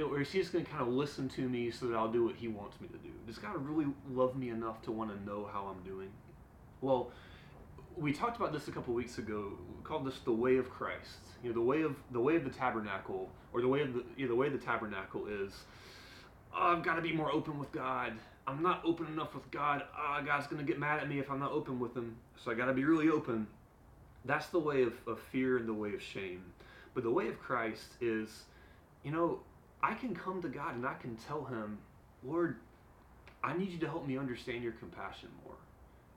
or 0.03 0.22
is 0.22 0.32
He 0.32 0.39
just 0.39 0.53
going 0.53 0.65
to 0.65 0.72
kind 0.72 0.82
of 0.82 0.89
listen 0.89 1.30
to 1.30 1.47
me 1.47 1.72
so 1.72 1.88
that 1.88 1.95
I'll 1.95 2.11
do 2.11 2.26
what 2.26 2.36
He 2.36 2.47
wants 2.47 2.80
me 2.82 2.88
to 2.88 2.97
do? 2.97 3.09
Does 3.26 3.38
God 3.38 3.55
really 3.65 3.91
love 4.11 4.36
me 4.36 4.49
enough 4.49 4.82
to 4.84 4.91
want 4.91 5.11
to 5.11 5.26
know 5.26 5.49
how 5.51 5.67
I'm 5.67 5.84
doing? 5.84 6.09
Well, 6.82 7.11
we 7.97 8.13
talked 8.13 8.38
about 8.38 8.53
this 8.53 8.67
a 8.67 8.72
couple 8.72 8.93
weeks 8.93 9.17
ago. 9.17 9.53
We 9.78 9.84
called 9.84 10.05
this 10.05 10.19
the 10.19 10.32
way 10.32 10.57
of 10.57 10.69
Christ. 10.69 11.19
You 11.43 11.49
know, 11.49 11.55
the 11.55 11.61
way 11.61 11.82
of 11.82 11.95
the 12.11 12.19
way 12.19 12.36
of 12.36 12.43
the 12.43 12.49
tabernacle, 12.49 13.30
or 13.53 13.61
the 13.61 13.67
way 13.67 13.82
of 13.82 13.93
the 13.93 14.03
you 14.15 14.26
know, 14.26 14.34
the 14.34 14.36
way 14.36 14.47
of 14.47 14.53
the 14.53 14.59
tabernacle 14.59 15.28
is. 15.28 15.53
Oh, 16.53 16.76
I've 16.76 16.84
got 16.84 16.95
to 16.95 17.01
be 17.01 17.13
more 17.13 17.32
open 17.32 17.57
with 17.57 17.72
God. 17.72 18.13
I'm 18.45 18.61
not 18.61 18.82
open 18.84 19.07
enough 19.07 19.34
with 19.34 19.49
God. 19.51 19.84
Oh, 19.97 20.22
God's 20.26 20.47
going 20.47 20.65
to 20.65 20.69
get 20.69 20.80
mad 20.80 20.99
at 20.99 21.07
me 21.07 21.19
if 21.19 21.32
I'm 21.32 21.39
not 21.39 21.51
open 21.51 21.80
with 21.80 21.95
Him. 21.95 22.17
So 22.36 22.51
I 22.51 22.55
got 22.55 22.65
to 22.65 22.74
be 22.74 22.84
really 22.84 23.09
open. 23.09 23.47
That's 24.26 24.47
the 24.47 24.59
way 24.59 24.84
of, 24.84 24.93
of 25.07 25.19
fear 25.32 25.57
and 25.57 25.67
the 25.67 25.74
way 25.74 25.93
of 25.93 26.01
shame. 26.01 26.43
But 26.93 27.03
the 27.03 27.11
way 27.11 27.28
of 27.28 27.39
Christ 27.39 27.93
is, 28.01 28.43
you 29.03 29.11
know, 29.11 29.39
I 29.84 29.93
can 29.95 30.15
come 30.15 30.41
to 30.41 30.49
God 30.49 30.75
and 30.75 30.86
I 30.86 30.93
can 30.95 31.15
tell 31.27 31.45
Him, 31.45 31.77
Lord, 32.23 32.57
I 33.43 33.57
need 33.57 33.69
you 33.69 33.79
to 33.79 33.88
help 33.88 34.07
me 34.07 34.17
understand 34.17 34.63
your 34.63 34.73
compassion 34.73 35.29
more. 35.43 35.55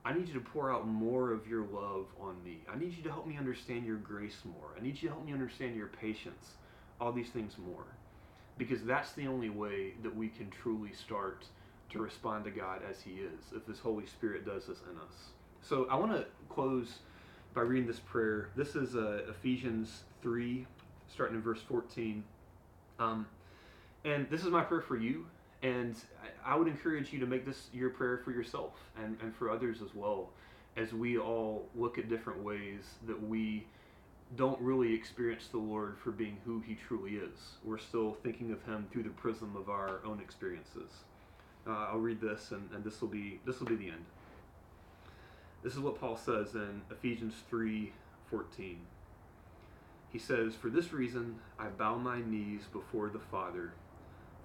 I 0.04 0.12
need 0.12 0.28
you 0.28 0.34
to 0.34 0.40
pour 0.40 0.70
out 0.70 0.86
more 0.86 1.32
of 1.32 1.48
your 1.48 1.62
love 1.62 2.06
on 2.20 2.36
me. 2.44 2.58
I 2.70 2.78
need 2.78 2.94
you 2.94 3.02
to 3.04 3.10
help 3.10 3.26
me 3.26 3.38
understand 3.38 3.86
your 3.86 3.96
grace 3.96 4.36
more. 4.44 4.74
I 4.78 4.82
need 4.82 5.00
you 5.00 5.08
to 5.08 5.14
help 5.14 5.24
me 5.24 5.32
understand 5.32 5.76
your 5.76 5.86
patience. 5.86 6.54
All 7.00 7.10
these 7.10 7.30
things 7.30 7.56
more. 7.58 7.86
Because 8.58 8.84
that's 8.84 9.12
the 9.12 9.26
only 9.26 9.48
way 9.48 9.94
that 10.02 10.14
we 10.14 10.28
can 10.28 10.50
truly 10.50 10.92
start 10.92 11.46
to 11.90 11.98
respond 11.98 12.44
to 12.44 12.50
God 12.50 12.82
as 12.88 13.00
He 13.00 13.12
is, 13.12 13.52
if 13.56 13.66
His 13.66 13.78
Holy 13.78 14.06
Spirit 14.06 14.44
does 14.44 14.66
this 14.66 14.78
in 14.90 14.98
us. 14.98 15.30
So 15.62 15.86
I 15.90 15.96
want 15.96 16.12
to 16.12 16.26
close 16.50 16.98
by 17.54 17.62
reading 17.62 17.86
this 17.86 18.00
prayer. 18.00 18.50
This 18.54 18.76
is 18.76 18.94
uh, 18.94 19.22
Ephesians 19.30 20.02
3, 20.22 20.66
starting 21.08 21.36
in 21.36 21.42
verse 21.42 21.60
14. 21.66 22.22
Um, 22.98 23.26
and 24.05 24.28
this 24.30 24.42
is 24.42 24.48
my 24.48 24.62
prayer 24.62 24.80
for 24.80 24.96
you. 24.96 25.26
And 25.62 25.96
I 26.44 26.57
would 26.57 26.68
encourage 26.68 27.11
you 27.11 27.18
to 27.20 27.26
make 27.26 27.46
this 27.46 27.68
your 27.72 27.88
prayer 27.88 28.18
for 28.18 28.32
yourself 28.32 28.72
and, 29.02 29.16
and 29.22 29.34
for 29.34 29.50
others 29.50 29.80
as 29.80 29.94
well, 29.94 30.28
as 30.76 30.92
we 30.92 31.16
all 31.16 31.66
look 31.74 31.96
at 31.96 32.11
different 32.11 32.42
ways 32.42 32.82
that 33.07 33.26
we 33.26 33.66
don't 34.36 34.61
really 34.61 34.92
experience 34.92 35.48
the 35.48 35.59
Lord 35.59 35.96
for 35.98 36.11
being 36.11 36.36
who 36.44 36.61
He 36.61 36.74
truly 36.74 37.12
is. 37.12 37.38
We're 37.64 37.78
still 37.78 38.12
thinking 38.22 38.52
of 38.52 38.62
Him 38.64 38.88
through 38.92 39.05
the 39.05 39.11
prism 39.11 39.57
of 39.57 39.70
our 39.70 40.00
own 40.05 40.20
experiences. 40.20 40.90
Uh, 41.66 41.86
I'll 41.90 41.98
read 41.98 42.20
this, 42.20 42.50
and, 42.50 42.68
and 42.74 42.84
this 42.84 43.00
will 43.00 43.09
be 43.09 43.40
this 43.46 43.59
will 43.61 43.68
be 43.68 43.76
the 43.76 43.88
end. 43.88 44.05
This 45.62 45.72
is 45.72 45.78
what 45.78 45.98
Paul 45.98 46.16
says 46.16 46.55
in 46.55 46.82
Ephesians 46.90 47.34
three 47.48 47.94
fourteen. 48.28 48.80
He 50.12 50.18
says, 50.18 50.55
"For 50.55 50.68
this 50.68 50.92
reason 50.92 51.36
I 51.59 51.68
bow 51.68 51.96
my 51.96 52.20
knees 52.20 52.62
before 52.70 53.09
the 53.09 53.18
Father." 53.18 53.72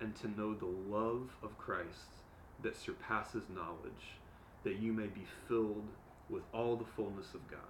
and 0.00 0.14
to 0.16 0.28
know 0.28 0.54
the 0.54 0.66
love 0.66 1.30
of 1.42 1.58
Christ 1.58 2.08
that 2.62 2.76
surpasses 2.76 3.44
knowledge, 3.54 4.18
that 4.64 4.76
you 4.76 4.92
may 4.92 5.06
be 5.06 5.26
filled 5.48 5.88
with 6.28 6.42
all 6.52 6.76
the 6.76 6.84
fullness 6.96 7.34
of 7.34 7.50
God. 7.50 7.60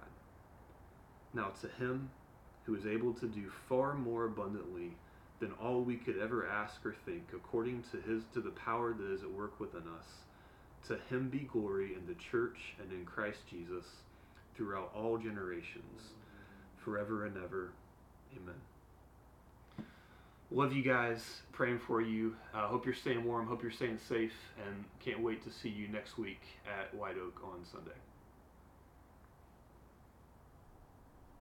Now, 1.33 1.51
to 1.61 1.67
him 1.67 2.09
who 2.65 2.75
is 2.75 2.85
able 2.85 3.13
to 3.15 3.27
do 3.27 3.51
far 3.67 3.93
more 3.93 4.25
abundantly 4.25 4.91
than 5.39 5.51
all 5.53 5.81
we 5.81 5.95
could 5.95 6.19
ever 6.19 6.47
ask 6.47 6.85
or 6.85 6.95
think, 7.05 7.23
according 7.33 7.83
to 7.91 7.97
his 8.01 8.23
to 8.33 8.41
the 8.41 8.51
power 8.51 8.93
that 8.93 9.11
is 9.11 9.23
at 9.23 9.31
work 9.31 9.59
within 9.59 9.83
us, 9.97 10.05
to 10.87 10.97
him 11.09 11.29
be 11.29 11.39
glory 11.39 11.95
in 11.95 12.05
the 12.05 12.15
church 12.15 12.75
and 12.79 12.91
in 12.91 13.05
Christ 13.05 13.39
Jesus 13.49 13.85
throughout 14.55 14.91
all 14.95 15.17
generations, 15.17 16.13
forever 16.83 17.25
and 17.25 17.37
ever. 17.37 17.71
Amen. 18.35 18.61
Love 20.53 20.73
you 20.73 20.83
guys. 20.83 21.43
Praying 21.53 21.79
for 21.79 22.01
you. 22.01 22.35
Uh, 22.53 22.67
hope 22.67 22.85
you're 22.85 22.93
staying 22.93 23.23
warm. 23.23 23.47
Hope 23.47 23.63
you're 23.63 23.71
staying 23.71 23.97
safe. 23.97 24.33
And 24.67 24.83
can't 24.99 25.21
wait 25.21 25.41
to 25.45 25.49
see 25.49 25.69
you 25.69 25.87
next 25.87 26.17
week 26.17 26.41
at 26.67 26.93
White 26.93 27.15
Oak 27.17 27.41
on 27.41 27.63
Sunday. 27.63 27.91